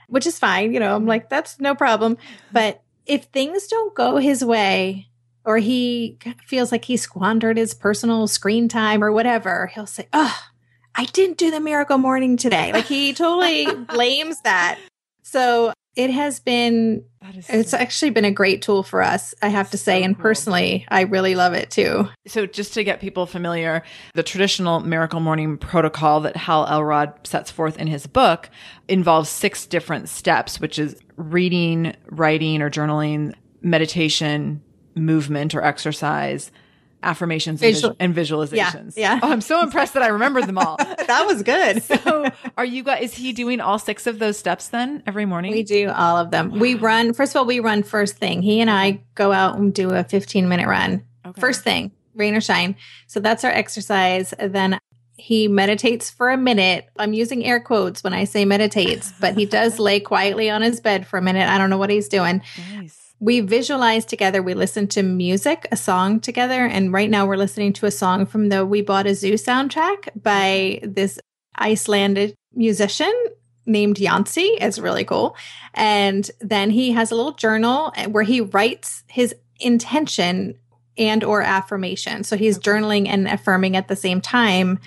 which 0.08 0.26
is 0.26 0.40
fine. 0.40 0.74
You 0.74 0.80
know, 0.80 0.96
I'm 0.96 1.06
like, 1.06 1.30
that's 1.30 1.60
no 1.60 1.76
problem. 1.76 2.18
But 2.52 2.82
if 3.06 3.26
things 3.26 3.68
don't 3.68 3.94
go 3.94 4.18
his 4.18 4.44
way, 4.44 5.10
or 5.46 5.58
he 5.58 6.18
feels 6.46 6.72
like 6.72 6.86
he 6.86 6.98
squandered 6.98 7.58
his 7.58 7.74
personal 7.74 8.28
screen 8.28 8.68
time 8.68 9.04
or 9.04 9.12
whatever, 9.12 9.68
he'll 9.68 9.86
say, 9.86 10.08
Oh, 10.14 10.38
I 10.96 11.06
didn't 11.06 11.38
do 11.38 11.52
the 11.52 11.60
miracle 11.60 11.98
morning 11.98 12.38
today. 12.38 12.74
Like 12.74 12.86
he 12.86 13.14
totally 13.14 13.66
blames 13.86 14.42
that. 14.42 14.80
So 15.24 15.74
it 15.96 16.12
has 16.12 16.40
been 16.40 17.04
it's 17.50 17.74
actually 17.74 18.12
been 18.12 18.24
a 18.24 18.32
great 18.32 18.62
tool 18.62 18.84
for 18.84 19.02
us 19.02 19.34
i 19.42 19.50
have 19.50 19.70
to 19.70 19.78
say 19.78 20.04
and 20.04 20.18
personally 20.18 20.86
i 20.90 21.02
really 21.02 21.36
love 21.36 21.54
it 21.54 21.70
too 21.70 22.08
so 22.26 22.46
just 22.46 22.74
to 22.74 22.84
get 22.84 23.02
people 23.02 23.26
familiar 23.26 23.84
the 24.14 24.24
traditional 24.24 24.80
miracle 24.80 25.20
morning 25.20 25.58
protocol 25.58 26.22
that 26.22 26.38
hal 26.38 26.66
elrod 26.68 27.14
sets 27.28 27.52
forth 27.52 27.78
in 27.78 27.88
his 27.88 28.08
book 28.08 28.50
involves 28.88 29.30
six 29.30 29.66
different 29.66 30.08
steps 30.08 30.60
which 30.60 30.80
is 30.80 30.96
reading 31.18 31.94
writing 32.08 32.62
or 32.62 32.70
journaling 32.70 33.34
meditation 33.62 34.62
movement 34.96 35.54
or 35.54 35.62
exercise 35.62 36.52
affirmations 37.04 37.60
Visual- 37.60 37.96
and, 38.00 38.16
visualizations. 38.16 38.96
Yeah, 38.96 39.16
yeah. 39.16 39.20
Oh, 39.24 39.32
I'm 39.32 39.42
so 39.42 39.62
impressed 39.64 39.94
that 39.94 40.04
I 40.04 40.08
remembered 40.08 40.46
them 40.46 40.58
all. 40.58 40.78
that 41.08 41.26
was 41.26 41.44
good. 41.44 41.84
so, 41.84 42.30
are 42.58 42.66
you 42.66 42.84
guys? 42.84 43.04
Is 43.04 43.14
he 43.16 43.34
doing 43.34 43.62
all 43.62 43.80
six 43.80 44.08
of 44.08 44.20
those 44.20 44.38
steps 44.38 44.70
then 44.70 45.04
every 45.08 45.26
morning? 45.26 45.52
We 45.52 45.64
do 45.64 45.90
all 45.90 46.18
of 46.18 46.32
them. 46.32 46.52
Wow. 46.52 46.58
We 46.60 46.76
run. 46.76 47.14
First 47.14 47.34
of 47.34 47.40
all, 47.40 47.46
we 47.46 47.60
run 47.60 47.84
first 47.84 48.18
thing. 48.18 48.42
He 48.42 48.62
and 48.62 48.70
I 48.70 49.02
go 49.16 49.32
out 49.32 49.58
and 49.58 49.74
do 49.74 49.90
a 49.92 50.04
15 50.04 50.48
minute 50.50 50.68
run. 50.68 51.06
Okay. 51.26 51.40
First 51.40 51.64
thing, 51.64 51.92
rain 52.16 52.36
or 52.36 52.42
shine. 52.42 52.76
So 53.08 53.20
that's 53.20 53.44
our 53.44 53.52
exercise. 53.52 54.34
Then 54.40 54.80
he 55.18 55.48
meditates 55.48 56.10
for 56.10 56.30
a 56.30 56.38
minute. 56.38 56.88
I'm 56.98 57.14
using 57.14 57.46
air 57.46 57.60
quotes 57.60 58.04
when 58.04 58.14
I 58.14 58.24
say 58.24 58.46
meditates, 58.46 59.14
but 59.20 59.38
he 59.38 59.46
does 59.46 59.78
lay 59.80 60.00
quietly 60.00 60.50
on 60.50 60.62
his 60.62 60.80
bed 60.80 61.06
for 61.06 61.18
a 61.18 61.22
minute. 61.22 61.48
I 61.48 61.58
don't 61.58 61.70
know 61.70 61.78
what 61.78 61.90
he's 61.90 62.08
doing. 62.08 62.42
Nice 62.76 62.99
we 63.20 63.42
visualize 63.42 64.06
together. 64.06 64.42
We 64.42 64.54
listen 64.54 64.88
to 64.90 65.04
music, 65.04 65.68
a 65.72 65.78
song 65.78 66.20
together. 66.20 66.66
And 66.66 66.94
right 66.94 67.10
now 67.10 67.26
we're 67.26 67.38
listening 67.38 67.74
to 67.74 67.86
a 67.86 67.92
song 67.92 68.26
from 68.26 68.50
the 68.50 68.66
We 68.66 68.82
Bought 68.82 69.08
a 69.08 69.16
Zoo 69.16 69.34
soundtrack 69.34 70.10
by 70.22 70.80
this 70.84 71.20
Icelandic 71.58 72.36
musician 72.54 73.14
named 73.66 73.98
Jónsi. 73.98 74.58
It's 74.60 74.80
really 74.80 75.04
cool. 75.04 75.36
And 75.74 76.30
then 76.40 76.70
he 76.70 76.92
has 76.94 77.12
a 77.12 77.16
little 77.16 77.34
journal 77.34 77.94
where 78.10 78.24
he 78.24 78.42
writes 78.42 79.04
his 79.08 79.36
intention 79.60 80.58
and 80.98 81.24
or 81.24 81.42
affirmation. 81.42 82.24
So 82.24 82.38
he's 82.38 82.58
journaling 82.58 83.08
and 83.08 83.28
affirming 83.28 83.76
at 83.76 83.90
the 83.90 83.96
same 83.96 84.22
time. 84.22 84.80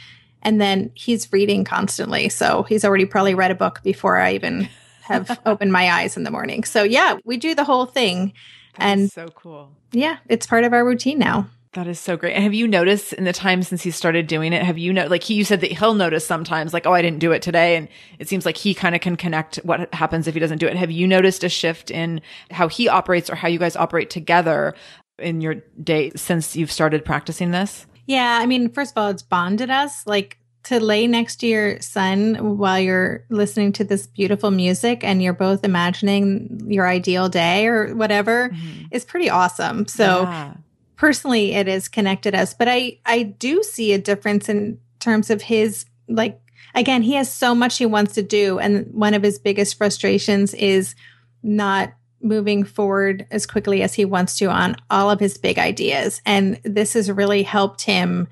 And 0.43 0.61
then 0.61 0.91
he's 0.95 1.33
reading 1.33 1.65
constantly. 1.65 2.29
So 2.31 2.65
he's 2.65 2.85
already 2.85 3.05
probably 3.05 3.35
read 3.35 3.51
a 3.51 3.55
book 3.55 3.81
before 3.83 4.19
I 4.19 4.35
even 4.35 4.69
have 5.13 5.41
opened 5.47 5.73
my 5.73 5.91
eyes 5.91 6.17
in 6.17 6.25
the 6.25 6.31
morning. 6.31 6.65
So 6.65 6.83
yeah, 6.83 7.19
we 7.25 7.37
do 7.37 7.55
the 7.55 7.65
whole 7.65 7.87
thing. 7.87 8.33
That 8.79 8.85
and 8.85 9.13
so 9.13 9.29
cool. 9.29 9.71
Yeah, 9.93 10.19
it's 10.29 10.47
part 10.47 10.65
of 10.65 10.73
our 10.73 10.85
routine 10.85 11.19
now. 11.19 11.49
That 11.73 11.87
is 11.87 11.99
so 11.99 12.19
great. 12.19 12.35
And 12.35 12.43
have 12.43 12.53
you 12.53 12.69
noticed 12.69 13.15
in 13.15 13.25
the 13.25 13.33
time 13.33 13.63
since 13.63 13.83
he 13.83 13.91
started 13.91 14.27
doing 14.27 14.53
it, 14.53 14.63
have 14.63 14.77
you 14.77 14.93
know, 14.93 15.07
like 15.07 15.23
he, 15.23 15.35
you 15.35 15.45
said 15.45 15.63
that 15.63 15.73
he'll 15.73 15.95
notice 15.95 16.27
sometimes 16.27 16.75
like, 16.75 16.87
oh, 16.87 16.93
I 16.93 17.01
didn't 17.01 17.21
do 17.21 17.33
it 17.33 17.41
today. 17.41 17.77
And 17.77 17.89
it 18.19 18.29
seems 18.29 18.45
like 18.45 18.59
he 18.59 18.75
kind 18.75 18.95
of 18.95 19.01
can 19.01 19.17
connect 19.17 19.57
what 19.57 19.93
happens 19.95 20.29
if 20.29 20.35
he 20.35 20.41
doesn't 20.41 20.59
do 20.59 20.67
it. 20.67 20.77
Have 20.77 20.91
you 20.91 21.07
noticed 21.07 21.45
a 21.45 21.49
shift 21.49 21.91
in 21.91 22.21
how 22.51 22.69
he 22.69 22.89
operates 22.89 23.31
or 23.31 23.37
how 23.37 23.49
you 23.49 23.59
guys 23.59 23.75
operate 23.75 24.11
together 24.11 24.75
in 25.19 25.41
your 25.41 25.57
day 25.83 26.13
since 26.15 26.55
you've 26.55 26.71
started 26.71 27.07
practicing 27.07 27.53
this? 27.53 27.87
Yeah. 28.05 28.39
I 28.43 28.45
mean, 28.45 28.69
first 28.69 28.93
of 28.93 29.03
all, 29.03 29.09
it's 29.09 29.23
bonded 29.23 29.71
us. 29.71 30.07
Like 30.07 30.37
to 30.65 30.79
lay 30.79 31.07
next 31.07 31.37
to 31.37 31.47
your 31.47 31.81
son 31.81 32.57
while 32.57 32.79
you're 32.79 33.25
listening 33.29 33.73
to 33.73 33.85
this 33.85 34.07
beautiful 34.07 34.51
music 34.51 35.03
and 35.03 35.23
you're 35.23 35.33
both 35.33 35.65
imagining 35.65 36.63
your 36.67 36.87
ideal 36.87 37.29
day 37.29 37.67
or 37.67 37.95
whatever 37.95 38.51
mm-hmm. 38.51 38.87
is 38.91 39.05
pretty 39.05 39.29
awesome. 39.29 39.87
So 39.89 40.23
yeah. 40.23 40.55
personally 40.97 41.53
it 41.53 41.67
has 41.67 41.89
connected 41.89 42.35
us, 42.35 42.55
but 42.55 42.69
I 42.69 42.99
I 43.05 43.23
do 43.23 43.63
see 43.63 43.93
a 43.93 43.99
difference 43.99 44.49
in 44.49 44.79
terms 45.01 45.31
of 45.31 45.43
his 45.43 45.87
like 46.09 46.41
again, 46.75 47.03
he 47.03 47.15
has 47.15 47.33
so 47.33 47.55
much 47.55 47.79
he 47.79 47.87
wants 47.87 48.15
to 48.15 48.23
do 48.23 48.59
and 48.59 48.87
one 48.93 49.15
of 49.15 49.23
his 49.23 49.39
biggest 49.39 49.77
frustrations 49.77 50.55
is 50.55 50.95
not 51.43 51.93
moving 52.21 52.63
forward 52.63 53.27
as 53.33 53.47
quickly 53.47 53.83
as 53.83 53.95
he 53.95 54.05
wants 54.05 54.39
to 54.39 54.47
on 54.47 54.77
all 54.91 55.11
of 55.11 55.19
his 55.19 55.39
big 55.39 55.59
ideas. 55.59 56.23
And 56.25 56.61
this 56.63 56.95
has 56.95 57.11
really 57.11 57.43
helped 57.43 57.83
him 57.83 58.29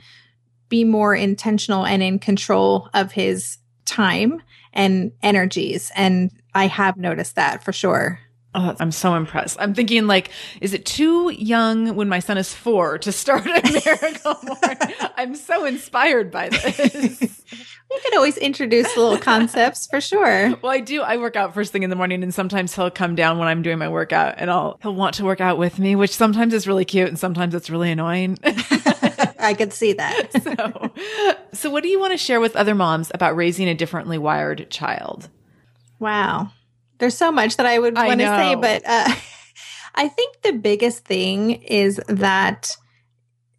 be 0.70 0.84
more 0.84 1.14
intentional 1.14 1.84
and 1.84 2.02
in 2.02 2.18
control 2.18 2.88
of 2.94 3.12
his 3.12 3.58
time 3.84 4.40
and 4.72 5.12
energies. 5.22 5.92
And 5.94 6.30
I 6.54 6.68
have 6.68 6.96
noticed 6.96 7.34
that 7.36 7.62
for 7.62 7.72
sure. 7.72 8.20
Oh, 8.52 8.74
I'm 8.80 8.90
so 8.90 9.14
impressed. 9.14 9.58
I'm 9.60 9.74
thinking 9.74 10.08
like, 10.08 10.30
is 10.60 10.74
it 10.74 10.84
too 10.84 11.30
young 11.30 11.94
when 11.94 12.08
my 12.08 12.18
son 12.18 12.36
is 12.36 12.52
four 12.52 12.98
to 12.98 13.12
start 13.12 13.46
a 13.46 13.82
miracle 13.86 14.36
morning? 14.42 14.94
I'm 15.16 15.36
so 15.36 15.64
inspired 15.64 16.32
by 16.32 16.48
this. 16.48 17.20
you 17.90 18.00
can 18.02 18.16
always 18.16 18.36
introduce 18.36 18.96
little 18.96 19.18
concepts 19.18 19.86
for 19.86 20.00
sure. 20.00 20.56
Well, 20.62 20.72
I 20.72 20.80
do. 20.80 21.00
I 21.02 21.18
work 21.18 21.36
out 21.36 21.54
first 21.54 21.70
thing 21.70 21.84
in 21.84 21.90
the 21.90 21.96
morning 21.96 22.24
and 22.24 22.34
sometimes 22.34 22.74
he'll 22.74 22.90
come 22.90 23.14
down 23.14 23.38
when 23.38 23.46
I'm 23.46 23.62
doing 23.62 23.78
my 23.78 23.88
workout 23.88 24.34
and 24.38 24.50
I'll, 24.50 24.80
he'll 24.82 24.96
want 24.96 25.14
to 25.16 25.24
work 25.24 25.40
out 25.40 25.56
with 25.56 25.78
me, 25.78 25.94
which 25.94 26.14
sometimes 26.14 26.52
is 26.52 26.66
really 26.66 26.84
cute 26.84 27.06
and 27.06 27.18
sometimes 27.18 27.54
it's 27.54 27.70
really 27.70 27.92
annoying. 27.92 28.36
I 29.40 29.54
could 29.54 29.72
see 29.72 29.94
that. 29.94 30.42
so, 30.42 30.90
so 31.52 31.70
what 31.70 31.82
do 31.82 31.88
you 31.88 31.98
want 31.98 32.12
to 32.12 32.18
share 32.18 32.40
with 32.40 32.56
other 32.56 32.74
moms 32.74 33.10
about 33.14 33.36
raising 33.36 33.68
a 33.68 33.74
differently 33.74 34.18
wired 34.18 34.70
child? 34.70 35.28
Wow. 35.98 36.50
There's 36.98 37.16
so 37.16 37.32
much 37.32 37.56
that 37.56 37.66
I 37.66 37.78
would 37.78 37.94
want 37.94 38.20
to 38.20 38.26
say, 38.26 38.54
but 38.54 38.82
uh, 38.86 39.14
I 39.94 40.08
think 40.08 40.42
the 40.42 40.52
biggest 40.52 41.04
thing 41.04 41.62
is 41.62 42.00
that 42.08 42.76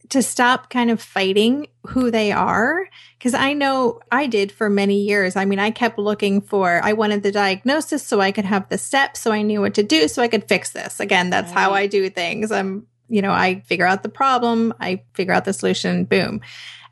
to 0.09 0.21
stop 0.21 0.69
kind 0.69 0.91
of 0.91 1.01
fighting 1.01 1.67
who 1.87 2.11
they 2.11 2.31
are. 2.31 2.87
Cause 3.21 3.33
I 3.33 3.53
know 3.53 4.01
I 4.11 4.27
did 4.27 4.51
for 4.51 4.69
many 4.69 5.01
years. 5.03 5.35
I 5.35 5.45
mean, 5.45 5.59
I 5.59 5.71
kept 5.71 5.97
looking 5.97 6.41
for, 6.41 6.81
I 6.83 6.93
wanted 6.93 7.23
the 7.23 7.31
diagnosis 7.31 8.05
so 8.05 8.19
I 8.19 8.31
could 8.31 8.45
have 8.45 8.67
the 8.67 8.77
steps 8.77 9.21
so 9.21 9.31
I 9.31 9.41
knew 9.41 9.61
what 9.61 9.75
to 9.75 9.83
do 9.83 10.07
so 10.07 10.21
I 10.21 10.27
could 10.27 10.47
fix 10.49 10.71
this. 10.71 10.99
Again, 10.99 11.29
that's 11.29 11.53
right. 11.53 11.61
how 11.61 11.71
I 11.71 11.87
do 11.87 12.09
things. 12.09 12.51
I'm 12.51 12.87
you 13.11 13.21
know, 13.21 13.31
I 13.31 13.59
figure 13.65 13.85
out 13.85 14.03
the 14.03 14.09
problem, 14.09 14.73
I 14.79 15.03
figure 15.13 15.33
out 15.33 15.43
the 15.43 15.51
solution, 15.51 16.05
boom. 16.05 16.39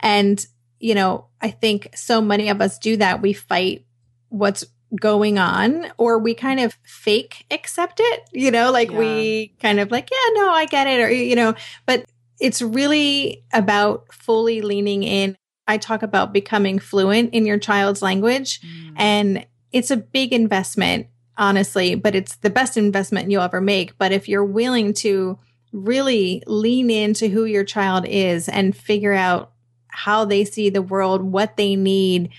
And, 0.01 0.45
you 0.80 0.93
know, 0.93 1.28
I 1.41 1.49
think 1.49 1.89
so 1.95 2.22
many 2.22 2.49
of 2.49 2.61
us 2.61 2.78
do 2.78 2.97
that. 2.97 3.22
We 3.22 3.32
fight 3.32 3.86
what's 4.28 4.65
going 4.99 5.39
on 5.39 5.88
or 5.97 6.20
we 6.20 6.34
kind 6.34 6.59
of 6.59 6.78
fake 6.84 7.45
accept 7.51 8.01
it, 8.03 8.24
you 8.34 8.51
know, 8.51 8.70
like 8.72 8.91
yeah. 8.91 8.97
we 8.97 9.55
kind 9.61 9.80
of 9.80 9.91
like, 9.91 10.09
yeah, 10.11 10.34
no, 10.34 10.49
I 10.49 10.65
get 10.65 10.88
it. 10.88 10.99
Or, 10.99 11.09
you 11.09 11.36
know, 11.36 11.55
but 11.86 12.03
it's 12.39 12.61
really 12.61 13.45
about 13.53 14.13
fully 14.13 14.61
leaning 14.61 15.03
in. 15.03 15.38
I 15.67 15.78
talk 15.78 16.03
about 16.03 16.34
becoming 16.34 16.80
fluent 16.80 17.34
in 17.34 17.45
your 17.45 17.59
child's 17.59 18.01
language 18.01 18.59
mm. 18.59 18.93
and 18.97 19.45
it's 19.72 19.91
a 19.91 19.97
big 19.97 20.34
investment, 20.34 21.07
honestly, 21.38 21.95
but 21.95 22.13
it's 22.13 22.36
the 22.38 22.49
best 22.49 22.76
investment 22.76 23.32
you'll 23.32 23.43
ever 23.43 23.61
make. 23.61 23.97
But 23.97 24.11
if 24.11 24.28
you're 24.28 24.43
willing 24.43 24.93
to 24.95 25.38
really 25.72 26.43
lean 26.47 26.89
into 26.89 27.28
who 27.28 27.45
your 27.45 27.63
child 27.63 28.05
is 28.07 28.49
and 28.49 28.76
figure 28.76 29.13
out 29.13 29.51
how 29.88 30.26
they 30.26 30.45
see 30.45 30.70
the 30.70 30.82
world, 30.82 31.22
what 31.22 31.57
they 31.57 31.76
need, 31.76 32.30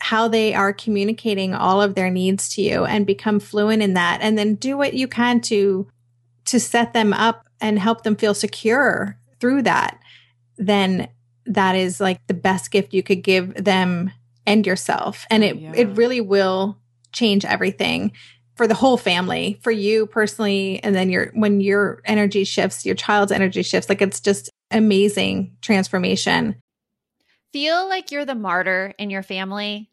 how 0.00 0.28
they 0.28 0.54
are 0.54 0.72
communicating 0.72 1.54
all 1.54 1.80
of 1.80 1.94
their 1.94 2.10
needs 2.10 2.48
to 2.54 2.62
you 2.62 2.84
and 2.84 3.06
become 3.06 3.40
fluent 3.40 3.82
in 3.82 3.94
that. 3.94 4.20
And 4.20 4.36
then 4.36 4.54
do 4.54 4.76
what 4.76 4.94
you 4.94 5.06
can 5.06 5.40
to 5.42 5.88
to 6.44 6.58
set 6.58 6.92
them 6.92 7.12
up 7.12 7.46
and 7.60 7.78
help 7.78 8.02
them 8.02 8.16
feel 8.16 8.34
secure 8.34 9.16
through 9.38 9.62
that. 9.62 10.00
Then 10.56 11.08
that 11.46 11.76
is 11.76 12.00
like 12.00 12.26
the 12.26 12.34
best 12.34 12.70
gift 12.70 12.92
you 12.92 13.02
could 13.02 13.22
give 13.22 13.54
them 13.64 14.10
and 14.44 14.66
yourself. 14.66 15.26
And 15.30 15.44
it 15.44 15.56
yeah. 15.56 15.72
it 15.74 15.96
really 15.96 16.20
will 16.20 16.78
change 17.12 17.44
everything 17.44 18.12
for 18.54 18.66
the 18.66 18.74
whole 18.74 18.96
family, 18.96 19.58
for 19.62 19.70
you 19.70 20.06
personally, 20.06 20.80
and 20.82 20.94
then 20.94 21.10
your 21.10 21.30
when 21.34 21.60
your 21.60 22.02
energy 22.04 22.44
shifts, 22.44 22.84
your 22.84 22.94
child's 22.94 23.32
energy 23.32 23.62
shifts. 23.62 23.88
Like 23.88 24.02
it's 24.02 24.20
just 24.20 24.50
amazing 24.70 25.56
transformation. 25.60 26.56
Feel 27.52 27.88
like 27.88 28.10
you're 28.10 28.24
the 28.24 28.34
martyr 28.34 28.94
in 28.98 29.10
your 29.10 29.22
family 29.22 29.91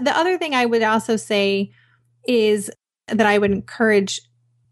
The 0.00 0.16
other 0.16 0.38
thing 0.38 0.54
I 0.54 0.66
would 0.66 0.82
also 0.82 1.16
say 1.16 1.72
is 2.26 2.70
that 3.08 3.26
I 3.26 3.38
would 3.38 3.50
encourage 3.50 4.20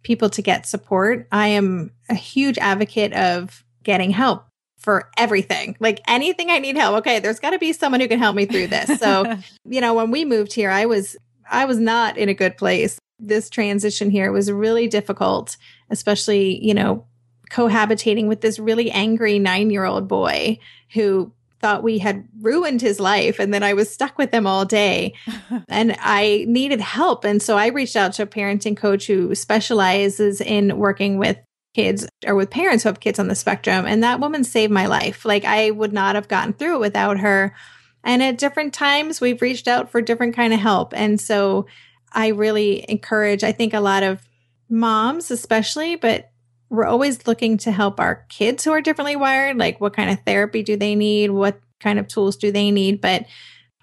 people 0.02 0.30
to 0.30 0.42
get 0.42 0.66
support. 0.66 1.26
I 1.32 1.48
am 1.48 1.92
a 2.08 2.14
huge 2.14 2.58
advocate 2.58 3.12
of 3.12 3.64
getting 3.82 4.10
help 4.10 4.44
for 4.78 5.10
everything. 5.16 5.76
Like 5.80 6.00
anything 6.06 6.50
I 6.50 6.58
need 6.58 6.76
help. 6.76 6.98
Okay, 6.98 7.18
there's 7.18 7.40
got 7.40 7.50
to 7.50 7.58
be 7.58 7.72
someone 7.72 8.00
who 8.00 8.08
can 8.08 8.18
help 8.18 8.36
me 8.36 8.46
through 8.46 8.68
this. 8.68 8.88
So, 8.98 9.36
you 9.64 9.80
know, 9.80 9.94
when 9.94 10.10
we 10.10 10.24
moved 10.24 10.52
here, 10.52 10.70
I 10.70 10.86
was 10.86 11.16
I 11.50 11.64
was 11.64 11.78
not 11.78 12.16
in 12.16 12.28
a 12.28 12.34
good 12.34 12.56
place. 12.56 12.98
This 13.18 13.48
transition 13.48 14.10
here 14.10 14.32
was 14.32 14.50
really 14.50 14.86
difficult, 14.86 15.56
especially, 15.90 16.64
you 16.64 16.74
know, 16.74 17.06
cohabitating 17.50 18.26
with 18.26 18.40
this 18.40 18.58
really 18.58 18.90
angry 18.90 19.38
9-year-old 19.38 20.08
boy 20.08 20.58
who 20.92 21.32
thought 21.60 21.82
we 21.82 21.98
had 21.98 22.28
ruined 22.40 22.80
his 22.80 23.00
life 23.00 23.38
and 23.38 23.52
then 23.52 23.62
I 23.62 23.74
was 23.74 23.90
stuck 23.90 24.16
with 24.18 24.32
him 24.32 24.46
all 24.46 24.64
day. 24.64 25.14
And 25.70 25.96
I 25.98 26.44
needed 26.48 26.80
help. 26.80 27.24
And 27.24 27.42
so 27.42 27.56
I 27.56 27.68
reached 27.68 27.96
out 27.96 28.12
to 28.14 28.22
a 28.22 28.26
parenting 28.26 28.76
coach 28.76 29.06
who 29.06 29.34
specializes 29.34 30.40
in 30.40 30.78
working 30.78 31.18
with 31.18 31.38
kids 31.74 32.06
or 32.26 32.34
with 32.34 32.50
parents 32.50 32.82
who 32.82 32.88
have 32.88 33.00
kids 33.00 33.18
on 33.18 33.28
the 33.28 33.34
spectrum. 33.34 33.86
And 33.86 34.02
that 34.02 34.20
woman 34.20 34.44
saved 34.44 34.72
my 34.72 34.86
life. 34.86 35.24
Like 35.24 35.44
I 35.44 35.70
would 35.70 35.92
not 35.92 36.14
have 36.14 36.28
gotten 36.28 36.52
through 36.52 36.76
it 36.76 36.80
without 36.80 37.18
her. 37.20 37.54
And 38.02 38.22
at 38.22 38.38
different 38.38 38.72
times 38.72 39.20
we've 39.20 39.42
reached 39.42 39.68
out 39.68 39.90
for 39.90 40.00
different 40.00 40.34
kind 40.34 40.52
of 40.52 40.60
help. 40.60 40.92
And 40.94 41.20
so 41.20 41.66
I 42.12 42.28
really 42.28 42.84
encourage 42.88 43.44
I 43.44 43.52
think 43.52 43.74
a 43.74 43.80
lot 43.80 44.02
of 44.02 44.26
moms 44.70 45.30
especially 45.30 45.96
but 45.96 46.30
we're 46.70 46.84
always 46.84 47.26
looking 47.26 47.56
to 47.58 47.72
help 47.72 47.98
our 47.98 48.26
kids 48.28 48.64
who 48.64 48.72
are 48.72 48.80
differently 48.80 49.16
wired. 49.16 49.56
Like, 49.56 49.80
what 49.80 49.94
kind 49.94 50.10
of 50.10 50.20
therapy 50.24 50.62
do 50.62 50.76
they 50.76 50.94
need? 50.94 51.30
What 51.30 51.60
kind 51.80 51.98
of 51.98 52.08
tools 52.08 52.36
do 52.36 52.52
they 52.52 52.70
need? 52.70 53.00
But 53.00 53.26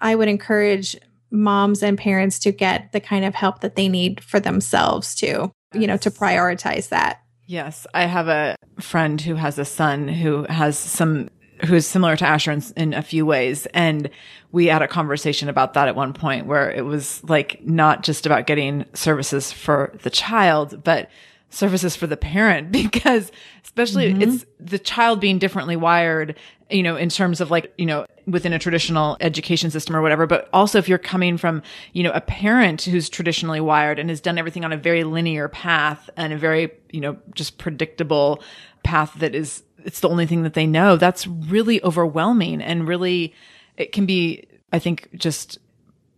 I 0.00 0.14
would 0.14 0.28
encourage 0.28 0.96
moms 1.30 1.82
and 1.82 1.98
parents 1.98 2.38
to 2.40 2.52
get 2.52 2.92
the 2.92 3.00
kind 3.00 3.24
of 3.24 3.34
help 3.34 3.60
that 3.60 3.76
they 3.76 3.88
need 3.88 4.22
for 4.22 4.38
themselves 4.38 5.14
too, 5.14 5.52
yes. 5.72 5.80
you 5.80 5.86
know, 5.86 5.96
to 5.96 6.10
prioritize 6.10 6.90
that. 6.90 7.22
Yes. 7.46 7.86
I 7.94 8.04
have 8.04 8.28
a 8.28 8.56
friend 8.80 9.20
who 9.20 9.34
has 9.34 9.58
a 9.58 9.64
son 9.64 10.08
who 10.08 10.44
has 10.48 10.78
some 10.78 11.30
who's 11.64 11.86
similar 11.86 12.16
to 12.16 12.26
Asher 12.26 12.52
in, 12.52 12.62
in, 12.76 12.92
a 12.92 13.00
few 13.00 13.24
ways. 13.24 13.64
And 13.66 14.10
we 14.52 14.66
had 14.66 14.82
a 14.82 14.88
conversation 14.88 15.48
about 15.48 15.72
that 15.72 15.88
at 15.88 15.96
one 15.96 16.12
point 16.12 16.44
where 16.44 16.70
it 16.70 16.84
was 16.84 17.24
like 17.24 17.64
not 17.64 18.02
just 18.02 18.26
about 18.26 18.46
getting 18.46 18.84
services 18.92 19.52
for 19.52 19.94
the 20.02 20.10
child, 20.10 20.84
but 20.84 21.08
services 21.56 21.96
for 21.96 22.06
the 22.06 22.16
parent 22.16 22.70
because 22.72 23.32
especially 23.64 24.12
mm-hmm. 24.12 24.22
it's 24.22 24.46
the 24.60 24.78
child 24.78 25.20
being 25.20 25.38
differently 25.38 25.76
wired, 25.76 26.36
you 26.70 26.82
know, 26.82 26.96
in 26.96 27.08
terms 27.08 27.40
of 27.40 27.50
like, 27.50 27.72
you 27.78 27.86
know, 27.86 28.06
within 28.26 28.52
a 28.52 28.58
traditional 28.58 29.16
education 29.20 29.70
system 29.70 29.94
or 29.94 30.02
whatever, 30.02 30.26
but 30.26 30.48
also 30.52 30.78
if 30.78 30.88
you're 30.88 30.98
coming 30.98 31.36
from, 31.36 31.62
you 31.92 32.02
know, 32.02 32.12
a 32.12 32.20
parent 32.20 32.82
who's 32.82 33.08
traditionally 33.08 33.60
wired 33.60 33.98
and 33.98 34.10
has 34.10 34.20
done 34.20 34.38
everything 34.38 34.64
on 34.64 34.72
a 34.72 34.76
very 34.76 35.04
linear 35.04 35.48
path 35.48 36.10
and 36.16 36.32
a 36.32 36.38
very, 36.38 36.70
you 36.90 37.00
know, 37.00 37.16
just 37.34 37.58
predictable 37.58 38.42
path 38.82 39.14
that 39.18 39.34
is, 39.34 39.62
it's 39.84 40.00
the 40.00 40.08
only 40.08 40.26
thing 40.26 40.42
that 40.42 40.54
they 40.54 40.66
know. 40.66 40.96
That's 40.96 41.26
really 41.26 41.82
overwhelming 41.84 42.60
and 42.60 42.86
really, 42.88 43.34
it 43.76 43.92
can 43.92 44.06
be, 44.06 44.46
I 44.72 44.78
think, 44.78 45.08
just 45.14 45.58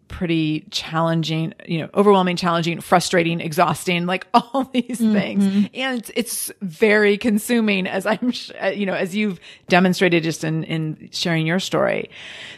pretty 0.08 0.66
challenging, 0.70 1.54
you 1.66 1.78
know, 1.78 1.88
overwhelming, 1.94 2.36
challenging, 2.36 2.80
frustrating, 2.80 3.40
exhausting, 3.40 4.06
like 4.06 4.26
all 4.34 4.64
these 4.72 5.00
mm-hmm. 5.00 5.12
things. 5.12 5.44
And 5.74 5.98
it's, 5.98 6.10
it's, 6.14 6.52
very 6.62 7.18
consuming 7.18 7.86
as 7.86 8.06
I'm, 8.06 8.32
uh, 8.62 8.68
you 8.68 8.86
know, 8.86 8.94
as 8.94 9.14
you've 9.14 9.38
demonstrated 9.68 10.22
just 10.22 10.44
in, 10.44 10.64
in 10.64 11.08
sharing 11.12 11.46
your 11.46 11.60
story. 11.60 12.10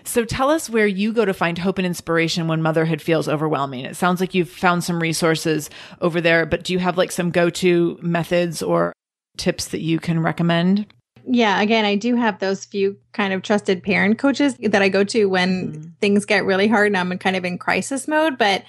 So 0.04 0.24
tell 0.24 0.50
us 0.50 0.70
where 0.70 0.86
you 0.86 1.12
go 1.12 1.24
to 1.24 1.34
find 1.34 1.58
hope 1.58 1.78
and 1.78 1.86
inspiration 1.86 2.48
when 2.48 2.62
motherhood 2.62 3.02
feels 3.02 3.28
overwhelming. 3.28 3.84
It 3.84 3.96
sounds 3.96 4.20
like 4.20 4.34
you've 4.34 4.50
found 4.50 4.84
some 4.84 5.00
resources 5.00 5.70
over 6.00 6.20
there, 6.20 6.46
but 6.46 6.64
do 6.64 6.72
you 6.72 6.78
have 6.78 6.96
like 6.96 7.12
some 7.12 7.30
go-to 7.30 7.98
methods 8.00 8.62
or 8.62 8.92
tips 9.36 9.68
that 9.68 9.80
you 9.80 9.98
can 9.98 10.20
recommend? 10.20 10.86
Yeah, 11.26 11.60
again, 11.60 11.84
I 11.84 11.96
do 11.96 12.16
have 12.16 12.38
those 12.38 12.64
few 12.64 12.98
kind 13.12 13.32
of 13.32 13.42
trusted 13.42 13.82
parent 13.82 14.18
coaches 14.18 14.56
that 14.60 14.82
I 14.82 14.88
go 14.88 15.04
to 15.04 15.26
when 15.26 15.72
mm. 15.72 15.92
things 16.00 16.24
get 16.24 16.44
really 16.44 16.68
hard 16.68 16.88
and 16.88 16.96
I'm 16.96 17.18
kind 17.18 17.36
of 17.36 17.44
in 17.44 17.58
crisis 17.58 18.08
mode. 18.08 18.38
But 18.38 18.64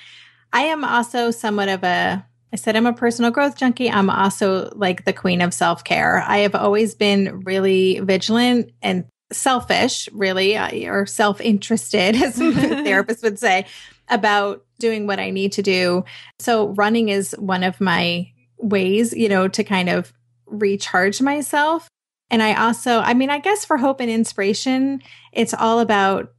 I 0.54 0.64
am 0.64 0.84
also 0.84 1.32
somewhat 1.32 1.70
of 1.70 1.84
a, 1.84 2.26
I 2.54 2.56
said 2.56 2.76
I'm 2.76 2.86
a 2.86 2.94
personal 2.94 3.32
growth 3.32 3.58
junkie. 3.58 3.90
I'm 3.90 4.10
also 4.10 4.72
like 4.76 5.06
the 5.06 5.14
queen 5.14 5.42
of 5.42 5.54
self 5.54 5.84
care. 5.84 6.24
I 6.28 6.40
have 6.40 6.56
always 6.56 6.96
been 6.96 7.42
really 7.46 8.00
vigilant 8.00 8.72
and 8.82 9.06
selfish, 9.32 10.10
really, 10.12 10.58
or 10.88 11.06
self 11.06 11.40
interested, 11.42 12.16
as 12.22 12.36
therapists 12.40 13.24
would 13.24 13.40
say, 13.40 13.66
about 14.10 14.66
doing 14.80 15.08
what 15.08 15.20
I 15.20 15.30
need 15.30 15.54
to 15.54 15.62
do. 15.62 16.04
So 16.40 16.70
running 16.70 17.10
is 17.10 17.32
one 17.38 17.64
of 17.64 17.80
my 17.80 18.32
ways, 18.58 19.14
you 19.14 19.30
know, 19.30 19.48
to 19.48 19.64
kind 19.64 19.90
of 19.90 20.14
recharge 20.46 21.22
myself. 21.22 21.88
And 22.32 22.42
I 22.42 22.56
also, 22.56 23.00
I 23.00 23.14
mean, 23.14 23.30
I 23.30 23.40
guess 23.40 23.66
for 23.66 23.78
hope 23.78 24.00
and 24.00 24.10
inspiration, 24.10 25.04
it's 25.34 25.54
all 25.54 25.80
about 25.80 26.34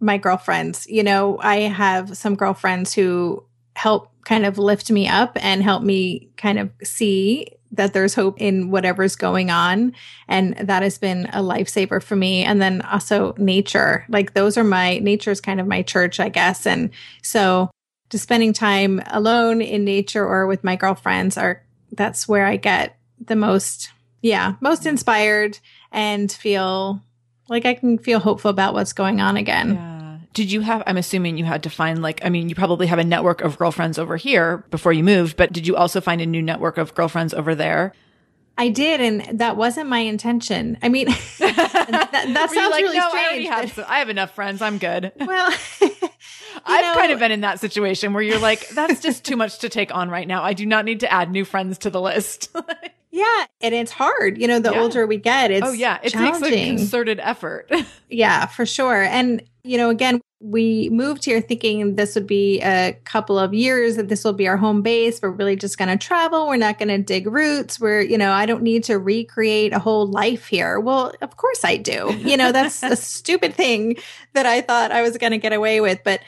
my 0.00 0.18
girlfriends. 0.18 0.86
You 0.88 1.04
know, 1.04 1.38
I 1.40 1.60
have 1.60 2.16
some 2.16 2.34
girlfriends 2.34 2.92
who 2.92 3.44
help 3.76 4.10
kind 4.24 4.44
of 4.44 4.58
lift 4.58 4.90
me 4.90 5.08
up 5.08 5.38
and 5.40 5.62
help 5.62 5.82
me 5.84 6.28
kind 6.36 6.58
of 6.58 6.70
see 6.82 7.46
that 7.70 7.92
there's 7.92 8.14
hope 8.14 8.40
in 8.40 8.70
whatever's 8.70 9.14
going 9.14 9.50
on. 9.50 9.94
And 10.26 10.56
that 10.56 10.82
has 10.82 10.98
been 10.98 11.26
a 11.26 11.40
lifesaver 11.40 12.02
for 12.02 12.16
me. 12.16 12.42
And 12.42 12.60
then 12.60 12.82
also 12.82 13.34
nature, 13.38 14.04
like 14.08 14.34
those 14.34 14.56
are 14.56 14.64
my, 14.64 14.98
nature 14.98 15.30
is 15.30 15.40
kind 15.40 15.60
of 15.60 15.66
my 15.66 15.82
church, 15.82 16.18
I 16.18 16.30
guess. 16.30 16.66
And 16.66 16.90
so 17.22 17.70
just 18.10 18.24
spending 18.24 18.52
time 18.52 19.02
alone 19.06 19.60
in 19.60 19.84
nature 19.84 20.26
or 20.26 20.46
with 20.46 20.64
my 20.64 20.76
girlfriends 20.76 21.36
are, 21.36 21.62
that's 21.92 22.26
where 22.26 22.46
I 22.46 22.56
get 22.56 22.98
the 23.24 23.36
most 23.36 23.90
yeah, 24.22 24.54
most 24.60 24.86
inspired 24.86 25.58
and 25.92 26.30
feel 26.30 27.02
like 27.48 27.64
I 27.64 27.74
can 27.74 27.98
feel 27.98 28.20
hopeful 28.20 28.50
about 28.50 28.74
what's 28.74 28.92
going 28.92 29.20
on 29.20 29.36
again. 29.36 29.74
Yeah. 29.74 30.18
Did 30.34 30.52
you 30.52 30.60
have, 30.60 30.82
I'm 30.86 30.96
assuming 30.96 31.38
you 31.38 31.44
had 31.44 31.62
to 31.64 31.70
find 31.70 32.02
like, 32.02 32.24
I 32.24 32.28
mean, 32.28 32.48
you 32.48 32.54
probably 32.54 32.86
have 32.86 32.98
a 32.98 33.04
network 33.04 33.40
of 33.40 33.58
girlfriends 33.58 33.98
over 33.98 34.16
here 34.16 34.58
before 34.70 34.92
you 34.92 35.02
moved, 35.02 35.36
but 35.36 35.52
did 35.52 35.66
you 35.66 35.74
also 35.74 36.00
find 36.00 36.20
a 36.20 36.26
new 36.26 36.42
network 36.42 36.78
of 36.78 36.94
girlfriends 36.94 37.34
over 37.34 37.54
there? 37.54 37.94
I 38.58 38.70
did, 38.70 39.00
and 39.00 39.38
that 39.38 39.56
wasn't 39.56 39.88
my 39.88 40.00
intention. 40.00 40.78
I 40.82 40.88
mean, 40.88 41.06
that, 41.38 42.08
that 42.10 42.50
sounds 42.52 42.72
like, 42.72 42.82
really 42.82 42.98
no, 42.98 43.08
strange. 43.08 43.48
I, 43.48 43.60
have 43.60 43.72
some, 43.72 43.84
I 43.86 44.00
have 44.00 44.08
enough 44.08 44.34
friends. 44.34 44.60
I'm 44.60 44.78
good. 44.78 45.12
Well, 45.28 45.54
I've 46.64 46.84
know, 46.84 47.00
kind 47.00 47.12
of 47.12 47.20
been 47.20 47.30
in 47.30 47.42
that 47.42 47.60
situation 47.60 48.12
where 48.12 48.22
you're 48.22 48.40
like, 48.40 48.68
that's 48.70 49.00
just 49.00 49.24
too 49.24 49.36
much 49.36 49.60
to 49.60 49.68
take 49.68 49.94
on 49.94 50.10
right 50.10 50.26
now. 50.26 50.42
I 50.42 50.54
do 50.54 50.66
not 50.66 50.84
need 50.84 51.00
to 51.00 51.12
add 51.12 51.30
new 51.30 51.44
friends 51.44 51.78
to 51.78 51.90
the 51.90 52.00
list. 52.00 52.54
Yeah, 53.18 53.46
and 53.60 53.74
it's 53.74 53.90
hard. 53.90 54.38
You 54.38 54.46
know, 54.46 54.60
the 54.60 54.70
yeah. 54.70 54.80
older 54.80 55.06
we 55.06 55.16
get, 55.16 55.50
oh, 55.50 55.54
it's 55.54 55.66
oh 55.66 55.72
yeah, 55.72 55.98
it 56.02 56.12
takes 56.12 56.40
a 56.40 56.50
concerted 56.50 57.18
effort. 57.20 57.68
yeah, 58.08 58.46
for 58.46 58.64
sure. 58.64 59.02
And 59.02 59.42
you 59.64 59.76
know, 59.76 59.90
again, 59.90 60.20
we 60.40 60.88
moved 60.90 61.24
here 61.24 61.40
thinking 61.40 61.96
this 61.96 62.14
would 62.14 62.28
be 62.28 62.60
a 62.60 62.96
couple 63.02 63.36
of 63.36 63.52
years 63.52 63.96
that 63.96 64.08
this 64.08 64.22
will 64.22 64.32
be 64.32 64.46
our 64.46 64.56
home 64.56 64.82
base 64.82 65.20
we're 65.20 65.30
really 65.30 65.56
just 65.56 65.78
going 65.78 65.88
to 65.88 65.96
travel 65.96 66.46
we're 66.46 66.56
not 66.56 66.78
going 66.78 66.88
to 66.88 66.98
dig 66.98 67.26
roots 67.26 67.80
we're 67.80 68.00
you 68.00 68.16
know 68.16 68.30
i 68.30 68.46
don't 68.46 68.62
need 68.62 68.84
to 68.84 69.00
recreate 69.00 69.72
a 69.72 69.80
whole 69.80 70.06
life 70.06 70.46
here 70.46 70.78
well 70.78 71.12
of 71.22 71.36
course 71.36 71.64
i 71.64 71.76
do 71.76 72.16
you 72.20 72.36
know 72.36 72.52
that's 72.52 72.84
a 72.84 72.94
stupid 72.96 73.52
thing 73.52 73.96
that 74.34 74.46
i 74.46 74.60
thought 74.60 74.92
i 74.92 75.02
was 75.02 75.18
going 75.18 75.32
to 75.32 75.38
get 75.38 75.52
away 75.52 75.80
with 75.80 75.98
but 76.04 76.20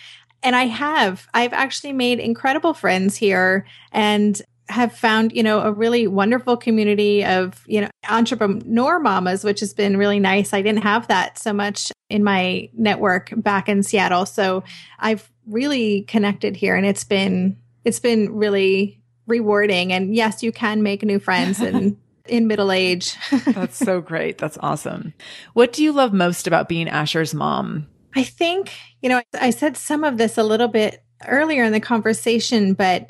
and 0.43 0.57
i 0.57 0.64
have 0.64 1.28
i've 1.32 1.53
actually 1.53 1.93
made 1.93 2.18
incredible 2.18 2.74
friends 2.74 3.14
here 3.16 3.64
and 3.93 4.43
have 4.70 4.94
found, 4.94 5.32
you 5.32 5.42
know, 5.42 5.60
a 5.60 5.72
really 5.72 6.06
wonderful 6.06 6.56
community 6.56 7.24
of, 7.24 7.62
you 7.66 7.80
know, 7.80 7.88
entrepreneur 8.08 8.98
mamas, 8.98 9.44
which 9.44 9.60
has 9.60 9.74
been 9.74 9.96
really 9.96 10.20
nice. 10.20 10.52
I 10.52 10.62
didn't 10.62 10.82
have 10.82 11.08
that 11.08 11.38
so 11.38 11.52
much 11.52 11.92
in 12.08 12.24
my 12.24 12.70
network 12.74 13.32
back 13.36 13.68
in 13.68 13.82
Seattle. 13.82 14.26
So 14.26 14.64
I've 14.98 15.30
really 15.46 16.02
connected 16.02 16.56
here 16.56 16.76
and 16.76 16.86
it's 16.86 17.04
been, 17.04 17.56
it's 17.84 18.00
been 18.00 18.34
really 18.34 19.00
rewarding. 19.26 19.92
And 19.92 20.14
yes, 20.14 20.42
you 20.42 20.52
can 20.52 20.82
make 20.82 21.02
new 21.02 21.18
friends 21.18 21.60
and 21.60 21.96
in 22.28 22.46
middle 22.46 22.72
age. 22.72 23.16
That's 23.46 23.76
so 23.76 24.00
great. 24.00 24.38
That's 24.38 24.58
awesome. 24.60 25.14
What 25.54 25.72
do 25.72 25.82
you 25.82 25.92
love 25.92 26.12
most 26.12 26.46
about 26.46 26.68
being 26.68 26.88
Asher's 26.88 27.34
mom? 27.34 27.86
I 28.14 28.24
think, 28.24 28.72
you 29.02 29.08
know, 29.08 29.22
I 29.34 29.50
said 29.50 29.76
some 29.76 30.04
of 30.04 30.18
this 30.18 30.38
a 30.38 30.42
little 30.42 30.68
bit 30.68 31.02
earlier 31.26 31.64
in 31.64 31.72
the 31.72 31.80
conversation, 31.80 32.74
but 32.74 33.08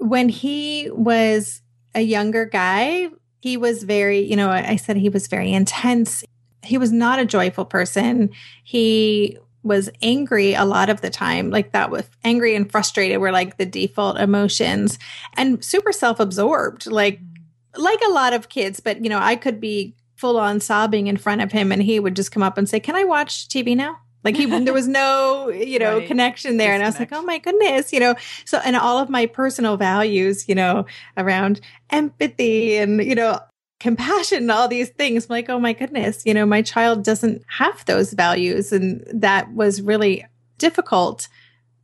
when 0.00 0.28
he 0.28 0.90
was 0.90 1.62
a 1.94 2.00
younger 2.00 2.46
guy, 2.46 3.08
he 3.40 3.56
was 3.56 3.84
very, 3.84 4.20
you 4.20 4.36
know, 4.36 4.50
I 4.50 4.76
said 4.76 4.96
he 4.96 5.08
was 5.08 5.28
very 5.28 5.52
intense. 5.52 6.24
He 6.62 6.78
was 6.78 6.92
not 6.92 7.18
a 7.18 7.24
joyful 7.24 7.64
person. 7.64 8.30
He 8.64 9.38
was 9.62 9.90
angry 10.00 10.54
a 10.54 10.64
lot 10.64 10.88
of 10.88 11.00
the 11.00 11.10
time. 11.10 11.50
Like 11.50 11.72
that 11.72 11.90
was 11.90 12.08
angry 12.24 12.54
and 12.54 12.70
frustrated 12.70 13.18
were 13.18 13.32
like 13.32 13.58
the 13.58 13.66
default 13.66 14.18
emotions 14.18 14.98
and 15.36 15.62
super 15.64 15.92
self-absorbed, 15.92 16.86
like 16.86 17.20
mm. 17.20 17.36
like 17.76 18.00
a 18.06 18.12
lot 18.12 18.32
of 18.32 18.48
kids, 18.48 18.80
but 18.80 19.02
you 19.02 19.10
know, 19.10 19.18
I 19.18 19.36
could 19.36 19.60
be 19.60 19.94
full 20.16 20.38
on 20.38 20.60
sobbing 20.60 21.06
in 21.06 21.16
front 21.16 21.40
of 21.40 21.52
him 21.52 21.72
and 21.72 21.82
he 21.82 22.00
would 22.00 22.16
just 22.16 22.32
come 22.32 22.42
up 22.42 22.58
and 22.58 22.68
say, 22.68 22.80
"Can 22.80 22.94
I 22.94 23.04
watch 23.04 23.48
TV 23.48 23.76
now?" 23.76 23.98
Like 24.22 24.36
he, 24.36 24.46
there 24.46 24.74
was 24.74 24.88
no, 24.88 25.48
you 25.48 25.78
know, 25.78 25.98
right. 25.98 26.06
connection 26.06 26.58
there. 26.58 26.74
And 26.74 26.82
I 26.82 26.86
was 26.86 26.98
like, 26.98 27.12
oh 27.12 27.22
my 27.22 27.38
goodness, 27.38 27.92
you 27.92 28.00
know, 28.00 28.14
so, 28.44 28.58
and 28.64 28.76
all 28.76 28.98
of 28.98 29.08
my 29.08 29.26
personal 29.26 29.76
values, 29.76 30.48
you 30.48 30.54
know, 30.54 30.86
around 31.16 31.60
empathy 31.90 32.76
and, 32.76 33.02
you 33.02 33.14
know, 33.14 33.40
compassion 33.78 34.38
and 34.38 34.50
all 34.50 34.68
these 34.68 34.90
things. 34.90 35.24
I'm 35.24 35.34
like, 35.34 35.48
oh 35.48 35.58
my 35.58 35.72
goodness, 35.72 36.22
you 36.26 36.34
know, 36.34 36.44
my 36.44 36.60
child 36.60 37.02
doesn't 37.02 37.42
have 37.48 37.84
those 37.86 38.12
values. 38.12 38.72
And 38.72 39.04
that 39.12 39.52
was 39.54 39.80
really 39.80 40.26
difficult. 40.58 41.28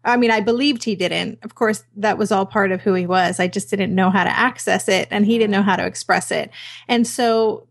I 0.04 0.16
mean, 0.18 0.30
I 0.30 0.40
believed 0.40 0.84
he 0.84 0.94
didn't. 0.94 1.38
Of 1.42 1.54
course, 1.54 1.84
that 1.96 2.18
was 2.18 2.30
all 2.30 2.46
part 2.46 2.70
of 2.70 2.82
who 2.82 2.94
he 2.94 3.06
was. 3.06 3.40
I 3.40 3.48
just 3.48 3.70
didn't 3.70 3.94
know 3.94 4.10
how 4.10 4.24
to 4.24 4.30
access 4.30 4.88
it 4.88 5.08
and 5.10 5.24
he 5.24 5.38
didn't 5.38 5.50
know 5.50 5.62
how 5.62 5.74
to 5.76 5.86
express 5.86 6.30
it. 6.30 6.50
And 6.86 7.06
so 7.06 7.66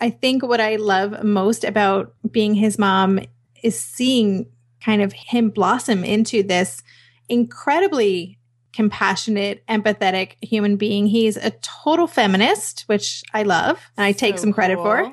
I 0.00 0.10
think 0.10 0.42
what 0.42 0.60
I 0.60 0.76
love 0.76 1.22
most 1.22 1.62
about 1.62 2.14
being 2.28 2.54
his 2.54 2.78
mom 2.78 3.20
is 3.62 3.78
seeing 3.78 4.46
kind 4.82 5.02
of 5.02 5.12
him 5.12 5.50
blossom 5.50 6.04
into 6.04 6.42
this 6.42 6.82
incredibly 7.28 8.38
compassionate, 8.72 9.66
empathetic 9.66 10.36
human 10.40 10.76
being. 10.76 11.06
He's 11.06 11.36
a 11.36 11.50
total 11.62 12.06
feminist, 12.06 12.82
which 12.82 13.22
I 13.34 13.42
love 13.42 13.90
and 13.96 14.04
I 14.04 14.12
take 14.12 14.36
so 14.36 14.42
some 14.42 14.52
credit 14.52 14.76
cool. 14.76 14.84
for. 14.84 15.12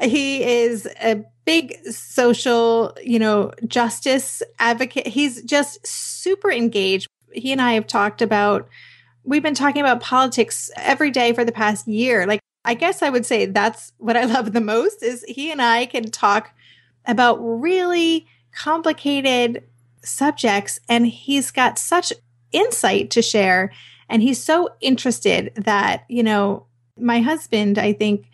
he 0.06 0.44
is 0.44 0.86
a 1.02 1.24
big 1.44 1.76
social, 1.86 2.96
you 3.02 3.18
know, 3.18 3.52
justice 3.66 4.42
advocate. 4.58 5.08
He's 5.08 5.42
just 5.42 5.84
super 5.86 6.52
engaged. 6.52 7.08
He 7.32 7.50
and 7.50 7.60
I 7.60 7.72
have 7.72 7.86
talked 7.86 8.22
about 8.22 8.68
we've 9.24 9.42
been 9.42 9.54
talking 9.54 9.80
about 9.80 10.00
politics 10.00 10.70
every 10.76 11.10
day 11.10 11.32
for 11.32 11.44
the 11.44 11.52
past 11.52 11.88
year. 11.88 12.26
Like 12.26 12.40
I 12.64 12.74
guess 12.74 13.02
I 13.02 13.10
would 13.10 13.26
say 13.26 13.46
that's 13.46 13.92
what 13.98 14.16
I 14.16 14.24
love 14.32 14.52
the 14.52 14.60
most 14.60 15.02
is 15.02 15.24
he 15.26 15.50
and 15.50 15.60
I 15.60 15.86
can 15.86 16.10
talk 16.10 16.54
about 17.06 17.36
really 17.38 18.26
complicated 18.54 19.64
subjects 20.04 20.80
and 20.88 21.06
he's 21.06 21.50
got 21.50 21.78
such 21.78 22.12
insight 22.52 23.10
to 23.10 23.22
share 23.22 23.72
and 24.08 24.20
he's 24.20 24.42
so 24.42 24.68
interested 24.80 25.52
that 25.56 26.04
you 26.08 26.22
know 26.22 26.66
my 26.98 27.20
husband 27.20 27.78
i 27.78 27.92
think 27.92 28.26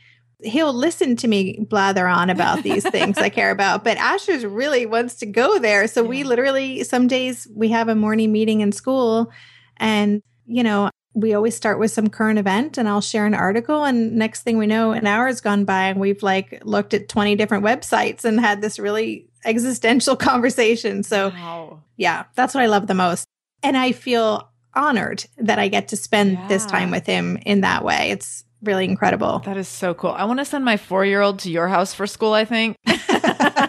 he'll 0.43 0.73
listen 0.73 1.16
to 1.16 1.29
me 1.29 1.59
blather 1.69 2.07
on 2.07 2.31
about 2.31 2.62
these 2.62 2.85
things 2.91 3.19
I 3.19 3.29
care 3.29 3.51
about. 3.51 3.85
But 3.85 3.97
Asher's 3.99 4.45
really 4.45 4.87
wants 4.87 5.16
to 5.16 5.27
go 5.27 5.59
there. 5.59 5.87
So 5.89 6.03
yeah. 6.03 6.09
we 6.09 6.25
literally, 6.25 6.85
some 6.85 7.09
days 7.09 7.49
we 7.55 7.69
have 7.69 7.89
a 7.89 7.95
morning 7.95 8.33
meeting 8.33 8.61
in 8.61 8.73
school 8.73 9.33
and, 9.79 10.23
you 10.47 10.62
know, 10.62 10.91
we 11.21 11.35
always 11.35 11.57
start 11.57 11.79
with 11.79 11.91
some 11.91 12.09
current 12.09 12.39
event 12.39 12.79
and 12.79 12.89
I'll 12.89 13.01
share 13.01 13.27
an 13.27 13.35
article. 13.35 13.85
And 13.85 14.16
next 14.16 14.43
thing 14.43 14.57
we 14.57 14.66
know, 14.66 14.93
an 14.93 15.07
hour 15.07 15.27
has 15.27 15.41
gone 15.41 15.64
by 15.64 15.89
and 15.89 16.01
we've 16.01 16.23
like 16.23 16.62
looked 16.64 16.95
at 16.95 17.09
20 17.09 17.35
different 17.35 17.64
websites 17.64 18.25
and 18.25 18.39
had 18.39 18.61
this 18.61 18.79
really 18.79 19.27
existential 19.45 20.16
conversation. 20.31 21.03
So, 21.03 21.31
wow. 21.31 21.81
yeah, 21.97 22.25
that's 22.35 22.55
what 22.55 22.62
I 22.62 22.66
love 22.66 22.87
the 22.87 22.95
most. 22.95 23.27
And 23.62 23.77
I 23.77 23.93
feel 23.93 24.49
honored 24.75 25.25
that 25.39 25.59
I 25.59 25.69
get 25.69 25.89
to 25.89 25.97
spend 25.97 26.33
yeah. 26.33 26.49
this 26.49 26.64
time 26.64 26.91
with 26.91 27.07
him 27.07 27.39
in 27.45 27.62
that 27.62 27.85
way. 27.85 28.11
It's 28.11 28.45
really 28.62 28.85
incredible. 28.85 29.41
That 29.41 29.57
is 29.57 29.69
so 29.69 29.95
cool. 29.95 30.11
I 30.11 30.25
want 30.25 30.39
to 30.39 30.45
send 30.45 30.64
my 30.64 30.77
four 30.77 31.05
year 31.05 31.21
old 31.21 31.41
to 31.41 31.51
your 31.51 31.69
house 31.69 31.95
for 31.95 32.07
school, 32.07 32.33
I 32.33 32.45
think. 32.45 32.77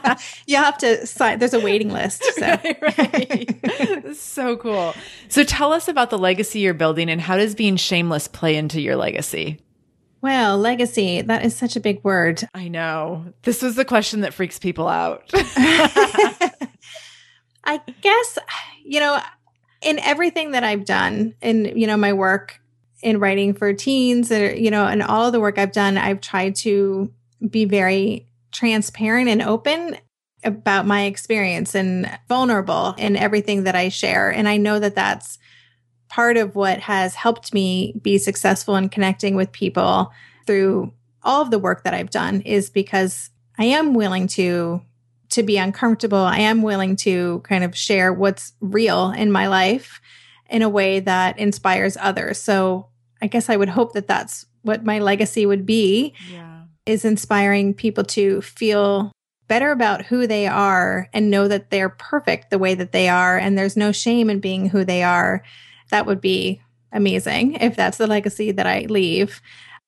you 0.48 0.56
have 0.58 0.78
to 0.80 1.06
sign, 1.06 1.40
there's 1.40 1.54
a 1.54 1.60
waiting 1.60 1.90
list. 1.90 2.24
So. 2.36 2.42
right, 2.48 3.60
right. 3.64 4.16
so 4.16 4.58
cool. 4.58 4.94
So 5.28 5.44
tell 5.44 5.74
us 5.74 5.88
about 5.88 6.10
the 6.10 6.18
legacy 6.18 6.60
you're 6.60 6.74
building 6.74 7.10
and 7.10 7.22
how 7.22 7.38
does 7.38 7.56
being 7.56 7.76
shameless 7.76 8.28
play 8.28 8.56
into 8.56 8.82
your 8.82 8.96
legacy? 8.96 9.60
Well, 10.22 10.58
legacy, 10.58 11.22
that 11.22 11.46
is 11.46 11.56
such 11.56 11.76
a 11.78 11.80
big 11.80 12.04
word. 12.04 12.44
I 12.54 12.68
know. 12.68 13.34
This 13.44 13.62
was 13.62 13.76
the 13.76 13.86
question 13.86 14.22
that 14.22 14.34
freaks 14.34 14.60
people 14.60 14.88
out. 14.88 15.30
I 17.64 17.80
guess, 18.02 18.38
you 18.84 19.00
know, 19.00 19.22
in 19.82 20.00
everything 20.00 20.52
that 20.52 20.64
I've 20.64 20.84
done 20.84 21.36
in, 21.42 21.78
you 21.78 21.88
know, 21.88 21.96
my 21.96 22.12
work 22.14 22.60
in 23.02 23.20
writing 23.20 23.54
for 23.54 23.74
teens 23.74 24.32
or, 24.32 24.54
you 24.54 24.72
know, 24.72 24.86
and 24.86 25.02
all 25.02 25.26
of 25.26 25.32
the 25.32 25.40
work 25.40 25.58
I've 25.58 25.72
done, 25.72 25.98
I've 25.98 26.20
tried 26.20 26.56
to 26.58 27.14
be 27.48 27.66
very 27.66 28.29
transparent 28.52 29.30
and 29.30 29.42
open 29.42 29.98
about 30.44 30.86
my 30.86 31.04
experience 31.04 31.76
and 31.76 32.10
vulnerable 32.28 32.96
in 32.98 33.16
everything 33.16 33.64
that 33.64 33.76
I 33.76 33.90
share. 33.90 34.30
And 34.30 34.48
I 34.48 34.58
know 34.58 34.80
that 34.80 34.96
that's 34.96 35.38
part 36.08 36.38
of 36.38 36.56
what 36.56 36.80
has 36.80 37.14
helped 37.14 37.54
me 37.54 37.94
be 38.02 38.18
successful 38.18 38.76
in 38.76 38.90
connecting 38.90 39.36
with 39.36 39.52
people 39.52 40.12
through 40.48 40.94
all 41.22 41.42
of 41.42 41.52
the 41.52 41.60
work 41.60 41.84
that 41.84 41.94
I've 41.94 42.10
done 42.10 42.42
is 42.42 42.70
because 42.70 43.30
I 43.58 43.66
am 43.66 43.94
willing 43.94 44.28
to 44.30 44.82
to 45.32 45.44
be 45.44 45.58
uncomfortable. 45.58 46.18
I 46.18 46.40
am 46.40 46.64
willing 46.64 46.96
to 46.98 47.42
kind 47.42 47.64
of 47.64 47.78
share 47.78 48.12
what's 48.12 48.54
real 48.62 49.12
in 49.12 49.32
my 49.32 49.46
life 49.48 50.02
in 50.50 50.64
a 50.64 50.70
way 50.70 51.02
that 51.02 51.38
inspires 51.38 51.96
others. 51.98 52.42
So 52.42 52.88
I 53.22 53.28
guess 53.28 53.48
I 53.48 53.56
would 53.56 53.70
hope 53.70 53.94
that 53.94 54.08
that's 54.08 54.48
what 54.64 54.84
my 54.84 54.98
legacy 54.98 55.46
would 55.46 55.68
be. 55.68 56.16
Yeah 56.32 56.49
is 56.86 57.06
inspiring 57.06 57.74
people 57.74 58.04
to 58.04 58.42
feel 58.42 59.12
better 59.48 59.72
about 59.72 60.06
who 60.06 60.28
they 60.28 60.48
are 60.48 61.10
and 61.14 61.32
know 61.32 61.48
that 61.48 61.72
they're 61.72 61.90
perfect 61.90 62.50
the 62.50 62.60
way 62.60 62.76
that 62.76 62.92
they 62.92 63.10
are 63.10 63.38
and 63.38 63.58
there's 63.58 63.76
no 63.76 63.92
shame 63.92 64.30
in 64.30 64.40
being 64.40 64.70
who 64.70 64.86
they 64.86 65.04
are. 65.04 65.44
That 65.90 66.06
would 66.06 66.22
be 66.22 66.62
amazing 66.92 67.56
if 67.56 67.76
that's 67.76 67.98
the 67.98 68.08
legacy 68.08 68.52
that 68.52 68.68
I 68.68 68.82
leave. 68.82 69.42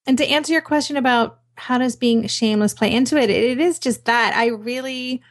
And 0.06 0.18
to 0.18 0.28
answer 0.28 0.52
your 0.52 0.62
question 0.62 0.98
about 0.98 1.40
how 1.56 1.78
does 1.78 1.96
being 1.96 2.28
shameless 2.28 2.74
play 2.74 2.92
into 2.92 3.18
it, 3.18 3.30
it 3.30 3.60
is 3.60 3.78
just 3.78 4.06
that. 4.06 4.36
I 4.36 4.48
really 4.48 5.22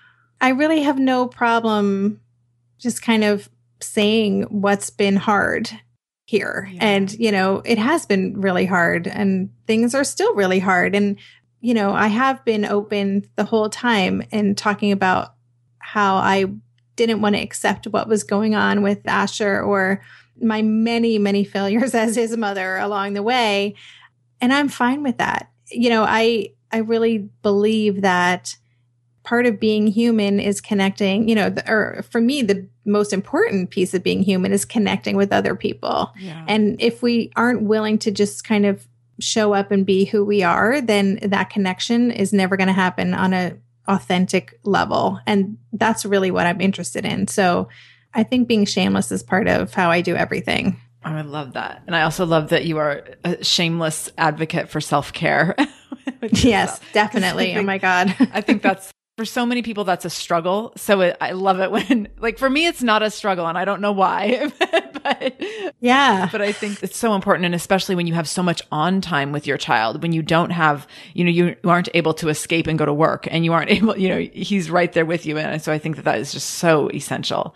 I 0.41 0.51
really 0.51 0.83
have 0.83 0.99
no 0.99 1.27
problem 1.27 2.21
just 2.79 3.03
kind 3.03 3.25
of 3.25 3.49
saying 3.81 4.43
what's 4.45 4.91
been 4.91 5.17
hard 5.17 5.71
here. 6.27 6.71
Yeah. 6.73 6.85
And, 6.85 7.13
you 7.13 7.33
know, 7.33 7.63
it 7.65 7.79
has 7.79 8.07
been 8.07 8.41
really 8.41 8.65
hard 8.65 9.07
and 9.07 9.51
things 9.67 9.95
are 9.95 10.05
still 10.05 10.35
really 10.35 10.61
hard. 10.61 10.95
And 10.95 11.19
you 11.61 11.75
know, 11.75 11.93
I 11.93 12.09
have 12.09 12.45
been 12.45 12.65
open 12.65 13.29
the 13.37 13.45
whole 13.45 13.69
time 13.69 14.23
and 14.33 14.57
talking 14.57 14.93
about 14.93 15.35
how 15.79 16.17
I 16.17 16.47
didn't 16.97 17.21
want 17.21 17.37
to 17.37 17.43
accept 17.43 17.87
what 17.87 18.09
was 18.09 18.25
going 18.25 18.55
on 18.55 18.83
with 18.83 19.07
Asher 19.07 19.61
or 19.61 20.03
my 20.41 20.63
many, 20.63 21.19
many 21.19 21.45
failures 21.45 21.95
as 21.95 22.17
his 22.17 22.37
mother 22.37 22.77
along 22.77 23.15
the 23.15 23.23
way. 23.23 23.75
And 24.41 24.53
I'm 24.53 24.69
fine 24.69 25.03
with 25.03 25.19
that. 25.19 25.51
You 25.71 25.91
know, 25.91 26.05
I, 26.05 26.53
I 26.73 26.79
really 26.79 27.31
believe 27.43 28.03
that 28.03 28.57
part 29.23 29.45
of 29.45 29.61
being 29.61 29.87
human 29.87 30.41
is 30.41 30.61
connecting, 30.61 31.29
you 31.29 31.35
know, 31.35 31.51
the, 31.51 31.71
or 31.71 32.03
for 32.11 32.21
me, 32.21 32.43
the 32.43 32.67
most 32.87 33.13
important 33.13 33.71
piece 33.71 33.93
of 33.93 34.03
being 34.03 34.23
human 34.23 34.53
is 34.53 34.65
connecting 34.65 35.17
with 35.17 35.33
other 35.33 35.55
people. 35.55 36.13
Yeah. 36.19 36.45
And 36.49 36.81
if 36.81 37.03
we 37.03 37.31
aren't 37.37 37.63
willing 37.63 37.99
to 37.99 38.11
just 38.11 38.45
kind 38.45 38.65
of 38.65 38.87
show 39.21 39.53
up 39.53 39.71
and 39.71 39.87
be 39.87 40.05
who 40.05 40.25
we 40.25 40.43
are, 40.43 40.81
then 40.81 41.19
that 41.23 41.51
connection 41.51 42.11
is 42.11 42.33
never 42.33 42.57
going 42.57 42.67
to 42.69 42.73
happen 42.73 43.15
on 43.15 43.33
a 43.33 43.57
authentic 43.89 44.59
level. 44.63 45.21
And 45.27 45.59
that's 45.73 46.05
really 46.05 46.31
what 46.31 46.47
I'm 46.47 46.61
interested 46.61 47.05
in. 47.05 47.27
So 47.29 47.69
I 48.15 48.23
think 48.23 48.49
being 48.49 48.65
shameless 48.65 49.13
is 49.13 49.23
part 49.23 49.49
of 49.49 49.75
how 49.75 49.91
I 49.91 50.01
do 50.01 50.15
everything. 50.15 50.81
Oh, 51.05 51.11
I 51.11 51.23
love 51.23 51.55
that. 51.55 51.83
And 51.87 51.97
I 51.97 52.03
also 52.03 52.27
love 52.27 52.51
that 52.51 52.67
you 52.67 52.79
are 52.79 53.05
a 53.25 53.43
shameless 53.43 54.13
advocate 54.19 54.69
for 54.69 54.81
self 54.81 55.13
care. 55.13 55.57
yes, 56.31 56.81
definitely. 56.93 57.47
Think, 57.47 57.59
oh 57.59 57.63
my 57.63 57.79
God. 57.79 58.15
I 58.33 58.41
think 58.41 58.63
that's 58.63 58.93
for 59.17 59.25
so 59.25 59.45
many 59.45 59.61
people, 59.63 59.85
that's 59.85 60.05
a 60.05 60.11
struggle. 60.11 60.73
So 60.77 61.01
it, 61.03 61.17
I 61.21 61.33
love 61.33 61.61
it 61.61 61.71
when, 61.71 62.09
like, 62.19 62.39
for 62.39 62.49
me, 62.49 62.67
it's 62.67 62.83
not 62.83 63.03
a 63.03 63.11
struggle 63.11 63.47
and 63.47 63.59
I 63.59 63.65
don't 63.65 63.81
know 63.81 63.93
why. 63.93 64.51
but 65.03 65.41
yeah, 65.81 66.29
but 66.33 66.41
I 66.41 66.53
think 66.53 66.83
it's 66.83 66.97
so 66.97 67.15
important. 67.15 67.45
And 67.45 67.55
especially 67.55 67.95
when 67.95 68.07
you 68.07 68.15
have 68.15 68.29
so 68.29 68.43
much 68.43 68.63
on 68.73 69.01
time 69.01 69.33
with 69.33 69.47
your 69.47 69.59
child, 69.59 70.03
when 70.03 70.13
you 70.13 70.23
don't 70.23 70.51
have, 70.51 70.87
you 71.15 71.25
know, 71.25 71.31
you 71.31 71.57
aren't 71.65 71.89
able 71.95 72.15
to 72.15 72.29
escape 72.29 72.67
and 72.67 72.79
go 72.79 72.87
to 72.87 72.93
work 72.95 73.29
and 73.31 73.45
you 73.45 73.53
aren't 73.53 73.71
able, 73.71 73.97
you 73.97 74.09
know, 74.09 74.19
he's 74.33 74.71
right 74.71 74.93
there 74.93 75.07
with 75.07 75.27
you. 75.27 75.37
And 75.39 75.61
so 75.61 75.73
I 75.73 75.79
think 75.79 75.97
that 75.97 76.05
that 76.07 76.19
is 76.19 76.33
just 76.33 76.51
so 76.51 76.91
essential. 76.91 77.55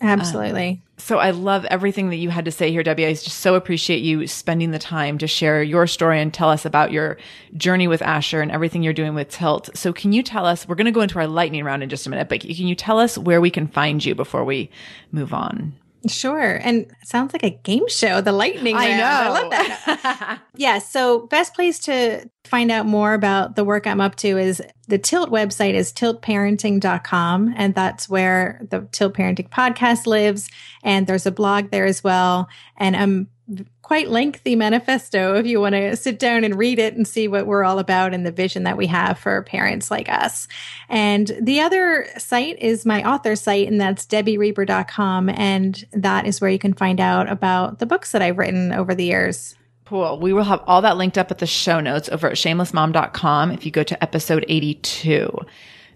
Absolutely. 0.00 0.68
Um, 0.68 0.82
so 0.96 1.18
I 1.18 1.30
love 1.30 1.64
everything 1.66 2.10
that 2.10 2.16
you 2.16 2.30
had 2.30 2.44
to 2.44 2.50
say 2.50 2.70
here, 2.70 2.82
Debbie. 2.82 3.06
I 3.06 3.12
just 3.12 3.38
so 3.38 3.54
appreciate 3.54 4.02
you 4.02 4.26
spending 4.26 4.70
the 4.70 4.78
time 4.78 5.18
to 5.18 5.26
share 5.26 5.62
your 5.62 5.86
story 5.86 6.20
and 6.20 6.32
tell 6.32 6.50
us 6.50 6.64
about 6.64 6.92
your 6.92 7.18
journey 7.56 7.88
with 7.88 8.02
Asher 8.02 8.40
and 8.40 8.50
everything 8.50 8.82
you're 8.82 8.92
doing 8.92 9.14
with 9.14 9.28
Tilt. 9.28 9.70
So 9.74 9.92
can 9.92 10.12
you 10.12 10.22
tell 10.22 10.44
us, 10.44 10.66
we're 10.68 10.74
going 10.74 10.86
to 10.86 10.92
go 10.92 11.00
into 11.00 11.18
our 11.18 11.26
lightning 11.26 11.64
round 11.64 11.82
in 11.82 11.88
just 11.88 12.06
a 12.06 12.10
minute, 12.10 12.28
but 12.28 12.40
can 12.40 12.50
you 12.50 12.74
tell 12.74 12.98
us 12.98 13.16
where 13.16 13.40
we 13.40 13.50
can 13.50 13.68
find 13.68 14.04
you 14.04 14.14
before 14.14 14.44
we 14.44 14.70
move 15.12 15.32
on? 15.32 15.74
Sure. 16.06 16.60
And 16.62 16.86
sounds 17.04 17.32
like 17.32 17.42
a 17.42 17.50
game 17.50 17.88
show, 17.88 18.20
the 18.20 18.32
lightning 18.32 18.76
I 18.76 18.96
know. 18.96 19.04
I 19.04 19.28
love 19.28 19.50
that. 19.50 20.42
yeah. 20.56 20.78
So 20.78 21.26
best 21.26 21.54
place 21.54 21.78
to 21.80 22.28
find 22.44 22.70
out 22.70 22.86
more 22.86 23.14
about 23.14 23.56
the 23.56 23.64
work 23.64 23.86
I'm 23.86 24.00
up 24.00 24.14
to 24.16 24.38
is 24.38 24.62
the 24.86 24.98
Tilt 24.98 25.30
website 25.30 25.74
is 25.74 25.92
tiltparenting.com. 25.92 27.54
And 27.56 27.74
that's 27.74 28.08
where 28.08 28.60
the 28.70 28.88
Tilt 28.92 29.14
Parenting 29.14 29.50
podcast 29.50 30.06
lives. 30.06 30.48
And 30.84 31.06
there's 31.06 31.26
a 31.26 31.32
blog 31.32 31.70
there 31.70 31.86
as 31.86 32.04
well. 32.04 32.48
And 32.76 32.96
I'm 32.96 33.28
quite 33.88 34.10
lengthy 34.10 34.54
manifesto 34.54 35.34
if 35.36 35.46
you 35.46 35.58
want 35.62 35.74
to 35.74 35.96
sit 35.96 36.18
down 36.18 36.44
and 36.44 36.58
read 36.58 36.78
it 36.78 36.94
and 36.94 37.08
see 37.08 37.26
what 37.26 37.46
we're 37.46 37.64
all 37.64 37.78
about 37.78 38.12
and 38.12 38.26
the 38.26 38.30
vision 38.30 38.64
that 38.64 38.76
we 38.76 38.86
have 38.86 39.18
for 39.18 39.40
parents 39.44 39.90
like 39.90 40.10
us. 40.10 40.46
And 40.90 41.34
the 41.40 41.60
other 41.60 42.06
site 42.18 42.58
is 42.58 42.84
my 42.84 43.02
author 43.02 43.34
site, 43.34 43.66
and 43.66 43.80
that's 43.80 44.04
debbiereber.com. 44.04 45.30
And 45.30 45.86
that 45.92 46.26
is 46.26 46.38
where 46.38 46.50
you 46.50 46.58
can 46.58 46.74
find 46.74 47.00
out 47.00 47.30
about 47.30 47.78
the 47.78 47.86
books 47.86 48.12
that 48.12 48.20
I've 48.20 48.36
written 48.36 48.74
over 48.74 48.94
the 48.94 49.06
years. 49.06 49.56
Cool. 49.86 50.20
We 50.20 50.34
will 50.34 50.44
have 50.44 50.62
all 50.66 50.82
that 50.82 50.98
linked 50.98 51.16
up 51.16 51.30
at 51.30 51.38
the 51.38 51.46
show 51.46 51.80
notes 51.80 52.10
over 52.10 52.26
at 52.26 52.34
shamelessmom.com 52.34 53.52
if 53.52 53.64
you 53.64 53.72
go 53.72 53.84
to 53.84 54.02
episode 54.02 54.44
82. 54.48 55.30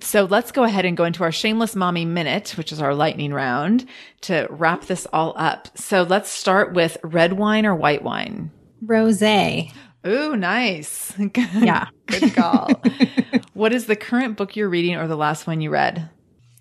So 0.03 0.24
let's 0.24 0.53
go 0.53 0.64
ahead 0.64 0.84
and 0.84 0.96
go 0.96 1.05
into 1.05 1.22
our 1.22 1.32
shameless 1.32 1.76
mommy 1.76 2.05
minute, 2.05 2.50
which 2.59 2.72
is 2.72 2.82
our 2.82 2.94
lightning 2.94 3.32
round 3.32 3.86
to 4.22 4.46
wrap 4.50 4.86
this 4.86 5.07
all 5.12 5.32
up. 5.36 5.68
So 5.78 6.03
let's 6.03 6.28
start 6.28 6.74
with 6.74 6.96
red 7.03 7.34
wine 7.34 7.64
or 7.64 7.74
white 7.74 8.03
wine? 8.03 8.50
Rose. 8.82 9.22
Ooh, 9.22 10.36
nice. 10.36 11.14
Yeah. 11.55 11.86
Good 12.07 12.34
call. 12.34 12.70
what 13.55 13.72
is 13.72 13.86
the 13.86 13.96
current 13.96 14.36
book 14.36 14.57
you're 14.57 14.68
reading 14.68 14.96
or 14.96 15.07
the 15.07 15.16
last 15.16 15.46
one 15.46 15.61
you 15.61 15.70
read? 15.70 16.11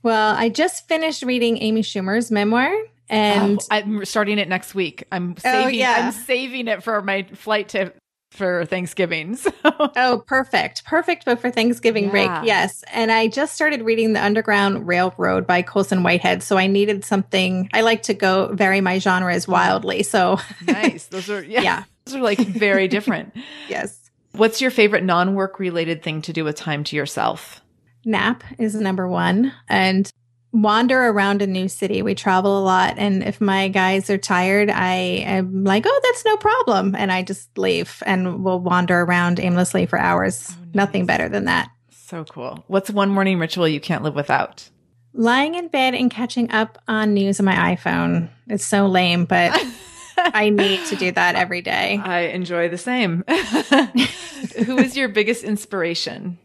Well, 0.04 0.36
I 0.36 0.50
just 0.50 0.88
finished 0.88 1.24
reading 1.24 1.58
Amy 1.58 1.82
Schumer's 1.82 2.32
memoir. 2.32 2.72
And 3.10 3.60
oh, 3.60 3.66
I'm 3.72 4.06
starting 4.06 4.38
it 4.40 4.48
next 4.48 4.74
week. 4.74 5.04
I'm 5.12 5.36
oh, 5.38 5.42
saving. 5.42 5.66
Oh, 5.66 5.70
yeah. 5.70 5.96
I'm 5.98 6.12
saving 6.12 6.68
it 6.68 6.84
for 6.84 7.02
my 7.02 7.24
flight 7.34 7.70
to 7.70 7.92
for 8.32 8.66
Thanksgiving. 8.66 9.38
So. 9.42 9.52
Oh, 9.96 10.24
perfect. 10.26 10.86
Perfect 10.86 11.26
book 11.26 11.40
for 11.40 11.52
Thanksgiving 11.52 12.06
yeah. 12.06 12.12
break. 12.12 12.30
Yes. 12.44 12.84
And 12.92 13.12
I 13.12 13.28
just 13.28 13.54
started 13.54 13.82
reading 13.82 14.14
The 14.14 14.24
Underground 14.24 14.88
Railroad 14.88 15.46
by 15.46 15.62
Colson 15.62 16.04
Whitehead. 16.04 16.44
So 16.44 16.58
I 16.58 16.68
needed 16.68 17.04
something. 17.04 17.70
I 17.74 17.82
like 17.82 18.04
to 18.04 18.14
go 18.14 18.54
vary 18.54 18.82
my 18.82 19.00
genres 19.00 19.48
wildly. 19.48 20.04
So 20.04 20.40
nice. 20.66 21.08
Those 21.08 21.30
are, 21.30 21.44
yeah, 21.44 21.62
yeah. 21.62 21.84
Those 22.06 22.16
are 22.16 22.22
like 22.22 22.40
very 22.40 22.88
different. 22.88 23.36
yes. 23.70 24.10
What's 24.34 24.62
your 24.62 24.72
favorite 24.72 25.04
non 25.04 25.36
work 25.36 25.60
related 25.60 26.04
thing 26.04 26.22
to 26.24 26.34
do 26.34 26.44
with 26.44 26.56
time 26.56 26.84
to 26.86 26.96
yourself? 26.96 27.62
Nap 28.06 28.44
is 28.58 28.76
number 28.76 29.08
one. 29.08 29.54
And 29.68 30.12
wander 30.54 31.08
around 31.08 31.42
a 31.42 31.48
new 31.48 31.68
city. 31.68 32.02
We 32.02 32.16
travel 32.16 32.60
a 32.60 32.64
lot. 32.64 32.96
And 32.98 33.24
if 33.24 33.40
my 33.40 33.70
guys 33.70 34.10
are 34.10 34.18
tired, 34.18 34.70
I 34.70 34.94
am 34.94 35.64
like, 35.64 35.86
oh, 35.88 36.00
that's 36.04 36.26
no 36.26 36.38
problem. 36.38 36.96
And 36.96 37.12
I 37.12 37.24
just 37.24 37.58
leave 37.58 38.04
and 38.06 38.44
we'll 38.44 38.60
wander 38.60 39.02
around 39.02 39.40
aimlessly 39.40 39.86
for 39.86 39.98
hours. 39.98 40.48
Oh, 40.50 40.56
nice. 40.66 40.76
Nothing 40.76 41.06
better 41.06 41.30
than 41.30 41.46
that. 41.46 41.70
So 41.90 42.26
cool. 42.26 42.64
What's 42.68 42.90
one 42.90 43.10
morning 43.10 43.40
ritual 43.40 43.68
you 43.68 43.80
can't 43.80 44.04
live 44.04 44.16
without? 44.16 44.70
Lying 45.14 45.56
in 45.56 45.68
bed 45.70 45.94
and 45.94 46.12
catching 46.12 46.52
up 46.52 46.78
on 46.88 47.14
news 47.14 47.40
on 47.40 47.46
my 47.46 47.76
iPhone. 47.76 48.30
It's 48.48 48.66
so 48.66 48.88
lame, 48.88 49.26
but 49.26 49.52
I 50.18 50.50
need 50.50 50.86
to 50.88 50.96
do 50.96 51.12
that 51.12 51.36
every 51.36 51.62
day. 51.62 52.00
I 52.04 52.22
enjoy 52.22 52.70
the 52.70 52.78
same. 52.78 53.24
Who 54.66 54.78
is 54.78 54.96
your 54.98 55.10
biggest 55.10 55.44
inspiration? 55.44 56.38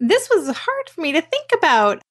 This 0.00 0.28
was 0.30 0.48
hard 0.48 0.88
for 0.88 1.00
me 1.00 1.12
to 1.12 1.20
think 1.20 1.50
about. 1.56 2.02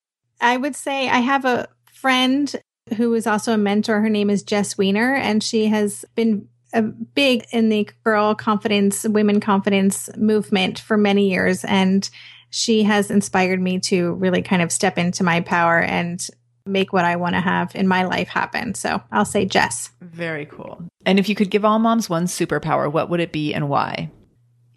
I 0.42 0.58
would 0.58 0.76
say 0.76 1.08
I 1.08 1.20
have 1.20 1.46
a 1.46 1.68
friend 1.94 2.54
who 2.98 3.14
is 3.14 3.28
also 3.28 3.54
a 3.54 3.58
mentor. 3.58 4.02
Her 4.02 4.10
name 4.10 4.30
is 4.30 4.44
Jess 4.44 4.78
Weiner, 4.78 5.14
and 5.14 5.42
she 5.42 5.68
has 5.68 6.04
been 6.16 6.48
a 6.74 6.82
big 6.82 7.46
in 7.52 7.70
the 7.70 7.88
girl 8.04 8.34
confidence, 8.34 9.04
women 9.04 9.40
confidence 9.40 10.10
movement 10.18 10.80
for 10.80 10.98
many 10.98 11.30
years. 11.30 11.64
And 11.66 12.10
she 12.50 12.84
has 12.84 13.12
inspired 13.12 13.62
me 13.62 13.80
to 13.80 14.14
really 14.14 14.42
kind 14.42 14.62
of 14.62 14.72
step 14.72 14.98
into 14.98 15.24
my 15.24 15.42
power 15.42 15.80
and 15.80 16.26
make 16.66 16.94
what 16.94 17.06
I 17.06 17.16
want 17.16 17.36
to 17.36 17.42
have 17.42 17.76
in 17.76 17.88
my 17.88 18.04
life 18.04 18.28
happen. 18.28 18.74
So 18.74 19.02
I'll 19.12 19.26
say 19.26 19.46
Jess. 19.46 19.92
Very 20.02 20.46
cool. 20.46 20.84
And 21.06 21.20
if 21.20 21.28
you 21.28 21.36
could 21.36 21.50
give 21.50 21.66
all 21.66 21.80
moms 21.80 22.10
one 22.10 22.26
superpower, 22.26 22.92
what 22.92 23.10
would 23.10 23.20
it 23.20 23.32
be 23.32 23.54
and 23.54 23.70
why? 23.70 24.12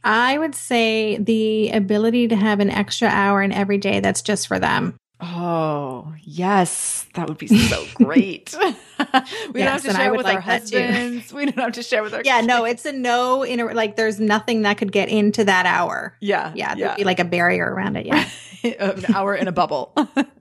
I 0.03 0.37
would 0.39 0.55
say 0.55 1.17
the 1.19 1.71
ability 1.71 2.29
to 2.29 2.37
have 2.37 2.61
an 2.61 2.71
extra 2.71 3.09
hour 3.09 3.43
in 3.43 3.53
every 3.53 3.79
day 3.79 4.01
that's 4.01 4.23
just 4.23 4.47
for 4.49 4.59
them. 4.59 4.97
Oh, 5.27 6.12
yes. 6.22 7.07
That 7.14 7.29
would 7.29 7.39
be 7.39 7.47
so 7.47 7.85
great. 7.95 8.55
we 8.59 8.64
yes, 8.68 8.75
don't 9.55 9.61
have 9.62 9.83
to 9.83 9.93
share 9.95 10.12
with 10.12 10.25
like 10.25 10.35
our 10.35 10.41
husbands. 10.41 11.33
We 11.33 11.47
don't 11.47 11.59
have 11.59 11.72
to 11.72 11.83
share 11.83 12.03
with 12.03 12.12
our 12.12 12.20
Yeah, 12.25 12.37
kids. 12.39 12.49
no, 12.49 12.64
it's 12.66 12.85
a 12.85 12.93
no 12.93 13.43
in 13.43 13.61
a, 13.61 13.64
like 13.72 13.97
there's 13.97 14.20
nothing 14.20 14.62
that 14.62 14.77
could 14.77 14.93
get 14.93 15.09
into 15.09 15.45
that 15.45 15.64
hour. 15.64 16.14
Yeah. 16.20 16.53
Yeah, 16.55 16.68
there'd 16.75 16.79
yeah. 16.79 16.97
be 16.97 17.05
like 17.05 17.20
a 17.20 17.25
barrier 17.25 17.64
around 17.72 17.97
it. 17.97 18.07
Yeah. 18.07 18.29
An 18.79 19.14
hour 19.14 19.35
in 19.35 19.47
a 19.47 19.53
bubble. 19.53 19.93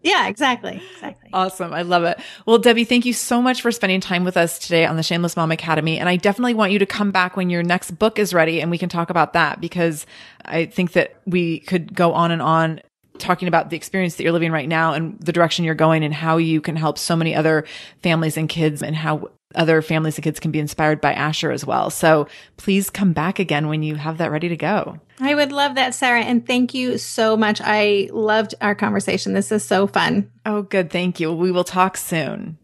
yeah, 0.01 0.27
exactly. 0.27 0.81
Exactly. 0.93 1.29
Awesome. 1.33 1.73
I 1.73 1.81
love 1.81 2.03
it. 2.05 2.17
Well, 2.45 2.57
Debbie, 2.57 2.85
thank 2.85 3.05
you 3.05 3.11
so 3.11 3.41
much 3.41 3.61
for 3.61 3.69
spending 3.69 3.99
time 3.99 4.23
with 4.23 4.37
us 4.37 4.57
today 4.59 4.85
on 4.85 4.95
the 4.95 5.03
Shameless 5.03 5.35
Mom 5.35 5.51
Academy. 5.51 5.99
And 5.99 6.07
I 6.07 6.15
definitely 6.15 6.53
want 6.53 6.71
you 6.71 6.79
to 6.79 6.85
come 6.85 7.11
back 7.11 7.35
when 7.35 7.49
your 7.49 7.63
next 7.63 7.91
book 7.91 8.17
is 8.17 8.33
ready 8.33 8.61
and 8.61 8.71
we 8.71 8.77
can 8.77 8.87
talk 8.87 9.09
about 9.09 9.33
that 9.33 9.59
because 9.59 10.05
I 10.45 10.65
think 10.67 10.93
that 10.93 11.15
we 11.25 11.59
could 11.59 11.93
go 11.93 12.13
on 12.13 12.31
and 12.31 12.41
on 12.41 12.79
talking 13.19 13.47
about 13.47 13.69
the 13.69 13.77
experience 13.77 14.15
that 14.15 14.23
you're 14.23 14.31
living 14.31 14.51
right 14.51 14.67
now 14.67 14.93
and 14.93 15.19
the 15.19 15.31
direction 15.31 15.65
you're 15.65 15.75
going 15.75 16.03
and 16.03 16.13
how 16.13 16.37
you 16.37 16.61
can 16.61 16.75
help 16.75 16.97
so 16.97 17.15
many 17.15 17.35
other 17.35 17.65
families 18.01 18.37
and 18.37 18.49
kids 18.49 18.81
and 18.81 18.95
how 18.95 19.29
other 19.55 19.81
families 19.81 20.17
and 20.17 20.23
kids 20.23 20.39
can 20.39 20.51
be 20.51 20.59
inspired 20.59 20.99
by 20.99 21.13
Asher 21.13 21.51
as 21.51 21.65
well. 21.65 21.89
So 21.89 22.27
please 22.57 22.89
come 22.89 23.13
back 23.13 23.39
again 23.39 23.67
when 23.67 23.83
you 23.83 23.95
have 23.95 24.17
that 24.17 24.31
ready 24.31 24.49
to 24.49 24.57
go. 24.57 24.99
I 25.19 25.35
would 25.35 25.51
love 25.51 25.75
that, 25.75 25.93
Sarah. 25.93 26.21
And 26.21 26.45
thank 26.45 26.73
you 26.73 26.97
so 26.97 27.37
much. 27.37 27.61
I 27.63 28.09
loved 28.11 28.55
our 28.61 28.73
conversation. 28.73 29.33
This 29.33 29.51
is 29.51 29.63
so 29.63 29.85
fun. 29.85 30.31
Oh, 30.45 30.63
good. 30.63 30.89
Thank 30.89 31.19
you. 31.19 31.31
We 31.31 31.51
will 31.51 31.63
talk 31.63 31.97
soon. 31.97 32.57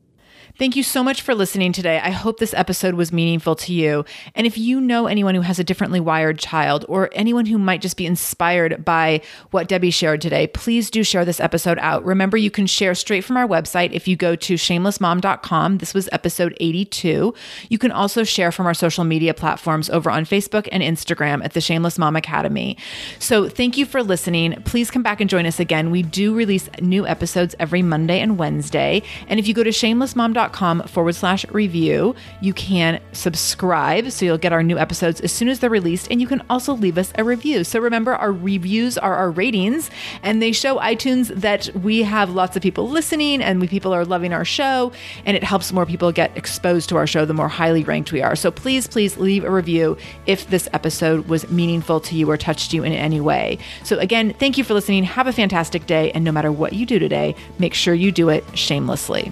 Thank 0.60 0.76
you 0.76 0.84
so 0.84 1.06
much 1.06 1.22
for 1.22 1.34
listening 1.34 1.72
today. 1.72 2.02
I 2.04 2.10
hope 2.10 2.38
this 2.38 2.54
episode 2.54 2.96
was 2.96 3.14
meaningful 3.14 3.56
to 3.56 3.72
you. 3.72 4.04
And 4.36 4.46
if 4.46 4.58
you 4.58 4.82
know 4.82 5.08
anyone 5.08 5.34
who 5.34 5.40
has 5.40 5.58
a 5.58 5.64
differently 5.64 6.02
wired 6.02 6.38
child 6.38 6.84
or 6.90 7.10
anyone 7.14 7.46
who 7.46 7.58
might 7.58 7.80
just 7.80 7.96
be 7.96 8.06
inspired 8.06 8.84
by 8.84 9.22
what 9.52 9.70
Debbie 9.70 9.90
shared 9.90 10.20
today, 10.20 10.48
please 10.48 10.92
do 10.92 11.02
share 11.02 11.24
this 11.24 11.40
episode 11.40 11.80
out. 11.80 12.04
Remember, 12.04 12.36
you 12.36 12.52
can 12.52 12.68
share 12.68 12.94
straight 12.94 13.24
from 13.24 13.38
our 13.38 13.48
website 13.48 13.94
if 13.94 14.06
you 14.06 14.18
go 14.18 14.36
to 14.36 14.56
shamelessmom.com. 14.56 15.78
This 15.78 15.94
was 15.94 16.10
episode 16.12 16.58
82. 16.60 17.34
You 17.70 17.78
can 17.78 17.92
also 17.92 18.26
share 18.26 18.52
from 18.52 18.66
our 18.66 18.74
social 18.74 19.06
media 19.06 19.34
platforms 19.34 19.90
over 19.90 20.12
on 20.12 20.26
Facebook 20.26 20.68
and 20.74 20.84
Instagram 20.84 21.42
at 21.42 21.54
the 21.54 21.62
Shameless 21.62 21.98
Mom 21.98 22.18
Academy. 22.18 22.76
So 23.18 23.48
thank 23.48 23.78
you 23.78 23.86
for 23.86 24.04
listening. 24.04 24.62
Please 24.66 24.92
come 24.92 25.04
back 25.04 25.22
and 25.22 25.30
join 25.30 25.46
us 25.46 25.62
again. 25.62 25.90
We 25.90 26.04
do 26.04 26.36
release 26.36 26.70
new 26.82 27.08
episodes 27.08 27.56
every 27.60 27.82
Monday 27.82 28.20
and 28.20 28.38
Wednesday. 28.38 29.04
And 29.30 29.40
if 29.40 29.48
you 29.48 29.54
go 29.54 29.64
to 29.64 29.70
shamelessmom.com, 29.70 30.49
forward 30.54 31.16
slash 31.16 31.46
review. 31.50 32.16
You 32.42 32.54
can 32.54 33.02
subscribe 33.12 34.12
so 34.12 34.26
you'll 34.26 34.38
get 34.38 34.54
our 34.54 34.64
new 34.64 34.78
episodes 34.78 35.22
as 35.22 35.32
soon 35.32 35.48
as 35.48 35.60
they're 35.60 35.70
released. 35.70 36.08
And 36.12 36.22
you 36.22 36.28
can 36.28 36.44
also 36.50 36.74
leave 36.74 36.98
us 36.98 37.12
a 37.18 37.24
review. 37.24 37.64
So 37.64 37.80
remember, 37.80 38.16
our 38.16 38.32
reviews 38.32 38.98
are 38.98 39.16
our 39.16 39.32
ratings 39.32 39.90
and 40.24 40.42
they 40.42 40.52
show 40.52 40.78
iTunes 40.80 41.28
that 41.36 41.70
we 41.76 42.04
have 42.04 42.32
lots 42.32 42.56
of 42.56 42.62
people 42.62 42.90
listening 42.90 43.42
and 43.42 43.62
we 43.62 43.68
people 43.68 43.94
are 43.94 44.06
loving 44.06 44.34
our 44.34 44.46
show. 44.46 44.92
And 45.26 45.38
it 45.38 45.44
helps 45.44 45.72
more 45.72 45.86
people 45.86 46.12
get 46.12 46.36
exposed 46.36 46.90
to 46.90 46.98
our 46.98 47.08
show 47.08 47.26
the 47.26 47.34
more 47.34 47.48
highly 47.48 47.84
ranked 47.84 48.12
we 48.12 48.22
are. 48.22 48.36
So 48.36 48.52
please, 48.52 48.88
please 48.88 49.18
leave 49.18 49.44
a 49.44 49.52
review 49.52 49.98
if 50.26 50.50
this 50.50 50.68
episode 50.74 51.28
was 51.28 51.50
meaningful 51.50 52.00
to 52.02 52.16
you 52.16 52.30
or 52.30 52.38
touched 52.38 52.74
you 52.74 52.84
in 52.84 52.94
any 52.94 53.22
way. 53.22 53.58
So 53.84 53.98
again, 54.00 54.34
thank 54.34 54.58
you 54.58 54.64
for 54.64 54.74
listening. 54.74 55.04
Have 55.04 55.28
a 55.28 55.34
fantastic 55.34 55.86
day. 55.86 56.12
And 56.12 56.24
no 56.24 56.32
matter 56.32 56.52
what 56.52 56.74
you 56.74 56.86
do 56.86 57.00
today, 57.00 57.36
make 57.58 57.74
sure 57.74 57.94
you 57.94 58.12
do 58.12 58.30
it 58.30 58.44
shamelessly. 58.58 59.32